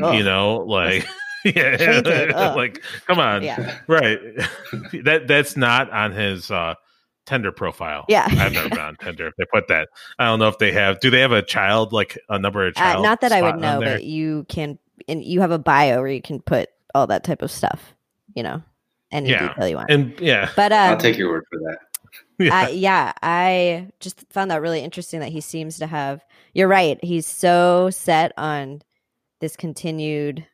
oh. 0.01 0.11
you 0.13 0.23
know, 0.23 0.57
like. 0.57 1.05
yeah, 1.55 2.53
like 2.57 2.81
come 3.05 3.19
on, 3.19 3.43
yeah. 3.43 3.77
right? 3.85 4.19
that 5.03 5.25
that's 5.27 5.55
not 5.55 5.91
on 5.91 6.11
his 6.11 6.49
uh 6.49 6.73
Tinder 7.25 7.51
profile. 7.51 8.05
Yeah, 8.07 8.27
I've 8.29 8.53
never 8.53 8.69
been 8.69 8.79
on 8.79 8.95
Tinder. 8.97 9.27
If 9.27 9.35
they 9.37 9.45
put 9.51 9.67
that, 9.67 9.89
I 10.19 10.25
don't 10.25 10.39
know 10.39 10.47
if 10.47 10.57
they 10.57 10.71
have. 10.71 10.99
Do 10.99 11.09
they 11.09 11.19
have 11.19 11.31
a 11.31 11.41
child 11.41 11.91
like 11.93 12.17
a 12.29 12.39
number 12.39 12.65
of 12.65 12.75
child? 12.75 12.99
Uh, 12.99 13.07
not 13.07 13.21
that 13.21 13.31
I 13.31 13.41
would 13.41 13.59
know, 13.59 13.79
but 13.79 14.03
you 14.03 14.45
can. 14.47 14.79
And 15.07 15.23
you 15.23 15.41
have 15.41 15.51
a 15.51 15.59
bio 15.59 15.97
where 15.97 16.07
you 16.07 16.21
can 16.21 16.39
put 16.39 16.69
all 16.93 17.07
that 17.07 17.23
type 17.23 17.41
of 17.41 17.51
stuff. 17.51 17.93
You 18.33 18.43
know, 18.43 18.63
any 19.11 19.29
yeah. 19.29 19.49
detail 19.49 19.67
you 19.67 19.75
want. 19.77 19.89
And 19.89 20.19
yeah, 20.19 20.49
but 20.55 20.71
um, 20.71 20.91
I'll 20.91 20.97
take 20.97 21.17
your 21.17 21.29
word 21.29 21.43
for 21.51 21.59
that. 21.59 21.77
Yeah. 22.37 22.63
Uh, 22.63 22.67
yeah, 22.67 23.13
I 23.23 23.87
just 24.01 24.25
found 24.29 24.51
that 24.51 24.61
really 24.61 24.81
interesting 24.81 25.21
that 25.21 25.31
he 25.31 25.39
seems 25.39 25.77
to 25.77 25.87
have. 25.87 26.21
You're 26.53 26.67
right. 26.67 27.01
He's 27.01 27.25
so 27.25 27.89
set 27.91 28.33
on 28.37 28.81
this 29.39 29.55
continued 29.55 30.45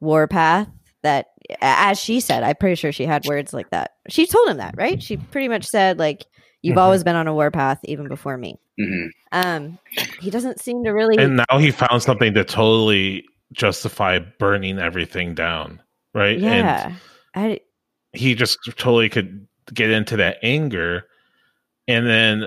warpath 0.00 0.68
that 1.02 1.26
as 1.60 1.98
she 1.98 2.20
said 2.20 2.42
i'm 2.42 2.54
pretty 2.56 2.74
sure 2.74 2.92
she 2.92 3.06
had 3.06 3.24
words 3.26 3.52
like 3.52 3.70
that. 3.70 3.92
She 4.08 4.26
told 4.26 4.48
him 4.48 4.58
that 4.58 4.74
right? 4.76 5.02
She 5.02 5.16
pretty 5.16 5.48
much 5.48 5.66
said 5.66 5.98
like 5.98 6.26
you've 6.62 6.72
mm-hmm. 6.72 6.80
always 6.80 7.04
been 7.04 7.16
on 7.16 7.26
a 7.26 7.34
warpath 7.34 7.80
even 7.84 8.08
before 8.08 8.36
me. 8.36 8.58
Mm-hmm. 8.80 9.08
um 9.32 9.78
he 10.20 10.30
doesn't 10.30 10.60
seem 10.60 10.84
to 10.84 10.90
really 10.90 11.18
and 11.18 11.36
now 11.36 11.58
he 11.58 11.70
found 11.70 12.02
something 12.02 12.32
to 12.34 12.44
totally 12.44 13.26
justify 13.52 14.18
burning 14.18 14.78
everything 14.78 15.34
down 15.34 15.82
right? 16.14 16.38
Yeah. 16.38 16.94
And 17.34 17.52
I, 17.52 17.60
he 18.12 18.34
just 18.34 18.58
totally 18.76 19.08
could 19.08 19.46
get 19.72 19.90
into 19.90 20.16
that 20.16 20.38
anger. 20.42 21.04
And 21.86 22.06
then 22.06 22.46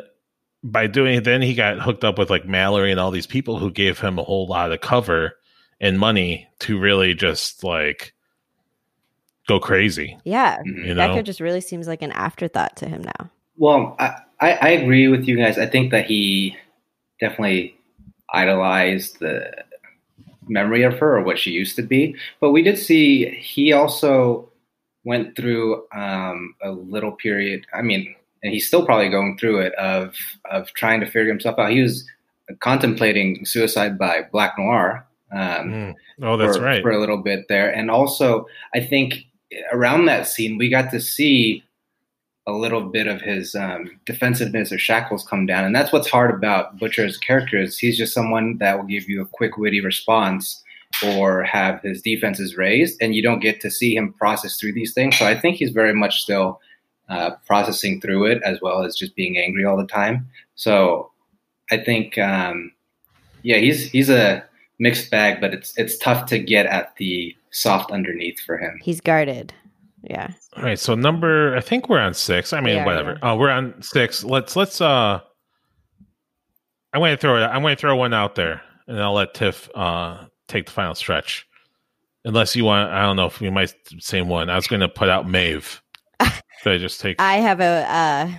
by 0.64 0.88
doing 0.88 1.16
it 1.18 1.24
then 1.24 1.42
he 1.42 1.54
got 1.54 1.80
hooked 1.80 2.04
up 2.04 2.18
with 2.18 2.30
like 2.30 2.46
mallory 2.46 2.92
and 2.92 3.00
all 3.00 3.12
these 3.12 3.28
people 3.28 3.60
who 3.60 3.70
gave 3.70 4.00
him 4.00 4.18
a 4.18 4.24
whole 4.24 4.48
lot 4.48 4.72
of 4.72 4.80
cover 4.82 5.34
and 5.82 6.00
money 6.00 6.48
to 6.60 6.80
really 6.80 7.14
just 7.14 7.64
like 7.64 8.13
go 9.48 9.60
crazy. 9.60 10.18
Yeah. 10.24 10.62
You 10.64 10.96
Becca 10.96 11.16
know? 11.16 11.22
just 11.22 11.40
really 11.40 11.62
seems 11.62 11.88
like 11.88 12.02
an 12.02 12.12
afterthought 12.12 12.76
to 12.78 12.88
him 12.88 13.04
now. 13.04 13.30
Well, 13.58 13.96
I, 14.00 14.16
I, 14.40 14.52
I 14.54 14.70
agree 14.70 15.08
with 15.08 15.28
you 15.28 15.38
guys. 15.38 15.58
I 15.58 15.66
think 15.66 15.92
that 15.92 16.06
he 16.06 16.58
definitely 17.20 17.78
idolized 18.30 19.20
the 19.20 19.64
memory 20.48 20.84
of 20.84 20.98
her 21.00 21.18
or 21.18 21.24
what 21.24 21.40
she 21.40 21.52
used 21.52 21.76
to 21.76 21.82
be. 21.84 22.16
But 22.40 22.52
we 22.52 22.64
did 22.64 22.78
see 22.78 23.30
he 23.36 23.74
also 23.74 24.50
went 25.04 25.36
through 25.36 25.84
um, 25.94 26.56
a 26.62 26.72
little 26.72 27.12
period. 27.12 27.66
I 27.74 27.82
mean, 27.82 28.16
and 28.44 28.52
he's 28.54 28.68
still 28.68 28.86
probably 28.86 29.10
going 29.10 29.38
through 29.38 29.60
it 29.60 29.74
of 29.76 30.16
of 30.50 30.68
trying 30.74 31.00
to 31.00 31.06
figure 31.06 31.28
himself 31.28 31.60
out. 31.60 31.72
He 31.72 31.82
was 31.82 32.06
contemplating 32.60 33.46
suicide 33.46 33.98
by 33.98 34.24
Black 34.32 34.58
Noir. 34.58 35.08
Um, 35.32 35.72
Mm. 35.72 35.96
Oh, 36.22 36.38
that's 36.38 36.58
for, 36.58 36.64
right. 36.64 36.84
for 36.84 36.92
a 36.92 37.00
little 37.00 37.18
bit 37.18 37.48
there, 37.50 37.74
and 37.74 37.90
also 37.90 38.46
I 38.76 38.82
think 38.82 39.26
around 39.72 40.06
that 40.06 40.28
scene 40.28 40.58
we 40.58 40.70
got 40.70 40.92
to 40.92 41.00
see 41.00 41.64
a 42.46 42.52
little 42.52 42.82
bit 42.82 43.08
of 43.08 43.22
his 43.22 43.56
um, 43.56 43.90
defensiveness 44.06 44.72
or 44.72 44.78
shackles 44.78 45.26
come 45.26 45.46
down, 45.46 45.64
and 45.64 45.76
that's 45.76 45.94
what's 45.94 46.10
hard 46.10 46.30
about 46.30 46.78
Butcher's 46.78 47.18
character 47.18 47.58
is 47.58 47.78
he's 47.78 47.98
just 47.98 48.14
someone 48.14 48.58
that 48.58 48.78
will 48.78 48.86
give 48.86 49.08
you 49.08 49.22
a 49.22 49.26
quick, 49.26 49.58
witty 49.58 49.80
response 49.80 50.62
or 51.06 51.44
have 51.44 51.82
his 51.82 52.02
defenses 52.02 52.58
raised, 52.58 53.02
and 53.02 53.16
you 53.16 53.24
don't 53.24 53.40
get 53.40 53.62
to 53.62 53.72
see 53.72 53.96
him 53.96 54.14
process 54.14 54.60
through 54.60 54.74
these 54.74 54.94
things. 54.94 55.18
So 55.18 55.26
I 55.26 55.40
think 55.40 55.58
he's 55.58 55.72
very 55.72 55.94
much 55.94 56.22
still 56.22 56.60
uh, 57.10 57.32
processing 57.48 58.02
through 58.02 58.26
it 58.26 58.42
as 58.44 58.60
well 58.62 58.84
as 58.84 58.96
just 58.96 59.16
being 59.16 59.38
angry 59.38 59.66
all 59.66 59.78
the 59.78 59.88
time. 59.88 60.30
So 60.56 61.12
I 61.72 61.78
think, 61.78 62.18
um, 62.18 62.72
yeah, 63.42 63.58
he's 63.58 63.90
he's 63.90 64.10
a 64.10 64.44
mixed 64.84 65.10
bag, 65.10 65.40
but 65.42 65.54
it's 65.54 65.74
it's 65.78 65.98
tough 65.98 66.26
to 66.28 66.38
get 66.38 66.66
at 66.68 66.96
the 66.98 67.36
soft 67.52 67.92
underneath 67.92 68.40
for 68.42 68.58
him. 68.58 68.80
He's 68.84 69.02
guarded. 69.02 69.54
Yeah. 70.04 70.32
All 70.58 70.64
right, 70.64 70.78
so 70.78 70.94
number 70.94 71.56
I 71.56 71.62
think 71.62 71.88
we're 71.88 72.00
on 72.00 72.14
six. 72.14 72.52
I 72.52 72.60
mean, 72.60 72.76
We 72.76 72.80
are, 72.82 72.86
whatever. 72.86 73.26
Uh, 73.26 73.36
we're 73.38 73.50
on 73.50 73.82
six. 73.82 74.24
Let's 74.24 74.56
let's. 74.56 74.82
uh 74.82 75.22
I'm 76.94 77.02
going 77.02 77.12
to 77.16 77.18
throw 77.18 77.38
it. 77.42 77.46
I'm 77.48 77.64
going 77.64 77.76
to 77.76 77.80
throw 77.80 77.96
one 77.96 78.14
out 78.14 78.36
there, 78.36 78.62
and 78.88 79.02
I'll 79.02 79.14
let 79.14 79.34
Tiff 79.34 79.70
uh 79.74 80.26
take 80.48 80.66
the 80.66 80.72
final 80.72 80.94
stretch. 80.94 81.48
Unless 82.26 82.56
you 82.56 82.66
want, 82.66 82.92
I 82.92 83.02
don't 83.02 83.16
know 83.16 83.26
if 83.26 83.42
we 83.42 83.50
might 83.50 83.74
same 84.00 84.28
one. 84.28 84.50
I 84.50 84.56
was 84.56 84.68
going 84.68 84.82
to 84.82 84.90
put 84.90 85.10
out 85.10 85.28
Maeve. 85.28 85.82
Should 86.62 86.74
I 86.74 86.78
just 86.78 87.00
take? 87.02 87.20
I 87.20 87.38
have 87.38 87.60
a 87.62 87.86
uh 87.90 88.32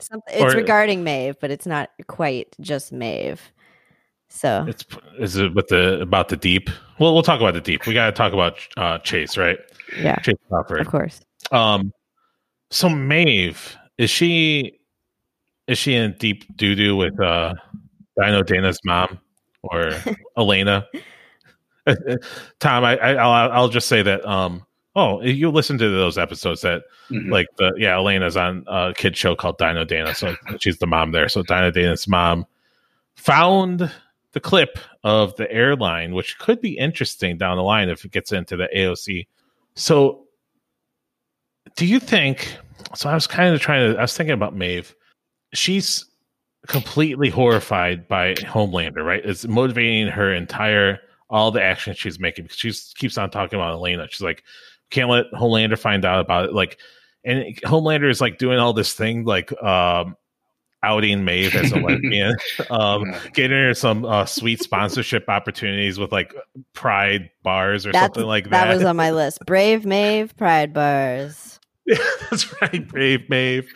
something 0.00 0.34
it's 0.34 0.54
Or- 0.54 0.56
regarding 0.56 1.04
Maeve, 1.04 1.36
but 1.40 1.50
it's 1.50 1.66
not 1.66 1.90
quite 2.06 2.54
just 2.60 2.92
Maeve. 2.92 3.42
So 4.28 4.64
It's 4.68 4.84
is 5.18 5.36
it 5.36 5.54
with 5.54 5.68
the 5.68 6.00
about 6.00 6.28
the 6.28 6.36
deep? 6.36 6.68
Well, 6.98 7.14
we'll 7.14 7.22
talk 7.22 7.40
about 7.40 7.54
the 7.54 7.60
deep. 7.60 7.86
We 7.86 7.94
got 7.94 8.06
to 8.06 8.12
talk 8.12 8.32
about 8.32 8.58
uh 8.76 8.98
Chase, 8.98 9.36
right? 9.36 9.58
yeah, 9.98 10.16
Chace 10.20 10.34
Crawford. 10.48 10.80
of 10.80 10.88
course. 10.88 11.20
Um, 11.52 11.92
so 12.70 12.88
Maeve 12.88 13.76
is 13.98 14.10
she 14.10 14.78
is 15.68 15.78
she 15.78 15.94
in 15.94 16.14
deep 16.18 16.44
doo 16.56 16.74
doo 16.74 16.96
with 16.96 17.18
uh 17.20 17.54
Dino 18.20 18.42
Dana's 18.42 18.80
mom 18.84 19.18
or 19.62 19.90
Elena? 20.36 20.86
Tom, 22.60 22.84
I, 22.84 22.96
I 22.98 23.12
I'll 23.14 23.52
I'll 23.52 23.68
just 23.68 23.88
say 23.88 24.02
that 24.02 24.24
um 24.26 24.66
oh 24.96 25.22
you 25.22 25.50
listen 25.50 25.78
to 25.78 25.88
those 25.88 26.18
episodes 26.18 26.60
that 26.62 26.82
Mhm. 27.10 27.30
like 27.30 27.46
the 27.58 27.72
yeah 27.78 27.94
Elena's 27.94 28.36
on 28.36 28.64
a 28.66 28.92
kid 28.96 29.16
show 29.16 29.36
called 29.36 29.58
Dino 29.58 29.84
Dana 29.84 30.12
so 30.14 30.34
she's 30.58 30.78
the 30.78 30.86
mom 30.88 31.12
there 31.12 31.28
so 31.28 31.42
Dino 31.44 31.70
Dana's 31.70 32.08
mom 32.08 32.44
found 33.14 33.88
the 34.36 34.40
clip 34.40 34.78
of 35.02 35.34
the 35.36 35.50
airline 35.50 36.14
which 36.14 36.38
could 36.38 36.60
be 36.60 36.76
interesting 36.76 37.38
down 37.38 37.56
the 37.56 37.62
line 37.62 37.88
if 37.88 38.04
it 38.04 38.10
gets 38.12 38.32
into 38.32 38.54
the 38.54 38.68
AOC 38.76 39.26
so 39.74 40.26
do 41.74 41.86
you 41.86 41.98
think 41.98 42.54
so 42.94 43.08
i 43.08 43.14
was 43.14 43.26
kind 43.26 43.54
of 43.54 43.62
trying 43.62 43.94
to 43.94 43.98
i 43.98 44.02
was 44.02 44.14
thinking 44.14 44.34
about 44.34 44.54
maeve. 44.54 44.94
She's 45.54 46.04
completely 46.66 47.30
horrified 47.30 48.06
by 48.08 48.34
homelander 48.34 49.02
right? 49.02 49.24
It's 49.24 49.46
motivating 49.46 50.08
her 50.08 50.34
entire 50.34 50.98
all 51.30 51.50
the 51.50 51.62
actions 51.62 51.96
she's 51.96 52.20
making 52.20 52.44
because 52.44 52.58
she 52.58 52.74
keeps 52.94 53.16
on 53.16 53.30
talking 53.30 53.58
about 53.58 53.72
elena. 53.72 54.06
She's 54.10 54.20
like 54.20 54.44
can't 54.90 55.08
let 55.08 55.32
homelander 55.32 55.78
find 55.78 56.04
out 56.04 56.20
about 56.20 56.44
it. 56.44 56.52
Like 56.52 56.78
and 57.24 57.56
homelander 57.62 58.10
is 58.10 58.20
like 58.20 58.36
doing 58.36 58.58
all 58.58 58.74
this 58.74 58.92
thing 58.92 59.24
like 59.24 59.50
um 59.62 60.14
outing 60.82 61.24
maeve 61.24 61.54
as 61.54 61.72
a 61.72 61.80
lesbian 61.80 62.36
um 62.70 63.12
getting 63.32 63.56
her 63.56 63.74
some 63.74 64.04
uh, 64.04 64.24
sweet 64.24 64.62
sponsorship 64.62 65.28
opportunities 65.28 65.98
with 65.98 66.12
like 66.12 66.34
pride 66.74 67.30
bars 67.42 67.86
or 67.86 67.92
That's, 67.92 68.04
something 68.04 68.26
like 68.26 68.50
that 68.50 68.66
that 68.66 68.74
was 68.74 68.84
on 68.84 68.96
my 68.96 69.10
list. 69.10 69.38
Brave 69.46 69.86
Maeve, 69.86 70.36
Pride 70.36 70.72
Bars. 70.72 71.60
Yeah, 71.86 71.98
that's 72.30 72.60
right, 72.60 72.86
Brave 72.86 73.28
Maeve. 73.28 73.72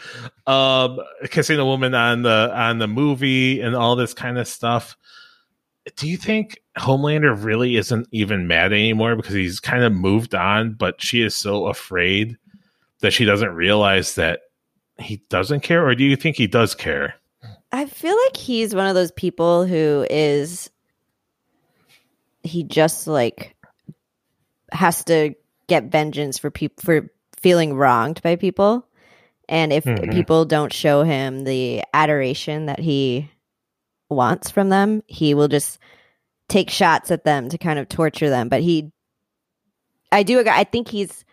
Um, 0.46 0.98
kissing 1.24 1.58
a 1.58 1.64
woman 1.64 1.94
on 1.94 2.22
the 2.22 2.52
on 2.54 2.78
the 2.78 2.88
movie 2.88 3.60
and 3.60 3.74
all 3.74 3.96
this 3.96 4.14
kind 4.14 4.38
of 4.38 4.48
stuff. 4.48 4.96
Do 5.96 6.08
you 6.08 6.16
think 6.16 6.60
Homelander 6.78 7.42
really 7.42 7.76
isn't 7.76 8.08
even 8.12 8.46
mad 8.46 8.72
anymore 8.72 9.16
because 9.16 9.34
he's 9.34 9.60
kind 9.60 9.82
of 9.82 9.92
moved 9.92 10.34
on, 10.34 10.74
but 10.74 11.00
she 11.00 11.22
is 11.22 11.36
so 11.36 11.66
afraid 11.66 12.36
that 13.00 13.12
she 13.12 13.24
doesn't 13.24 13.54
realize 13.54 14.14
that 14.16 14.40
he 15.02 15.22
doesn't 15.28 15.60
care, 15.60 15.86
or 15.86 15.94
do 15.94 16.04
you 16.04 16.16
think 16.16 16.36
he 16.36 16.46
does 16.46 16.74
care? 16.74 17.14
I 17.72 17.86
feel 17.86 18.16
like 18.26 18.36
he's 18.36 18.74
one 18.74 18.86
of 18.86 18.94
those 18.94 19.12
people 19.12 19.64
who 19.64 20.06
is 20.10 20.70
he 22.42 22.64
just 22.64 23.06
like 23.06 23.54
has 24.72 25.04
to 25.04 25.34
get 25.66 25.84
vengeance 25.84 26.38
for 26.38 26.50
people 26.50 26.82
for 26.82 27.10
feeling 27.40 27.74
wronged 27.74 28.20
by 28.22 28.36
people. 28.36 28.86
And 29.48 29.72
if 29.72 29.84
Mhm. 29.84 30.12
people 30.12 30.44
don't 30.44 30.72
show 30.72 31.02
him 31.02 31.44
the 31.44 31.82
adoration 31.92 32.66
that 32.66 32.78
he 32.78 33.30
wants 34.08 34.50
from 34.50 34.68
them, 34.68 35.02
he 35.06 35.34
will 35.34 35.48
just 35.48 35.78
take 36.48 36.70
shots 36.70 37.10
at 37.10 37.24
them 37.24 37.48
to 37.48 37.58
kind 37.58 37.78
of 37.78 37.88
torture 37.88 38.30
them. 38.30 38.48
But 38.48 38.62
he 38.62 38.90
I 40.12 40.22
do 40.24 40.40
I 40.46 40.64
think 40.64 40.88
he's 40.88 41.24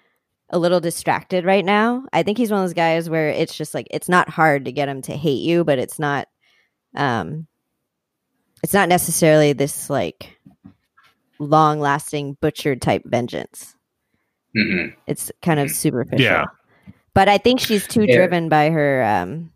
a 0.49 0.57
little 0.59 0.79
distracted 0.79 1.43
right 1.45 1.65
now. 1.65 2.05
I 2.13 2.23
think 2.23 2.37
he's 2.37 2.51
one 2.51 2.61
of 2.61 2.63
those 2.65 2.73
guys 2.73 3.09
where 3.09 3.29
it's 3.29 3.55
just 3.55 3.73
like 3.73 3.87
it's 3.91 4.07
not 4.09 4.29
hard 4.29 4.65
to 4.65 4.71
get 4.71 4.87
him 4.89 5.01
to 5.03 5.15
hate 5.15 5.41
you, 5.41 5.63
but 5.63 5.79
it's 5.79 5.99
not 5.99 6.27
um 6.95 7.47
it's 8.63 8.73
not 8.73 8.89
necessarily 8.89 9.53
this 9.53 9.89
like 9.89 10.37
long 11.39 11.79
lasting 11.79 12.37
butcher 12.41 12.75
type 12.75 13.03
vengeance. 13.05 13.75
Mhm. 14.55 14.95
It's 15.05 15.31
kind 15.41 15.59
of 15.59 15.69
superficial. 15.69 16.23
Yeah. 16.23 16.45
But 17.13 17.27
I 17.29 17.37
think 17.37 17.59
she's 17.59 17.85
too 17.87 18.03
Yeah. 18.07 18.15
driven 18.15 18.47
by 18.49 18.69
her 18.69 19.03
um 19.03 19.51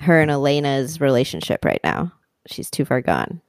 her 0.00 0.20
and 0.20 0.30
Elena's 0.30 1.00
relationship 1.00 1.64
right 1.64 1.80
now. 1.84 2.10
She's 2.46 2.70
too 2.70 2.84
far 2.84 3.00
gone. 3.00 3.40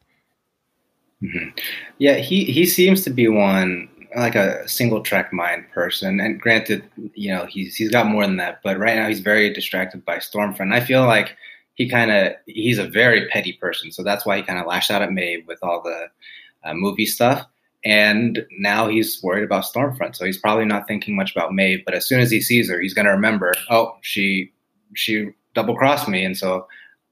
Mhm. 1.23 1.57
Yeah, 1.97 2.15
he 2.15 2.43
he 2.43 2.65
seems 2.65 3.03
to 3.05 3.09
be 3.09 3.27
one 3.29 3.87
like 4.15 4.35
a 4.35 4.67
single 4.67 5.01
track 5.01 5.33
mind 5.33 5.65
person. 5.73 6.19
And 6.19 6.39
granted, 6.39 6.83
you 7.13 7.33
know, 7.33 7.45
he's 7.45 7.75
he's 7.75 7.91
got 7.91 8.07
more 8.07 8.25
than 8.25 8.37
that, 8.37 8.61
but 8.63 8.77
right 8.77 8.95
now 8.95 9.07
he's 9.07 9.19
very 9.19 9.53
distracted 9.53 10.05
by 10.05 10.17
Stormfront. 10.17 10.73
I 10.73 10.79
feel 10.79 11.05
like 11.05 11.35
he 11.75 11.89
kind 11.89 12.11
of 12.11 12.33
he's 12.45 12.77
a 12.77 12.87
very 12.87 13.27
petty 13.27 13.53
person, 13.53 13.91
so 13.91 14.03
that's 14.03 14.25
why 14.25 14.37
he 14.37 14.43
kind 14.43 14.59
of 14.59 14.65
lashed 14.65 14.91
out 14.91 15.01
at 15.01 15.11
Maeve 15.11 15.45
with 15.47 15.59
all 15.61 15.81
the 15.81 16.07
uh, 16.63 16.73
movie 16.73 17.05
stuff. 17.05 17.45
And 17.83 18.43
now 18.57 18.87
he's 18.87 19.21
worried 19.21 19.43
about 19.43 19.65
Stormfront, 19.65 20.15
so 20.15 20.25
he's 20.25 20.39
probably 20.39 20.65
not 20.65 20.87
thinking 20.87 21.15
much 21.15 21.35
about 21.35 21.53
Maeve. 21.53 21.83
But 21.85 21.93
as 21.93 22.07
soon 22.07 22.19
as 22.19 22.31
he 22.31 22.41
sees 22.41 22.69
her, 22.69 22.79
he's 22.79 22.95
going 22.95 23.05
to 23.05 23.11
remember, 23.11 23.53
oh, 23.69 23.95
she 24.01 24.51
she 24.95 25.29
double 25.53 25.75
crossed 25.75 26.07
me, 26.07 26.23
and 26.25 26.37
so 26.37 26.67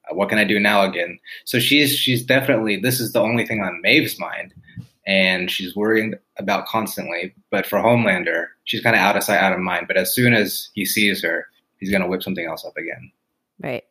uh, 0.09 0.15
what 0.15 0.29
can 0.29 0.39
I 0.39 0.45
do 0.45 0.59
now 0.59 0.83
again? 0.83 1.19
So 1.45 1.59
she's 1.59 1.95
she's 1.95 2.23
definitely 2.23 2.77
this 2.77 2.99
is 2.99 3.11
the 3.11 3.21
only 3.21 3.45
thing 3.45 3.61
on 3.61 3.81
Maeve's 3.81 4.17
mind, 4.19 4.53
and 5.05 5.51
she's 5.51 5.75
worrying 5.75 6.15
about 6.37 6.65
constantly. 6.67 7.33
But 7.51 7.65
for 7.65 7.77
Homelander, 7.79 8.47
she's 8.65 8.81
kind 8.81 8.95
of 8.95 9.01
out 9.01 9.15
of 9.17 9.23
sight, 9.23 9.39
out 9.39 9.53
of 9.53 9.59
mind. 9.59 9.87
But 9.87 9.97
as 9.97 10.13
soon 10.13 10.33
as 10.33 10.69
he 10.73 10.85
sees 10.85 11.21
her, 11.23 11.47
he's 11.77 11.91
gonna 11.91 12.07
whip 12.07 12.23
something 12.23 12.45
else 12.45 12.65
up 12.65 12.75
again. 12.77 13.11
Right. 13.61 13.83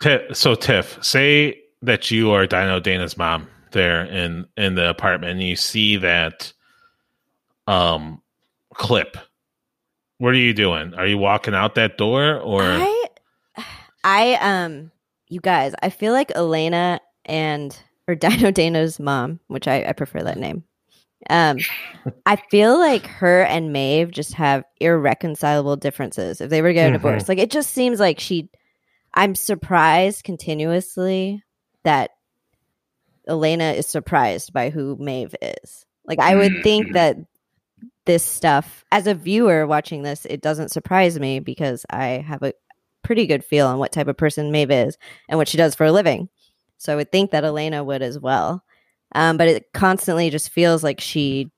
Ti- 0.00 0.32
So 0.34 0.54
Tiff, 0.54 0.98
say 1.02 1.60
that 1.82 2.10
you 2.10 2.30
are 2.30 2.46
Dino 2.46 2.80
Dana's 2.80 3.16
mom 3.16 3.48
there 3.72 4.04
in 4.04 4.46
in 4.56 4.74
the 4.74 4.88
apartment, 4.88 5.32
and 5.32 5.42
you 5.42 5.56
see 5.56 5.96
that 5.98 6.52
um 7.66 8.22
clip. 8.74 9.16
What 10.18 10.34
are 10.34 10.38
you 10.38 10.54
doing? 10.54 10.94
Are 10.94 11.06
you 11.06 11.18
walking 11.18 11.54
out 11.54 11.74
that 11.74 11.98
door, 11.98 12.38
or 12.38 12.62
I 12.62 13.04
I 14.04 14.34
um 14.40 14.90
you 15.28 15.40
guys, 15.40 15.74
I 15.82 15.90
feel 15.90 16.12
like 16.12 16.30
Elena 16.34 17.00
and 17.24 17.76
or 18.06 18.14
Dino 18.14 18.50
Dana's 18.50 19.00
mom, 19.00 19.40
which 19.48 19.66
I, 19.66 19.84
I 19.84 19.92
prefer 19.92 20.22
that 20.22 20.38
name. 20.38 20.64
Um 21.30 21.58
I 22.26 22.36
feel 22.50 22.78
like 22.78 23.06
her 23.06 23.42
and 23.42 23.72
Maeve 23.72 24.10
just 24.10 24.32
have 24.34 24.64
irreconcilable 24.80 25.76
differences 25.76 26.40
if 26.40 26.48
they 26.48 26.62
were 26.62 26.68
to 26.68 26.74
get 26.74 26.86
a 26.88 26.90
Mhm. 26.90 26.94
divorce. 26.94 27.28
Like 27.28 27.38
it 27.38 27.50
just 27.50 27.70
seems 27.72 28.00
like 28.00 28.18
she 28.20 28.48
I'm 29.14 29.34
surprised 29.34 30.24
continuously 30.24 31.42
that 31.84 32.10
Elena 33.28 33.72
is 33.72 33.86
surprised 33.86 34.52
by 34.52 34.70
who 34.70 34.96
Maeve 34.98 35.34
is. 35.40 35.86
Like 36.06 36.18
I 36.18 36.34
would 36.36 36.62
think 36.62 36.88
Mhm. 36.88 36.92
that 36.94 37.16
this 38.06 38.22
stuff 38.22 38.84
as 38.92 39.06
a 39.06 39.14
viewer 39.14 39.66
watching 39.66 40.02
this, 40.02 40.26
it 40.26 40.42
doesn't 40.42 40.70
surprise 40.70 41.18
me 41.18 41.40
because 41.40 41.86
I 41.90 42.22
have 42.26 42.42
a 42.42 42.52
pretty 43.02 43.26
good 43.26 43.44
feel 43.44 43.66
on 43.66 43.78
what 43.78 43.92
type 43.92 44.08
of 44.08 44.16
person 44.16 44.50
Maeve 44.52 44.70
is 44.70 44.98
and 45.28 45.38
what 45.38 45.48
she 45.48 45.56
does 45.58 45.74
for 45.74 45.84
a 45.86 45.92
living. 45.92 46.28
So 46.78 46.92
I 46.92 46.96
would 46.96 47.12
think 47.12 47.30
that 47.30 47.44
Elena 47.44 47.82
would 47.84 48.02
as 48.02 48.18
well. 48.18 48.62
Um, 49.14 49.36
but 49.36 49.48
it 49.48 49.72
constantly 49.72 50.30
just 50.30 50.50
feels 50.50 50.82
like 50.82 51.00
she 51.00 51.50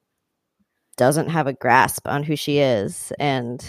doesn't 0.96 1.28
have 1.28 1.46
a 1.46 1.52
grasp 1.52 2.06
on 2.08 2.22
who 2.22 2.36
she 2.36 2.58
is 2.58 3.12
and 3.18 3.64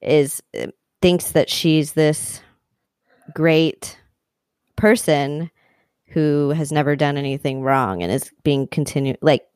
is 0.00 0.42
uh, 0.58 0.66
thinks 1.02 1.32
that 1.32 1.50
she's 1.50 1.92
this 1.92 2.40
great 3.34 3.98
person 4.76 5.50
who 6.06 6.50
has 6.50 6.72
never 6.72 6.96
done 6.96 7.16
anything 7.16 7.62
wrong 7.62 8.02
and 8.02 8.10
is 8.10 8.30
being 8.42 8.66
continued 8.66 9.18
like 9.22 9.46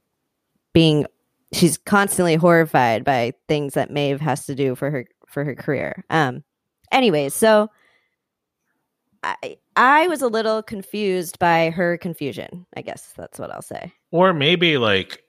being 0.73 1.07
she's 1.53 1.79
constantly 1.79 2.35
horrified 2.35 3.05
by 3.05 3.33
things 3.49 3.75
that 3.75 3.91
Maeve 3.91 4.21
has 4.21 4.47
to 4.47 4.55
do 4.55 4.75
for 4.75 4.91
her 4.91 5.07
for 5.27 5.45
her 5.45 5.55
career. 5.55 6.05
Um 6.11 6.45
anyways, 6.93 7.35
so 7.35 7.71
I 9.25 9.57
I 9.77 10.07
was 10.09 10.23
a 10.23 10.29
little 10.29 10.63
confused 10.63 11.39
by 11.39 11.71
her 11.71 11.97
confusion. 11.99 12.67
I 12.77 12.83
guess 12.83 13.13
that's 13.17 13.39
what 13.39 13.51
I'll 13.51 13.63
say. 13.63 13.93
Or 14.11 14.33
maybe 14.33 14.79
like 14.79 15.23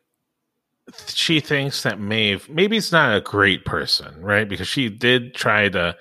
she 1.07 1.39
thinks 1.39 1.83
that 1.83 1.99
Maeve 1.99 2.47
maybe 2.49 2.77
it's 2.77 2.91
not 2.91 3.15
a 3.15 3.21
great 3.21 3.65
person, 3.65 4.21
right? 4.21 4.47
Because 4.47 4.67
she 4.67 4.89
did 4.89 5.33
try 5.33 5.69
to 5.69 5.95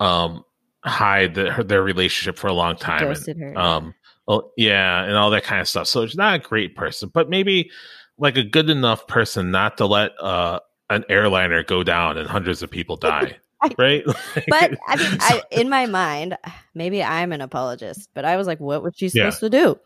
um 0.00 0.44
hide 0.84 1.34
the, 1.34 1.50
her, 1.50 1.64
their 1.64 1.82
relationship 1.82 2.38
for 2.38 2.46
a 2.46 2.52
long 2.52 2.76
time 2.76 3.08
and 3.08 3.40
her. 3.40 3.58
um 3.58 3.94
well, 4.26 4.52
yeah, 4.56 5.04
and 5.04 5.16
all 5.16 5.30
that 5.30 5.44
kind 5.44 5.60
of 5.60 5.68
stuff. 5.68 5.86
So 5.86 6.04
she's 6.06 6.16
not 6.16 6.34
a 6.34 6.38
great 6.42 6.74
person, 6.74 7.10
but 7.12 7.28
maybe 7.28 7.70
like 8.18 8.36
a 8.36 8.42
good 8.42 8.70
enough 8.70 9.06
person 9.06 9.50
not 9.50 9.76
to 9.78 9.86
let 9.86 10.12
uh 10.20 10.60
an 10.88 11.04
airliner 11.08 11.64
go 11.64 11.82
down 11.82 12.16
and 12.16 12.28
hundreds 12.28 12.62
of 12.62 12.70
people 12.70 12.96
die. 12.96 13.36
I- 13.62 13.74
right? 13.78 14.04
But 14.48 14.72
I 14.88 14.96
mean, 14.96 15.16
I, 15.20 15.42
in 15.50 15.68
my 15.68 15.86
mind, 15.86 16.36
maybe 16.74 17.02
I'm 17.02 17.32
an 17.32 17.40
apologist, 17.40 18.08
but 18.14 18.24
I 18.24 18.36
was 18.36 18.46
like, 18.46 18.60
what 18.60 18.82
was 18.82 18.94
she 18.96 19.06
Yeah. 19.06 19.30
supposed 19.30 19.40
to 19.40 19.50
do 19.50 19.78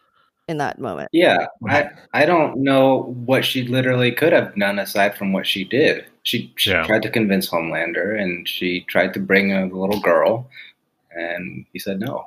in 0.49 0.59
that 0.59 0.79
moment? 0.79 1.11
Yeah, 1.13 1.47
I 1.69 1.91
I 2.13 2.27
don't 2.27 2.59
know 2.59 3.15
what 3.27 3.45
she 3.45 3.67
literally 3.67 4.13
could 4.13 4.33
have 4.33 4.55
done 4.57 4.79
aside 4.79 5.17
from 5.17 5.33
what 5.33 5.47
she 5.47 5.65
did. 5.65 6.07
She, 6.23 6.53
she 6.57 6.71
Yeah. 6.71 6.85
tried 6.85 7.03
to 7.03 7.11
convince 7.11 7.49
Homelander, 7.49 8.21
and 8.21 8.47
she 8.49 8.83
tried 8.83 9.15
to 9.15 9.21
bring 9.21 9.53
a 9.53 9.67
little 9.67 10.01
girl, 10.01 10.49
and 11.13 11.65
he 11.73 11.79
said 11.79 11.99
no. 12.01 12.27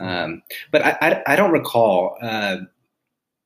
Um, 0.00 0.42
but 0.72 0.82
I, 0.84 0.96
I 1.00 1.22
I 1.32 1.36
don't 1.36 1.52
recall 1.52 2.16
uh, 2.20 2.56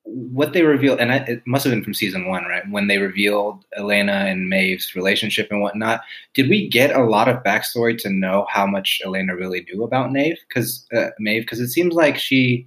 what 0.06 0.52
they 0.52 0.62
revealed, 0.62 1.00
and 1.00 1.12
I, 1.12 1.16
it 1.16 1.42
must 1.46 1.64
have 1.64 1.72
been 1.72 1.84
from 1.84 1.94
season 1.94 2.28
one, 2.28 2.44
right? 2.44 2.62
When 2.70 2.86
they 2.86 2.98
revealed 2.98 3.64
Elena 3.76 4.12
and 4.12 4.48
Maeve's 4.48 4.94
relationship 4.94 5.48
and 5.50 5.60
whatnot. 5.60 6.00
Did 6.34 6.48
we 6.48 6.68
get 6.68 6.94
a 6.94 7.04
lot 7.04 7.28
of 7.28 7.42
backstory 7.42 7.98
to 7.98 8.10
know 8.10 8.46
how 8.48 8.66
much 8.66 9.02
Elena 9.04 9.36
really 9.36 9.66
knew 9.70 9.82
about 9.82 10.12
Maeve? 10.12 10.38
Because 10.48 10.86
uh, 10.94 11.08
Maeve, 11.18 11.42
because 11.42 11.60
it 11.60 11.68
seems 11.68 11.94
like 11.94 12.16
she. 12.16 12.66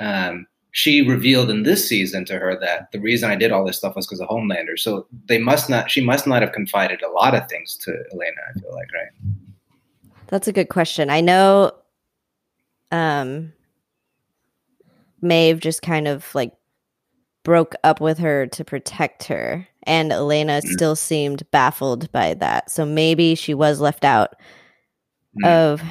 Um, 0.00 0.46
she 0.70 1.02
revealed 1.02 1.50
in 1.50 1.64
this 1.64 1.88
season 1.88 2.24
to 2.26 2.38
her 2.38 2.56
that 2.60 2.92
the 2.92 3.00
reason 3.00 3.28
I 3.28 3.34
did 3.34 3.50
all 3.50 3.64
this 3.64 3.78
stuff 3.78 3.96
was 3.96 4.06
because 4.06 4.20
of 4.20 4.28
Homelander. 4.28 4.78
So 4.78 5.08
they 5.26 5.38
must 5.38 5.68
not, 5.68 5.90
she 5.90 6.00
must 6.00 6.24
not 6.24 6.40
have 6.42 6.52
confided 6.52 7.02
a 7.02 7.10
lot 7.10 7.34
of 7.34 7.48
things 7.48 7.76
to 7.78 7.90
Elena. 8.12 8.36
I 8.48 8.60
feel 8.60 8.70
like, 8.72 8.86
right? 8.92 9.34
That's 10.28 10.46
a 10.46 10.52
good 10.52 10.68
question. 10.68 11.10
I 11.10 11.20
know 11.20 11.72
um 12.92 13.52
Maeve 15.20 15.58
just 15.58 15.82
kind 15.82 16.06
of 16.06 16.32
like 16.34 16.52
broke 17.48 17.74
up 17.82 17.98
with 17.98 18.18
her 18.18 18.46
to 18.46 18.62
protect 18.62 19.24
her 19.24 19.66
and 19.84 20.12
Elena 20.12 20.60
Mm. 20.62 20.68
still 20.68 20.94
seemed 20.94 21.50
baffled 21.50 22.12
by 22.12 22.34
that. 22.34 22.70
So 22.70 22.84
maybe 22.84 23.34
she 23.36 23.54
was 23.54 23.80
left 23.80 24.04
out 24.04 24.34
Mm. 25.42 25.46
of 25.46 25.82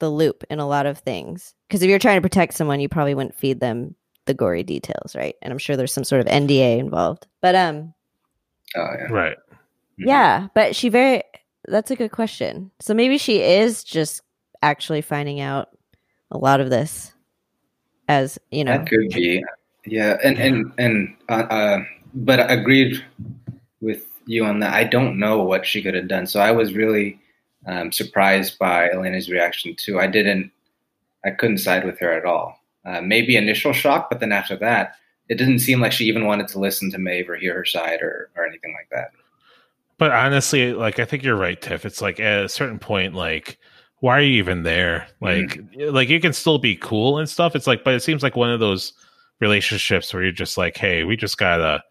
the 0.00 0.10
loop 0.10 0.42
in 0.50 0.58
a 0.58 0.66
lot 0.66 0.86
of 0.86 0.98
things. 0.98 1.54
Because 1.68 1.84
if 1.84 1.88
you're 1.88 2.00
trying 2.00 2.16
to 2.16 2.20
protect 2.28 2.54
someone, 2.54 2.80
you 2.80 2.88
probably 2.88 3.14
wouldn't 3.14 3.36
feed 3.36 3.60
them 3.60 3.94
the 4.26 4.34
gory 4.34 4.64
details, 4.64 5.14
right? 5.14 5.36
And 5.40 5.52
I'm 5.52 5.58
sure 5.58 5.76
there's 5.76 5.92
some 5.92 6.02
sort 6.02 6.20
of 6.20 6.26
NDA 6.26 6.78
involved. 6.80 7.28
But 7.40 7.54
um 7.54 7.94
Oh 8.74 8.80
yeah. 8.98 9.06
right. 9.12 9.36
Mhm. 10.00 10.06
yeah, 10.08 10.48
but 10.52 10.74
she 10.74 10.88
very 10.88 11.22
that's 11.68 11.92
a 11.92 11.96
good 11.96 12.10
question. 12.10 12.72
So 12.80 12.92
maybe 12.92 13.18
she 13.18 13.40
is 13.40 13.84
just 13.84 14.22
actually 14.62 15.02
finding 15.02 15.38
out 15.38 15.68
a 16.32 16.38
lot 16.38 16.58
of 16.60 16.70
this 16.70 17.12
as, 18.08 18.36
you 18.50 18.64
know. 18.64 18.78
That 18.78 18.88
could 18.88 19.08
be. 19.10 19.44
Yeah, 19.84 20.16
and 20.22 20.38
and 20.38 20.72
and 20.78 21.16
uh, 21.28 21.46
uh, 21.50 21.84
but 22.14 22.40
I 22.40 22.44
agreed 22.44 23.04
with 23.80 24.06
you 24.26 24.44
on 24.44 24.60
that. 24.60 24.74
I 24.74 24.84
don't 24.84 25.18
know 25.18 25.42
what 25.42 25.66
she 25.66 25.82
could 25.82 25.94
have 25.94 26.08
done, 26.08 26.26
so 26.26 26.40
I 26.40 26.50
was 26.50 26.74
really 26.74 27.18
um, 27.66 27.92
surprised 27.92 28.58
by 28.58 28.90
Elena's 28.90 29.30
reaction 29.30 29.74
too. 29.76 29.98
I 29.98 30.06
didn't, 30.06 30.50
I 31.24 31.30
couldn't 31.30 31.58
side 31.58 31.84
with 31.84 31.98
her 32.00 32.12
at 32.12 32.24
all. 32.24 32.60
Uh, 32.84 33.00
maybe 33.00 33.36
initial 33.36 33.72
shock, 33.72 34.08
but 34.10 34.20
then 34.20 34.32
after 34.32 34.56
that, 34.56 34.94
it 35.28 35.36
didn't 35.36 35.58
seem 35.60 35.80
like 35.80 35.92
she 35.92 36.06
even 36.06 36.26
wanted 36.26 36.48
to 36.48 36.58
listen 36.58 36.90
to 36.90 36.98
Maeve 36.98 37.28
or 37.28 37.36
hear 37.36 37.54
her 37.54 37.64
side 37.64 38.00
or 38.02 38.30
or 38.36 38.46
anything 38.46 38.74
like 38.74 38.88
that. 38.90 39.12
But 39.98 40.12
honestly, 40.12 40.72
like 40.74 40.98
I 40.98 41.04
think 41.04 41.22
you're 41.22 41.36
right, 41.36 41.60
Tiff. 41.60 41.84
It's 41.84 42.00
like 42.02 42.20
at 42.20 42.44
a 42.44 42.48
certain 42.48 42.78
point, 42.78 43.14
like 43.14 43.58
why 44.00 44.16
are 44.16 44.22
you 44.22 44.38
even 44.38 44.62
there? 44.62 45.08
Like, 45.20 45.60
like 45.76 46.08
you 46.08 46.20
can 46.20 46.32
still 46.32 46.58
be 46.58 46.76
cool 46.76 47.18
and 47.18 47.28
stuff. 47.28 47.56
It's 47.56 47.66
like, 47.66 47.82
but 47.82 47.94
it 47.94 48.02
seems 48.02 48.22
like 48.22 48.36
one 48.36 48.50
of 48.50 48.60
those 48.60 48.92
relationships 49.40 50.12
where 50.12 50.22
you're 50.22 50.32
just 50.32 50.58
like, 50.58 50.76
hey, 50.76 51.04
we 51.04 51.16
just 51.16 51.38
gotta 51.38 51.82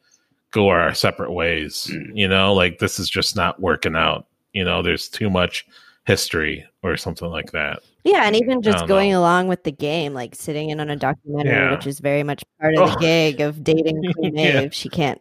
go 0.51 0.69
our 0.69 0.93
separate 0.93 1.31
ways. 1.31 1.89
Mm. 1.91 2.11
You 2.15 2.27
know, 2.27 2.53
like 2.53 2.79
this 2.79 2.99
is 2.99 3.09
just 3.09 3.35
not 3.35 3.59
working 3.61 3.95
out. 3.95 4.27
You 4.53 4.63
know, 4.63 4.81
there's 4.81 5.07
too 5.09 5.29
much 5.29 5.65
history 6.05 6.65
or 6.83 6.97
something 6.97 7.29
like 7.29 7.51
that. 7.51 7.79
Yeah, 8.03 8.23
and 8.23 8.35
even 8.37 8.61
just 8.61 8.87
going 8.87 9.11
know. 9.11 9.19
along 9.19 9.49
with 9.49 9.63
the 9.65 9.71
game, 9.71 10.13
like 10.13 10.33
sitting 10.33 10.69
in 10.69 10.79
on 10.79 10.89
a 10.89 10.95
documentary, 10.95 11.51
Yeah. 11.51 11.71
which 11.71 11.85
is 11.85 11.99
very 11.99 12.23
much 12.23 12.41
part 12.61 12.77
of 12.77 12.89
the 12.91 12.95
Oh. 12.95 12.99
gig 12.99 13.41
of 13.41 13.63
dating 13.63 14.01
Queen 14.13 14.35
Yeah. 14.37 14.69
She 14.71 14.87
can't, 14.87 15.19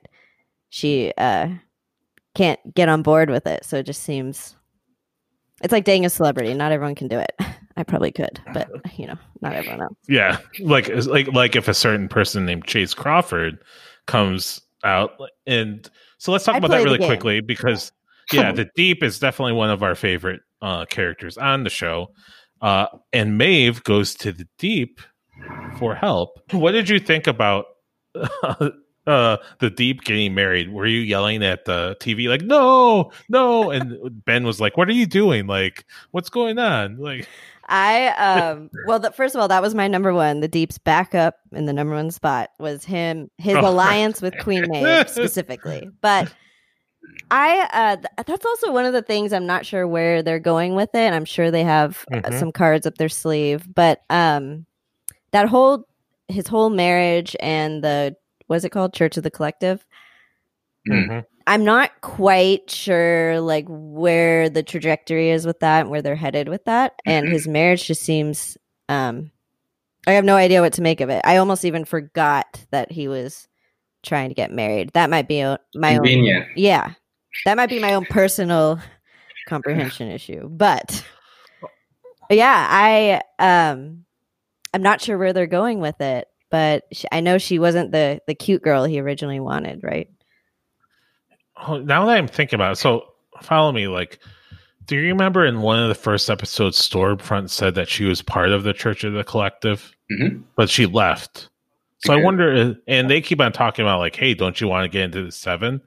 she 0.69 1.13
uh, 1.19 1.49
can't 2.35 2.61
get 2.75 2.89
on 2.89 3.03
board 3.03 3.29
with 3.29 3.47
it. 3.49 3.65
So 3.65 3.79
it 3.79 3.87
just 3.87 4.05
seems, 4.05 4.55
it's 5.65 5.73
like 5.73 5.85
dating 5.85 6.07
a 6.07 6.11
celebrity. 6.11 6.55
Not 6.55 6.71
everyone 6.71 6.95
can 6.95 7.09
do 7.09 7.19
it. 7.19 7.33
I 7.77 7.83
probably 7.83 8.13
could, 8.13 8.41
but 8.53 8.69
you 8.99 9.07
know, 9.07 9.17
not 9.41 9.55
everyone 9.55 9.83
else. 9.83 9.99
Yeah, 10.09 10.39
like 10.61 10.89
like 10.89 11.29
like 11.29 11.57
if 11.57 11.69
a 11.69 11.75
certain 11.75 12.09
person 12.09 12.47
named 12.47 12.65
Chace 12.65 12.95
Crawford 12.95 13.59
comes 14.07 14.61
out, 14.85 15.13
and 15.47 15.89
so 16.19 16.33
let's 16.33 16.45
talk 16.45 16.55
I 16.55 16.59
about 16.59 16.71
that 16.71 16.85
really 16.85 16.99
quickly 16.99 17.41
because 17.41 17.93
yeah, 18.33 18.53
the 18.53 18.69
Deep 18.75 19.03
is 19.03 19.19
definitely 19.19 19.53
one 19.53 19.71
of 19.71 19.83
our 19.83 19.95
favorite 19.95 20.41
uh, 20.63 20.87
characters 20.87 21.37
on 21.37 21.65
the 21.65 21.71
show, 21.71 22.09
uh, 22.63 22.87
and 23.13 23.37
Maeve 23.37 23.85
goes 23.85 24.15
to 24.17 24.33
the 24.33 24.49
Deep 24.59 25.01
for 25.79 25.95
help. 25.95 26.41
What 26.53 26.73
did 26.73 26.89
you 26.89 26.99
think 26.99 27.27
about? 27.27 27.67
Uh, 29.07 29.37
the 29.61 29.71
deep 29.71 30.03
getting 30.03 30.35
married. 30.35 30.73
Were 30.73 30.85
you 30.85 30.99
yelling 30.99 31.45
at 31.45 31.65
the 31.65 31.97
TV 32.01 32.29
like 32.29 32.43
no, 32.43 33.13
no? 33.29 33.71
And 33.71 34.25
Ben 34.25 34.45
was 34.45 34.61
like, 34.61 34.77
"What 34.77 34.89
are 34.89 34.93
you 34.93 35.07
doing? 35.07 35.47
Like, 35.47 35.85
what's 36.11 36.29
going 36.29 36.59
on?" 36.59 36.97
Like, 36.97 37.29
I 37.69 38.09
um 38.53 38.71
well 38.85 38.99
the 39.01 39.11
first 39.11 39.35
of 39.35 39.41
all 39.41 39.49
that 39.49 39.63
was 39.63 39.75
my 39.75 39.89
number 39.89 40.13
one. 40.15 40.41
The 40.41 40.49
Deep's 40.49 40.79
backup 40.79 41.37
in 41.53 41.67
the 41.67 41.73
number 41.73 41.95
one 41.95 42.11
spot 42.11 42.51
was 42.59 42.85
him 42.85 43.31
his 43.39 43.57
Oh, 43.61 43.69
alliance 43.69 44.23
with 44.23 44.39
Queen 44.39 44.65
Maeve 44.71 45.09
specifically. 45.09 45.91
But 46.01 46.33
I 47.31 47.69
uh 47.73 47.97
th- 47.97 48.27
that's 48.27 48.47
also 48.47 48.73
one 48.73 48.85
of 48.85 48.93
the 48.93 49.03
things 49.03 49.33
I'm 49.33 49.47
not 49.47 49.67
sure 49.67 49.87
where 49.89 50.23
they're 50.23 50.39
going 50.39 50.75
with 50.77 50.95
it. 50.95 51.13
I'm 51.13 51.25
sure 51.25 51.51
they 51.51 51.65
have 51.65 52.05
uh, 52.13 52.21
Mhm. 52.21 52.39
some 52.39 52.53
cards 52.53 52.87
up 52.87 52.99
their 52.99 53.09
sleeve, 53.09 53.67
but 53.75 54.03
um 54.11 54.67
that 55.33 55.49
whole 55.49 55.89
his 56.29 56.47
whole 56.47 56.71
marriage 56.71 57.35
and 57.41 57.83
the 57.83 58.15
what's 58.47 58.65
it 58.65 58.71
called 58.71 58.95
Church 58.95 59.17
of 59.17 59.23
the 59.25 59.31
Collective 59.31 59.85
Mm. 60.89 61.25
I'm 61.47 61.65
not 61.65 62.01
quite 62.01 62.71
sure 62.71 63.41
like 63.41 63.67
where 63.69 64.49
the 64.51 64.63
trajectory 64.63 65.31
is 65.31 65.47
with 65.47 65.61
that 65.61 65.83
and 65.83 65.91
where 65.91 66.03
they're 66.03 66.17
headed 66.17 66.49
with 66.49 66.65
that. 66.65 66.95
And 67.07 67.29
Mhm. 67.29 67.33
his 67.33 67.47
marriage 67.49 67.87
just 67.87 68.03
seems 68.03 68.57
um 68.89 69.31
I 70.09 70.13
have 70.13 70.25
no 70.25 70.37
idea 70.37 70.61
what 70.61 70.75
to 70.75 70.83
make 70.83 71.01
of 71.01 71.09
it. 71.11 71.21
I 71.25 71.37
almost 71.39 71.65
even 71.65 71.85
forgot 71.85 72.65
that 72.71 72.93
he 72.93 73.09
was 73.09 73.49
trying 74.05 74.29
to 74.29 74.35
get 74.37 74.53
married. 74.53 74.91
That 74.95 75.11
might 75.11 75.27
be 75.27 75.43
o- 75.43 75.59
my 75.75 75.97
own 75.97 76.05
Yeah. 76.55 76.93
That 77.45 77.57
might 77.57 77.71
be 77.71 77.81
my 77.81 77.95
own 77.95 78.07
personal 78.07 78.81
comprehension 79.47 80.09
issue. 80.11 80.49
But 80.49 81.05
yeah, 82.31 82.67
I 82.69 83.21
um 83.39 84.05
I'm 84.75 84.83
not 84.83 85.01
sure 85.01 85.17
where 85.17 85.33
they're 85.33 85.47
going 85.47 85.81
with 85.81 86.01
it, 86.01 86.29
but 86.51 86.85
she, 86.93 87.07
I 87.13 87.21
know 87.21 87.39
she 87.39 87.59
wasn't 87.59 87.93
the 87.93 88.21
the 88.27 88.35
cute 88.35 88.63
girl 88.63 88.85
he 88.85 89.01
originally 89.01 89.41
wanted, 89.41 89.83
right? 89.83 90.09
Oh, 91.57 91.79
now 91.79 92.05
that 92.07 92.17
I'm 92.19 92.29
thinking 92.29 92.57
about 92.57 92.73
it, 92.73 92.77
so 92.77 93.07
follow 93.43 93.73
me. 93.73 93.89
Like, 93.89 94.19
do 94.87 94.97
you 94.97 95.03
remember 95.09 95.45
in 95.47 95.61
one 95.63 95.79
of 95.79 95.89
the 95.89 95.95
first 95.95 96.29
episodes, 96.31 96.79
Stormfront 96.79 97.51
said 97.51 97.75
that 97.75 97.89
she 97.89 98.05
was 98.05 98.23
part 98.23 98.51
of 98.51 98.63
the 98.63 98.73
Church 98.73 99.05
of 99.05 99.13
the 99.15 99.25
Collective, 99.25 99.93
Mhm. 100.13 100.43
but 100.57 100.69
she 100.71 100.87
left. 100.87 101.49
So 101.99 102.13
I 102.13 102.23
wonder, 102.23 102.53
uh, 102.55 102.75
and 102.87 103.11
they 103.11 103.21
keep 103.21 103.41
on 103.41 103.53
talking 103.53 103.85
about 103.85 103.99
like, 103.99 104.15
hey, 104.17 104.35
don't 104.35 104.61
you 104.61 104.69
want 104.69 104.85
to 104.85 104.89
get 104.89 105.03
into 105.05 105.25
the 105.25 105.33
seven? 105.33 105.81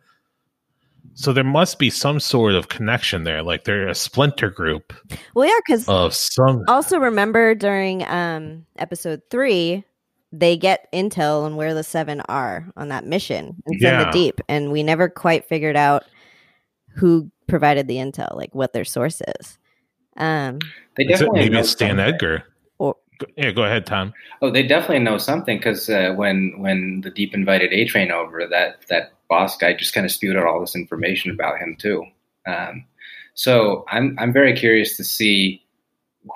So 1.13 1.31
there 1.33 1.43
must 1.43 1.79
be 1.79 1.89
some 1.89 2.19
sort 2.19 2.55
of 2.55 2.67
connection 2.67 3.23
there. 3.23 3.41
Like 3.43 3.63
they're 3.63 3.87
a 3.87 3.95
splinter 3.95 4.49
group 4.49 4.93
Well, 5.33 5.47
yeah, 5.47 5.59
because 5.65 5.87
of 5.87 6.13
some. 6.13 6.63
also 6.67 6.97
remember 6.97 7.55
during 7.55 8.05
um 8.07 8.65
episode 8.77 9.21
three 9.29 9.83
they 10.31 10.55
get 10.57 10.87
intel 10.93 11.43
on 11.43 11.55
where 11.55 11.73
the 11.73 11.83
seven 11.83 12.21
are 12.29 12.67
on 12.77 12.89
that 12.89 13.05
mission 13.05 13.61
and 13.65 13.81
send 13.81 13.99
Yeah. 13.99 14.03
the 14.05 14.11
deep, 14.11 14.41
and 14.47 14.71
we 14.71 14.83
never 14.83 15.09
quite 15.09 15.45
figured 15.45 15.75
out 15.75 16.03
who 16.95 17.31
provided 17.47 17.87
the 17.87 17.95
intel, 17.95 18.35
like 18.35 18.53
what 18.53 18.73
their 18.73 18.85
source 18.85 19.21
is. 19.39 19.57
Um, 20.17 20.59
They 20.97 21.05
definitely 21.05 21.39
maybe 21.41 21.57
it's 21.57 21.69
Stan 21.69 21.91
something. 21.91 22.05
Edgar. 22.05 22.43
Or- 22.77 22.95
Go- 23.19 23.27
yeah, 23.37 23.51
go 23.51 23.63
ahead, 23.63 23.85
Tom. 23.85 24.13
Oh, 24.41 24.51
they 24.51 24.63
definitely 24.63 24.99
know 24.99 25.17
something 25.17 25.57
because 25.57 25.89
uh, 25.89 26.13
when 26.15 26.53
when 26.59 27.01
the 27.01 27.09
Deep 27.09 27.33
invited 27.33 27.71
A 27.73 27.85
Train 27.85 28.11
over, 28.11 28.45
that 28.47 28.81
that 28.89 29.13
boss 29.29 29.57
guy 29.57 29.73
just 29.73 29.93
kind 29.93 30.05
of 30.05 30.11
spewed 30.11 30.35
out 30.37 30.45
all 30.45 30.59
this 30.59 30.75
information 30.75 31.31
about 31.31 31.57
him 31.59 31.75
too. 31.79 32.05
Um, 32.45 32.85
so 33.33 33.85
I'm 33.89 34.15
I'm 34.19 34.31
very 34.33 34.53
curious 34.55 34.95
to 34.97 35.03
see 35.03 35.63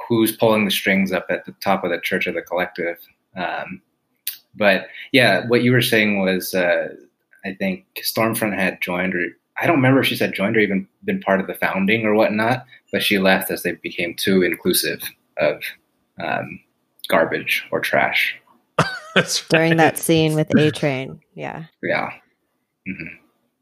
who's 0.08 0.36
pulling 0.36 0.66
the 0.66 0.72
strings 0.72 1.12
up 1.12 1.26
at 1.30 1.46
the 1.46 1.54
top 1.62 1.84
of 1.84 1.92
the 1.92 2.00
Church 2.00 2.26
of 2.28 2.36
the 2.36 2.42
Collective. 2.42 2.98
Um, 3.36 3.82
but 4.56 4.88
yeah, 5.12 5.46
what 5.48 5.64
you 5.64 5.72
were 5.72 5.82
saying 5.82 6.22
was, 6.22 6.54
uh, 6.54 6.90
I 7.46 7.54
think 7.54 7.86
Stormfront 7.98 8.58
had 8.58 8.82
joined, 8.82 9.16
or 9.16 9.26
I 9.58 9.68
don't 9.68 9.78
remember 9.78 10.02
if 10.02 10.08
she 10.08 10.16
said 10.16 10.34
joined 10.34 10.56
or 10.56 10.60
even 10.60 10.88
been 11.04 11.20
part 11.20 11.40
of 11.40 11.48
the 11.48 11.56
founding 11.56 12.06
or 12.06 12.14
whatnot, 12.14 12.66
but 12.92 13.04
she 13.04 13.20
left 13.20 13.52
as 13.52 13.64
they 13.64 13.74
became 13.74 14.16
too 14.16 14.44
inclusive 14.44 15.02
of 15.38 15.62
um, 16.24 16.60
garbage 17.08 17.66
or 17.72 17.80
trash. 17.80 18.36
That's 19.16 19.46
during 19.48 19.78
that 19.78 19.98
scene 19.98 20.34
with 20.34 20.52
A 20.58 20.72
Train, 20.72 21.20
yeah, 21.36 21.66
Yeah. 21.82 22.10
hmm 22.88 23.08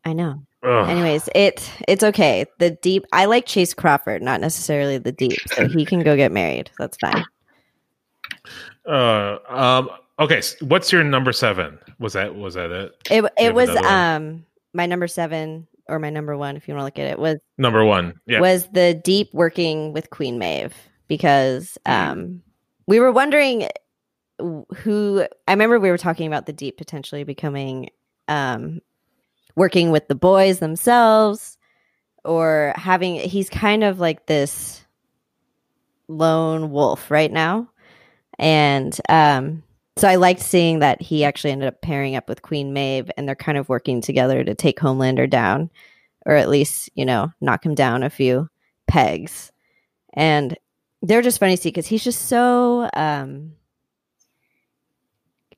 I 0.03 0.13
know. 0.13 0.43
Ugh. 0.63 0.89
Anyways, 0.89 1.29
it 1.35 1.69
it's 1.87 2.03
okay. 2.03 2.45
The 2.59 2.71
deep. 2.71 3.05
I 3.13 3.25
like 3.25 3.45
Chace 3.45 3.73
Crawford, 3.73 4.21
not 4.21 4.41
necessarily 4.41 4.97
the 4.97 5.11
deep, 5.11 5.37
so 5.47 5.67
he 5.67 5.85
can 5.85 5.99
go 5.99 6.15
get 6.15 6.31
married. 6.31 6.71
That's 6.79 6.97
fine. 6.97 7.23
Uh, 8.87 9.37
um. 9.47 9.89
Okay. 10.19 10.37
s- 10.37 10.61
What's 10.61 10.91
your 10.91 11.03
number 11.03 11.31
seven? 11.31 11.79
Was 11.99 12.13
that 12.13 12.35
was 12.35 12.53
that 12.55 12.71
it? 12.71 12.95
It 13.09 13.25
it 13.37 13.53
was 13.53 13.69
um 13.69 14.45
my 14.73 14.85
number 14.85 15.07
seven 15.07 15.67
or 15.87 15.99
my 15.99 16.09
number 16.09 16.37
one, 16.37 16.55
if 16.55 16.67
you 16.67 16.73
want 16.73 16.81
to 16.81 16.85
look 16.85 16.99
at 16.99 17.11
it, 17.11 17.19
was 17.19 17.37
Number 17.57 17.83
one. 17.83 18.19
Yeah. 18.25 18.39
was 18.39 18.67
the 18.71 18.93
deep 18.93 19.29
working 19.33 19.93
with 19.93 20.09
Queen 20.09 20.37
Maeve 20.39 20.73
because 21.07 21.77
um 21.85 22.41
we 22.87 22.99
were 22.99 23.11
wondering 23.11 23.67
who 24.75 25.25
I 25.47 25.51
remember 25.53 25.79
we 25.79 25.89
were 25.91 25.97
talking 25.97 26.27
about 26.27 26.45
the 26.45 26.53
deep 26.53 26.77
potentially 26.77 27.23
becoming 27.23 27.89
um 28.27 28.79
working 29.55 29.91
with 29.91 30.07
the 30.07 30.15
boys 30.15 30.59
themselves 30.59 31.57
or 32.23 32.73
having 32.75 33.15
he's 33.15 33.49
kind 33.49 33.83
of 33.83 33.99
like 33.99 34.25
this 34.27 34.83
lone 36.07 36.71
wolf 36.71 37.09
right 37.11 37.31
now 37.31 37.69
and 38.41 38.99
um 39.07 39.63
so 39.97 40.07
I 40.07 40.15
liked 40.15 40.41
seeing 40.41 40.79
that 40.79 41.01
he 41.01 41.23
actually 41.23 41.51
ended 41.51 41.67
up 41.67 41.81
pairing 41.81 42.15
up 42.15 42.27
with 42.27 42.41
Queen 42.41 42.73
Maeve 42.73 43.11
and 43.15 43.27
they're 43.27 43.35
kind 43.35 43.57
of 43.57 43.69
working 43.69 44.01
together 44.01 44.43
to 44.43 44.55
take 44.55 44.79
Homelander 44.79 45.29
down 45.29 45.69
or 46.25 46.35
at 46.35 46.49
least, 46.49 46.89
you 46.95 47.05
know, 47.05 47.31
knock 47.41 47.65
him 47.65 47.75
down 47.75 48.01
a 48.03 48.09
few 48.09 48.47
pegs. 48.87 49.51
And 50.13 50.57
they're 51.01 51.21
just 51.21 51.39
funny 51.39 51.55
to 51.55 51.61
see 51.61 51.69
because 51.69 51.87
he's 51.87 52.03
just 52.03 52.27
so 52.27 52.89
um 52.93 53.51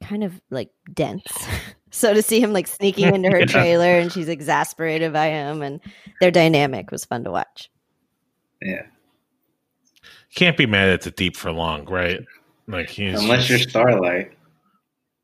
kind 0.02 0.24
of 0.24 0.42
like 0.50 0.72
dense. 0.94 1.24
so 1.92 2.14
to 2.14 2.22
see 2.24 2.40
him 2.42 2.54
like 2.54 2.68
sneaking 2.68 3.14
into 3.14 3.30
her 3.30 3.40
Yeah. 3.42 3.46
trailer 3.46 3.86
and 4.00 4.12
she's 4.12 4.28
exasperated 4.30 5.14
by 5.14 5.28
him 5.28 5.62
and 5.62 5.80
their 6.20 6.32
dynamic 6.32 6.92
was 6.92 7.06
fun 7.06 7.24
to 7.26 7.32
watch. 7.32 7.70
Yeah. 8.62 8.88
Can't 10.36 10.58
be 10.58 10.66
mad 10.66 10.90
at 10.90 11.02
the 11.04 11.12
deep 11.12 11.38
for 11.38 11.52
long, 11.52 11.86
right? 11.86 12.22
Like 12.68 12.90
he's 12.90 13.20
Unless 13.20 13.50
you're 13.50 13.60
Starlight. 13.60 14.32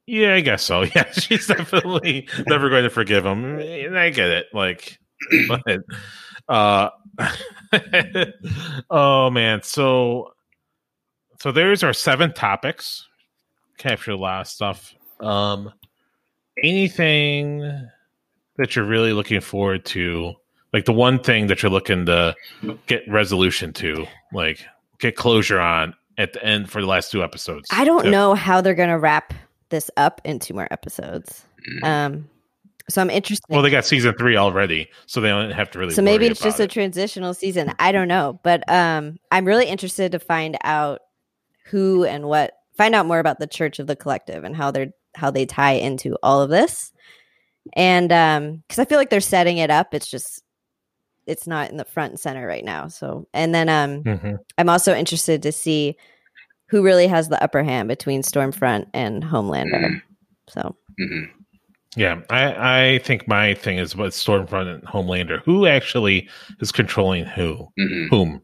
Yeah, 0.06 0.34
I 0.34 0.42
guess 0.42 0.64
so. 0.64 0.82
Yeah, 0.96 1.12
she's 1.12 1.48
definitely 1.48 2.28
never 2.48 2.70
going 2.70 2.84
to 2.84 2.90
forgive 2.90 3.26
him, 3.26 3.60
and 3.60 3.98
I 3.98 4.10
get 4.10 4.30
it. 4.30 4.48
Like, 4.54 5.00
but 5.48 5.80
uh, 6.48 6.90
oh 8.90 9.30
man, 9.30 9.62
so 9.62 10.34
so 11.40 11.52
there's 11.52 11.84
our 11.84 11.94
seven 11.94 12.34
topics. 12.34 13.08
Capture 13.78 14.12
a 14.12 14.18
lot 14.18 14.42
of 14.42 14.48
stuff. 14.48 14.94
Um, 15.22 15.72
anything 16.64 17.60
that 18.58 18.76
you're 18.76 18.86
really 18.86 19.14
looking 19.14 19.40
forward 19.40 19.86
to, 19.86 20.34
like 20.74 20.86
the 20.86 20.92
one 20.92 21.20
thing 21.20 21.48
that 21.48 21.64
you're 21.64 21.72
looking 21.72 22.06
to 22.08 22.36
get 22.88 23.08
resolution 23.08 23.74
to, 23.74 24.06
like 24.34 24.66
get 25.00 25.16
closure 25.16 25.60
on 25.60 25.94
at 26.20 26.34
the 26.34 26.44
end 26.46 26.70
for 26.70 26.82
the 26.82 26.88
last 26.88 27.12
two 27.12 27.24
episodes. 27.24 27.68
I 27.72 27.84
don't 27.86 28.06
Yeah. 28.06 28.12
know 28.12 28.34
how 28.36 28.62
they're 28.62 28.76
going 28.76 28.90
to 28.90 29.00
wrap 29.00 29.34
this 29.70 29.90
up 29.98 30.22
in 30.24 30.38
two 30.38 30.54
more 30.54 30.68
episodes. 30.70 31.44
Um 31.84 32.30
so 32.90 33.02
I'm 33.02 33.12
interested. 33.12 33.46
Well, 33.50 33.62
they 33.62 33.70
got 33.70 33.86
season 33.86 34.16
three 34.18 34.36
already, 34.36 34.90
so 35.06 35.22
they 35.22 35.30
don't 35.30 35.52
have 35.52 35.70
to 35.72 35.80
really. 35.80 35.94
so 35.94 36.02
maybe 36.02 36.24
worry 36.26 36.32
it's 36.32 36.42
just 36.42 36.58
about 36.60 36.66
a 36.66 36.68
transitional 36.74 37.34
season 37.36 37.72
i 37.78 37.92
don't 37.92 38.08
know 38.08 38.40
but 38.44 38.64
um 38.72 39.18
i'm 39.32 39.46
really 39.46 39.66
interested 39.68 40.12
to 40.14 40.20
find 40.20 40.58
out 40.64 41.02
who 41.66 42.04
and 42.04 42.26
what 42.26 42.54
find 42.76 42.96
out 42.96 43.06
more 43.06 43.20
about 43.20 43.38
the 43.40 43.46
church 43.46 43.78
of 43.78 43.86
the 43.86 43.96
collective 43.96 44.44
and 44.44 44.56
how 44.56 44.72
they're 44.72 44.92
how 45.16 45.30
they 45.30 45.46
tie 45.46 45.74
into 45.74 46.18
all 46.24 46.42
of 46.42 46.50
this 46.50 46.92
and 47.76 48.12
um 48.12 48.64
because 48.68 48.80
i 48.80 48.86
feel 48.86 48.98
like 48.98 49.12
they're 49.12 49.22
setting 49.22 49.58
it 49.60 49.70
up 49.70 49.94
it's 49.94 50.10
just 50.10 50.42
it's 51.30 51.48
not 51.48 51.70
in 51.70 51.78
the 51.78 51.86
front 51.86 52.12
and 52.12 52.20
center 52.20 52.46
right 52.48 52.66
now 52.66 52.88
so 52.88 53.28
and 53.34 53.54
then 53.56 53.70
um 53.70 54.04
Mhm. 54.04 54.38
i'm 54.58 54.70
also 54.70 54.94
interested 54.96 55.42
to 55.44 55.52
see 55.52 55.96
who 56.70 56.82
really 56.84 57.08
has 57.08 57.30
the 57.30 57.42
upper 57.44 57.64
hand 57.64 57.88
between 57.88 58.22
stormfront 58.22 58.88
and 58.94 59.24
homelander 59.24 60.02
so 60.48 60.76
hmm 60.98 61.24
Yeah, 61.96 62.22
I, 62.30 62.94
I 62.94 63.00
think 63.00 63.28
my 63.28 63.56
thing 63.56 63.78
is 63.80 63.96
what 63.96 64.12
Stormfront 64.12 64.68
and 64.74 64.84
Homelander. 64.84 65.42
Who 65.44 65.66
actually 65.66 66.30
is 66.62 66.72
controlling 66.72 67.26
who? 67.26 67.68
hmm 67.78 68.08
Whom? 68.10 68.42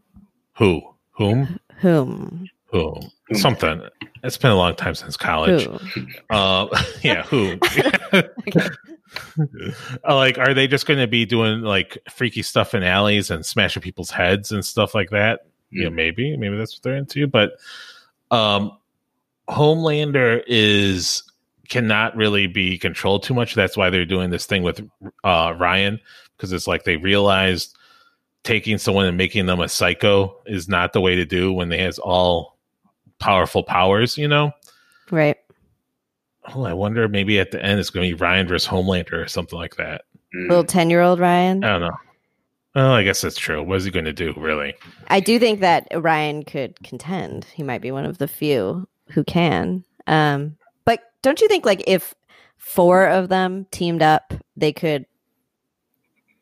Who? 0.58 0.82
Whom? 1.12 1.60
whom 1.78 2.50
Whom? 2.72 3.12
Whom. 3.30 3.38
Something. 3.38 3.82
It's 4.24 4.38
been 4.38 4.52
a 4.52 4.56
long 4.56 4.76
time 4.76 4.96
since 4.96 5.16
college. 5.16 5.64
who 5.94 6.08
Uh, 6.32 6.68
yeah, 7.04 7.24
who? 7.24 7.60
Like, 10.08 10.38
are 10.38 10.54
they 10.54 10.68
just 10.68 10.86
going 10.86 11.00
to 11.00 11.08
be 11.08 11.26
doing 11.26 11.62
like 11.62 11.98
freaky 12.10 12.42
stuff 12.42 12.74
in 12.74 12.84
alleys 12.84 13.30
and 13.30 13.46
smashing 13.46 13.82
people's 13.82 14.12
heads 14.12 14.52
and 14.52 14.64
stuff 14.64 14.96
like 14.96 15.10
that? 15.10 15.48
Yeah, 15.72 15.90
maybe, 15.90 16.38
maybe 16.38 16.58
that's 16.58 16.76
what 16.76 16.84
they're 16.84 16.96
into. 16.96 17.28
But 17.28 17.54
um, 18.32 18.78
Homelander 19.50 20.42
is 20.48 21.24
cannot 21.70 22.16
really 22.16 22.48
be 22.48 22.78
controlled 22.78 23.24
too 23.24 23.34
much. 23.34 23.56
That's 23.56 23.76
why 23.76 23.90
they're 23.90 24.06
doing 24.06 24.30
this 24.30 24.46
thing 24.46 24.64
with 24.64 24.82
uh, 25.24 25.54
Ryan 25.58 26.00
because 26.38 26.54
it's 26.54 26.68
like 26.68 26.84
they 26.84 26.98
realized 26.98 27.76
taking 28.44 28.78
someone 28.78 29.06
and 29.06 29.18
making 29.18 29.48
them 29.48 29.60
a 29.60 29.68
psycho 29.68 30.42
is 30.46 30.70
not 30.70 30.94
the 30.94 31.02
way 31.02 31.16
to 31.16 31.26
do 31.26 31.52
when 31.52 31.70
they 31.70 31.80
has 31.80 31.98
all 32.00 32.58
powerful 33.20 33.64
powers. 33.64 34.18
You 34.18 34.28
know. 34.28 34.52
right 35.12 35.38
Oh, 36.54 36.64
I 36.64 36.74
wonder 36.74 37.08
maybe 37.08 37.40
at 37.40 37.52
the 37.52 37.64
end 37.64 37.80
it's 37.80 37.90
going 37.90 38.08
to 38.08 38.16
be 38.16 38.22
Ryan 38.22 38.48
versus 38.48 38.68
Homelander 38.68 39.14
or 39.14 39.28
something 39.28 39.58
like 39.58 39.76
that. 39.78 40.04
Mm. 40.36 40.50
little 40.50 40.64
10 40.66 40.90
year 40.90 41.02
old 41.02 41.20
ryan 41.20 41.64
I 41.64 41.72
don't 41.72 41.82
know. 41.82 41.98
Well, 42.76 42.92
I 42.92 43.04
guess 43.04 43.22
that's 43.22 43.38
true. 43.38 43.64
What 43.64 43.78
is 43.78 43.86
he 43.86 43.92
going 43.92 44.06
to 44.06 44.12
do, 44.12 44.34
really? 44.36 44.76
I 45.08 45.22
do 45.22 45.40
think 45.40 45.62
that 45.62 45.88
Ryan 45.96 46.44
could 46.44 46.76
contend. 46.84 47.46
He 47.46 47.64
might 47.64 47.82
be 47.82 47.90
one 47.90 48.04
of 48.04 48.18
the 48.18 48.28
few 48.28 48.86
who 49.12 49.24
can. 49.24 49.86
Um, 50.08 50.58
but 50.84 51.00
don't 51.22 51.40
you 51.40 51.48
think 51.48 51.66
like 51.66 51.86
if 51.88 52.14
four 52.58 53.08
of 53.08 53.30
them 53.30 53.66
teamed 53.72 54.02
up, 54.02 54.34
they 54.58 54.74
could 54.74 55.06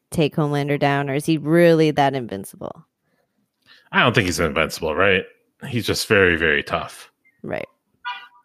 take 0.10 0.36
Homelander 0.36 0.80
down, 0.80 1.08
or 1.08 1.14
is 1.14 1.28
he 1.28 1.38
really 1.38 1.92
that 1.92 2.16
invincible? 2.16 2.84
I 3.92 4.02
don't 4.02 4.16
think 4.16 4.26
he's 4.26 4.40
invincible, 4.40 4.96
right? 4.96 5.26
He's 5.68 5.86
just 5.86 6.08
very, 6.08 6.36
very 6.36 6.64
tough. 6.64 7.12
Right. 7.44 7.68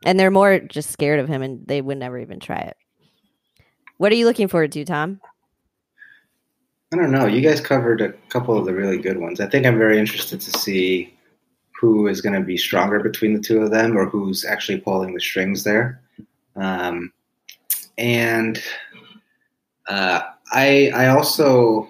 And 0.04 0.18
they're 0.18 0.30
more 0.30 0.60
just 0.60 0.90
scared 0.90 1.20
of 1.20 1.28
him 1.28 1.42
and 1.42 1.66
they 1.66 1.80
would 1.80 1.98
never 1.98 2.18
even 2.18 2.40
try 2.40 2.58
it. 2.58 2.76
What 3.96 4.12
are 4.12 4.14
you 4.14 4.26
looking 4.26 4.48
forward 4.48 4.72
to, 4.72 4.84
Tom? 4.84 5.20
I 6.92 6.96
don't 6.96 7.10
know. 7.10 7.26
You 7.26 7.42
guys 7.42 7.60
covered 7.60 8.00
a 8.00 8.12
couple 8.30 8.56
of 8.56 8.64
the 8.64 8.72
really 8.72 8.98
good 8.98 9.18
ones. 9.18 9.40
I 9.40 9.48
think 9.48 9.66
I'm 9.66 9.76
very 9.76 9.98
interested 9.98 10.40
to 10.40 10.58
see 10.58 11.14
who 11.78 12.06
is 12.08 12.20
going 12.20 12.34
to 12.34 12.40
be 12.40 12.56
stronger 12.56 13.00
between 13.00 13.34
the 13.34 13.40
two 13.40 13.60
of 13.60 13.70
them 13.70 13.96
or 13.96 14.06
who's 14.06 14.44
actually 14.44 14.78
pulling 14.78 15.14
the 15.14 15.20
strings 15.20 15.64
there. 15.64 16.00
Um, 16.56 17.12
and 17.98 18.62
uh, 19.88 20.22
I, 20.52 20.90
I 20.94 21.08
also 21.08 21.88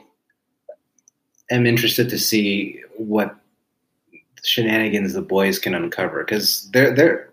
am 1.50 1.66
interested 1.66 2.08
to 2.10 2.18
see 2.18 2.80
what 2.96 3.36
shenanigans 4.42 5.14
the 5.14 5.22
boys 5.22 5.58
can 5.58 5.74
uncover 5.74 6.24
because 6.24 6.68
they're, 6.72 6.94
they're, 6.94 7.27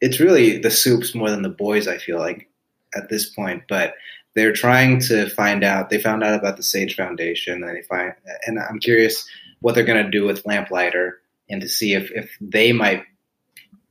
it's 0.00 0.20
really 0.20 0.58
the 0.58 0.70
soups 0.70 1.14
more 1.14 1.30
than 1.30 1.42
the 1.42 1.48
boys, 1.48 1.88
I 1.88 1.98
feel 1.98 2.18
like, 2.18 2.48
at 2.94 3.08
this 3.08 3.28
point. 3.28 3.62
But 3.68 3.94
they're 4.34 4.52
trying 4.52 5.00
to 5.00 5.28
find 5.30 5.64
out. 5.64 5.90
They 5.90 6.00
found 6.00 6.22
out 6.22 6.38
about 6.38 6.56
the 6.56 6.62
Sage 6.62 6.96
Foundation, 6.96 7.62
and 7.62 7.76
they 7.76 7.82
find, 7.82 8.14
and 8.46 8.58
I'm 8.58 8.78
curious 8.78 9.28
what 9.60 9.74
they're 9.74 9.84
going 9.84 10.04
to 10.04 10.10
do 10.10 10.24
with 10.24 10.46
Lamplighter, 10.46 11.20
and 11.48 11.60
to 11.60 11.68
see 11.68 11.94
if 11.94 12.10
if 12.12 12.30
they 12.40 12.72
might 12.72 13.04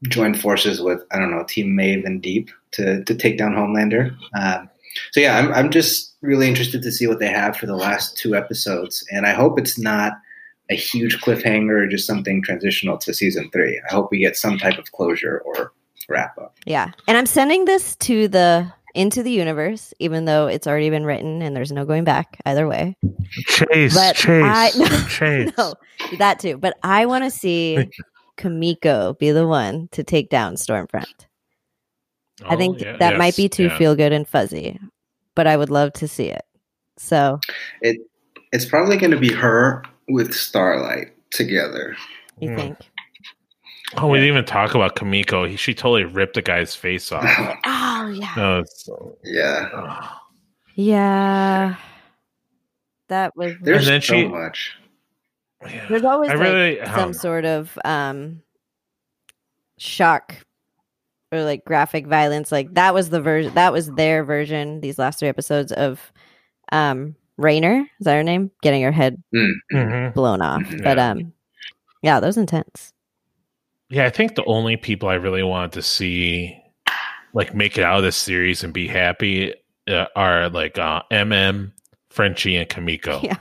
join 0.03 0.33
forces 0.33 0.81
with 0.81 1.01
I 1.11 1.19
don't 1.19 1.31
know 1.31 1.43
Team 1.43 1.75
Maeve 1.75 2.05
and 2.05 2.21
Deep 2.21 2.49
to 2.71 3.03
to 3.03 3.15
take 3.15 3.37
down 3.37 3.53
Homelander. 3.53 4.15
Um, 4.33 4.69
so 5.11 5.19
yeah, 5.19 5.37
I'm 5.37 5.51
I'm 5.53 5.69
just 5.69 6.15
really 6.21 6.47
interested 6.47 6.81
to 6.81 6.91
see 6.91 7.07
what 7.07 7.19
they 7.19 7.27
have 7.27 7.57
for 7.57 7.65
the 7.65 7.75
last 7.75 8.17
two 8.17 8.35
episodes, 8.35 9.05
and 9.11 9.25
I 9.25 9.33
hope 9.33 9.59
it's 9.59 9.77
not 9.77 10.13
a 10.69 10.75
huge 10.75 11.19
cliffhanger 11.19 11.83
or 11.83 11.87
just 11.87 12.05
something 12.05 12.43
transitional 12.43 12.97
to 12.99 13.13
season 13.13 13.49
three. 13.51 13.81
I 13.89 13.93
hope 13.93 14.11
we 14.11 14.19
get 14.19 14.37
some 14.37 14.57
type 14.57 14.77
of 14.77 14.91
closure 14.91 15.41
or 15.45 15.73
wrap 16.09 16.37
up. 16.37 16.55
Yeah, 16.65 16.91
and 17.07 17.17
I'm 17.17 17.25
sending 17.25 17.65
this 17.65 17.95
to 17.97 18.27
the 18.27 18.71
into 18.95 19.21
the 19.21 19.31
universe, 19.31 19.93
even 19.99 20.25
though 20.25 20.47
it's 20.47 20.65
already 20.65 20.89
been 20.89 21.05
written 21.05 21.41
and 21.43 21.55
there's 21.55 21.71
no 21.71 21.85
going 21.85 22.03
back 22.03 22.37
either 22.45 22.67
way. 22.67 22.97
Chase, 23.45 23.93
But 23.93 24.15
chase, 24.15 24.43
I- 24.43 24.71
no, 24.77 24.87
chase. 25.07 25.51
No, 25.57 25.73
that 26.17 26.39
too. 26.39 26.57
But 26.57 26.75
I 26.83 27.05
want 27.05 27.23
to 27.23 27.29
see 27.31 27.87
Kimiko 28.37 29.13
be 29.19 29.29
the 29.31 29.47
one 29.47 29.89
to 29.91 30.03
take 30.03 30.29
down 30.29 30.55
Stormfront. 30.55 31.05
I 32.43 32.55
Oh, 32.55 32.57
think 32.57 32.81
yeah, 32.81 32.97
that 32.97 33.17
might 33.17 33.35
be 33.35 33.47
too 33.47 33.65
yeah. 33.65 33.77
feel 33.77 33.95
good 33.95 34.11
and 34.11 34.27
fuzzy, 34.27 34.79
but 35.35 35.45
I 35.45 35.55
would 35.55 35.69
love 35.69 35.93
to 35.93 36.07
see 36.07 36.25
it. 36.29 36.43
So 36.97 37.39
It 37.81 37.97
it's 38.51 38.65
probably 38.65 38.97
going 38.97 39.11
to 39.11 39.19
be 39.19 39.31
her 39.33 39.83
with 40.07 40.33
Starlight 40.33 41.11
together. 41.31 41.95
you 42.39 42.49
Hmm. 42.49 42.55
think? 42.55 42.77
Oh, 43.97 44.07
we 44.07 44.17
didn't 44.19 44.33
even 44.33 44.45
talk 44.45 44.75
about 44.75 44.95
Kimiko. 44.95 45.45
He, 45.45 45.55
she 45.55 45.73
totally 45.73 46.03
ripped 46.05 46.35
the 46.35 46.41
guy's 46.41 46.75
face 46.75 47.11
off. 47.11 47.23
Oh 47.65 48.07
yeah, 48.13 48.33
No, 48.37 48.59
it's, 48.59 48.87
yeah, 49.23 49.69
oh. 49.73 50.17
yeah. 50.75 51.75
That 53.07 53.35
was. 53.35 53.53
there's 53.61 53.85
then 53.87 54.01
so 54.01 54.13
she- 54.13 54.27
much. 54.27 54.75
Yeah. 55.67 55.85
There's 55.89 56.03
always 56.05 56.29
I 56.31 56.35
like, 56.35 56.43
really 56.43 56.79
some 56.85 56.99
um, 56.99 57.13
sort 57.13 57.43
of 57.45 57.77
um 57.83 58.41
shock 59.77 60.35
or 61.31 61.43
like 61.43 61.65
graphic 61.65 62.07
violence. 62.07 62.51
Like 62.51 62.73
that 62.75 62.93
was 62.93 63.09
the 63.09 63.19
version. 63.21 63.53
That 63.55 63.73
was 63.73 63.91
their 63.91 64.23
version. 64.23 64.79
These 64.81 64.97
last 64.99 65.19
three 65.19 65.27
episodes 65.27 65.71
of 65.73 66.13
um 66.71 67.15
Raynor 67.37 67.79
is 67.99 68.05
that 68.05 68.15
her 68.15 68.23
name? 68.23 68.51
Getting 68.61 68.83
her 68.83 68.91
head 68.91 69.21
Mm. 69.35 69.51
mhm. 69.73 70.13
blown 70.13 70.41
off. 70.41 70.61
Mhm. 70.61 70.83
But 70.83 70.97
Yeah. 70.97 71.09
um, 71.11 71.33
yeah, 72.03 72.19
that 72.19 72.27
was 72.27 72.37
intense. 72.37 72.93
Yeah, 73.89 74.05
I 74.05 74.09
think 74.09 74.35
the 74.35 74.45
only 74.45 74.77
people 74.77 75.09
I 75.09 75.15
really 75.15 75.43
wanted 75.43 75.71
to 75.73 75.81
see 75.81 76.55
like 77.33 77.53
make 77.53 77.77
it 77.77 77.83
out 77.83 77.97
of 77.97 78.03
this 78.03 78.15
series 78.15 78.63
and 78.63 78.73
be 78.73 78.87
happy 78.87 79.53
uh, 79.87 80.05
are 80.15 80.49
like 80.49 80.77
uh, 80.77 81.01
MM, 81.11 81.71
Frenchie, 82.09 82.55
and 82.55 82.69
Kimiko. 82.69 83.21
Yeah. 83.29 83.37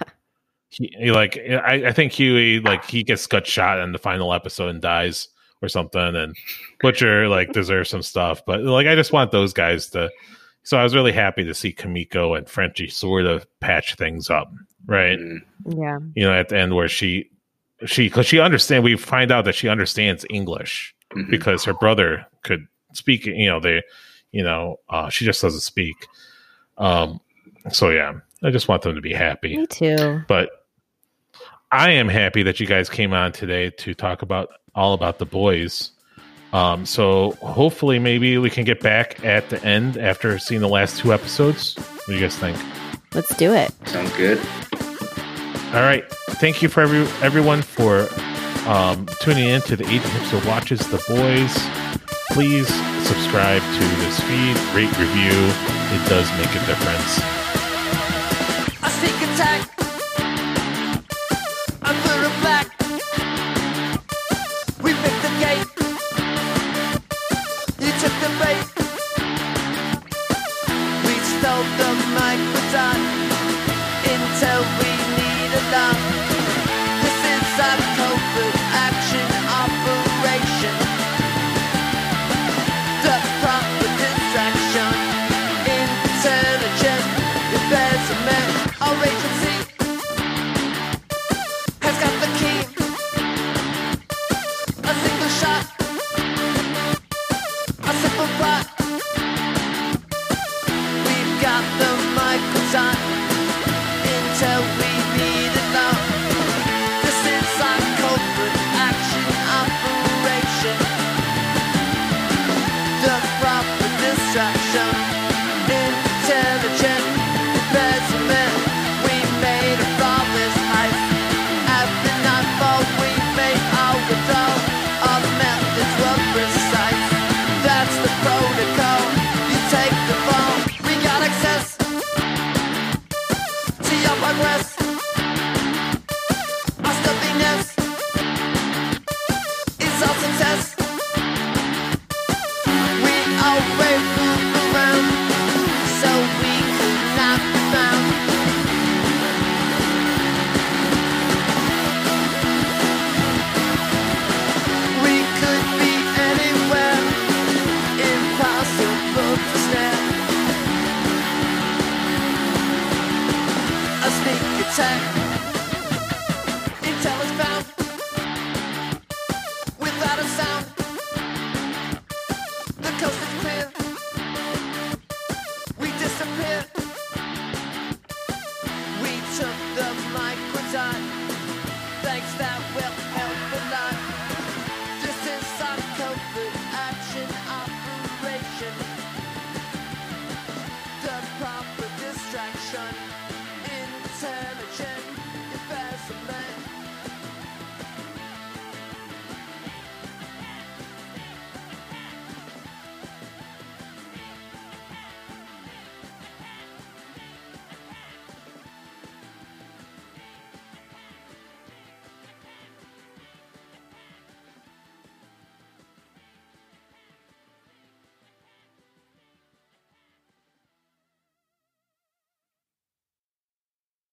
He, 0.71 0.95
he, 0.99 1.13
like 1.13 1.39
I, 1.39 1.87
I 1.87 1.93
think 1.93 2.13
Hughie 2.13 2.61
like 2.61 2.85
he 2.85 3.03
gets 3.03 3.27
got 3.27 3.47
shot 3.47 3.81
in 3.81 3.93
the 3.93 3.99
final 3.99 4.35
episode 4.35 4.69
and 4.69 4.83
dies 4.83 5.29
or 5.63 5.69
something, 5.69 6.15
and 6.15 6.37
Butcher 6.81 7.27
like 7.27 7.53
deserves 7.53 7.89
some 7.89 8.03
stuff. 8.03 8.43
But 8.47 8.61
like 8.61 8.87
I 8.87 8.95
just 8.95 9.11
want 9.11 9.31
those 9.31 9.55
guys 9.55 9.89
to. 9.91 10.11
So 10.65 10.77
I 10.77 10.83
was 10.83 10.95
really 10.95 11.13
happy 11.13 11.43
to 11.45 11.55
see 11.55 11.73
Kimiko 11.73 12.35
and 12.35 12.47
Frenchie 12.47 12.89
sort 12.89 13.25
of 13.25 13.47
patch 13.61 13.95
things 13.95 14.29
up, 14.29 14.53
right? 14.85 15.19
Mm. 15.19 15.39
Yeah. 15.75 15.99
You 16.15 16.25
know, 16.27 16.35
at 16.35 16.51
the 16.51 16.59
end 16.59 16.75
where 16.75 16.89
she 16.89 17.31
she 17.87 18.09
because 18.09 18.27
she 18.27 18.41
understand 18.41 18.83
we 18.85 18.97
find 18.97 19.31
out 19.31 19.45
that 19.45 19.55
she 19.55 19.69
understands 19.69 20.25
English 20.31 20.95
Mhm. 21.15 21.31
because 21.31 21.65
her 21.65 21.73
brother 21.73 22.27
could 22.43 22.67
speak 22.93 23.25
you 23.25 23.47
know 23.49 23.61
they 23.61 23.83
you 24.33 24.43
know 24.43 24.79
uh 24.91 25.09
she 25.09 25.25
just 25.25 25.41
doesn't 25.41 25.61
speak 25.63 25.95
um 26.77 27.19
so 27.71 27.89
yeah 27.89 28.13
i 28.43 28.51
just 28.51 28.69
want 28.69 28.83
them 28.83 28.95
to 28.95 29.01
be 29.01 29.15
happy 29.15 29.57
Me 29.57 29.67
too. 29.67 30.21
but 30.29 30.67
i 31.73 31.91
am 31.91 32.09
happy 32.09 32.43
that 32.43 32.61
you 32.61 32.67
guys 32.67 32.91
came 32.91 33.15
on 33.15 33.33
today 33.33 33.71
to 33.71 33.95
talk 33.95 34.21
about 34.21 34.51
all 34.75 34.93
about 34.93 35.19
the 35.19 35.25
boys 35.25 35.93
um 36.53 36.85
so 36.85 37.33
hopefully 37.41 37.99
maybe 37.99 38.37
we 38.37 38.51
can 38.51 38.65
get 38.65 38.81
back 38.81 39.25
at 39.25 39.49
the 39.49 39.63
end 39.65 39.97
after 39.97 40.39
seeing 40.39 40.61
the 40.61 40.69
last 40.69 40.99
two 40.99 41.11
episodes 41.13 41.75
what 41.77 42.07
do 42.09 42.15
you 42.15 42.21
guys 42.21 42.37
think 42.37 42.57
Let's 43.15 43.35
do 43.37 43.55
it. 43.55 43.71
Sounds 43.89 44.15
good. 44.19 44.39
All 45.75 45.83
right 45.83 46.05
thank 46.41 46.63
you 46.63 46.69
for 46.69 46.81
every 46.81 47.01
everyone 47.23 47.63
for 47.63 48.09
um, 48.69 49.07
tuning 49.21 49.49
in 49.49 49.63
to 49.63 49.77
the 49.77 49.85
Agent 49.85 50.13
Hipster 50.13 50.47
Watches 50.47 50.81
the 50.89 51.03
Boys. 51.09 51.57
Please 52.33 52.69
subscribe 53.07 53.63
to 53.63 53.85
this 54.05 54.21
feed, 54.21 54.57
rate, 54.77 54.93
review. 54.99 55.33
It 55.97 56.09
does 56.09 56.31
make 56.37 56.51
a 56.51 56.67
difference. 56.67 57.48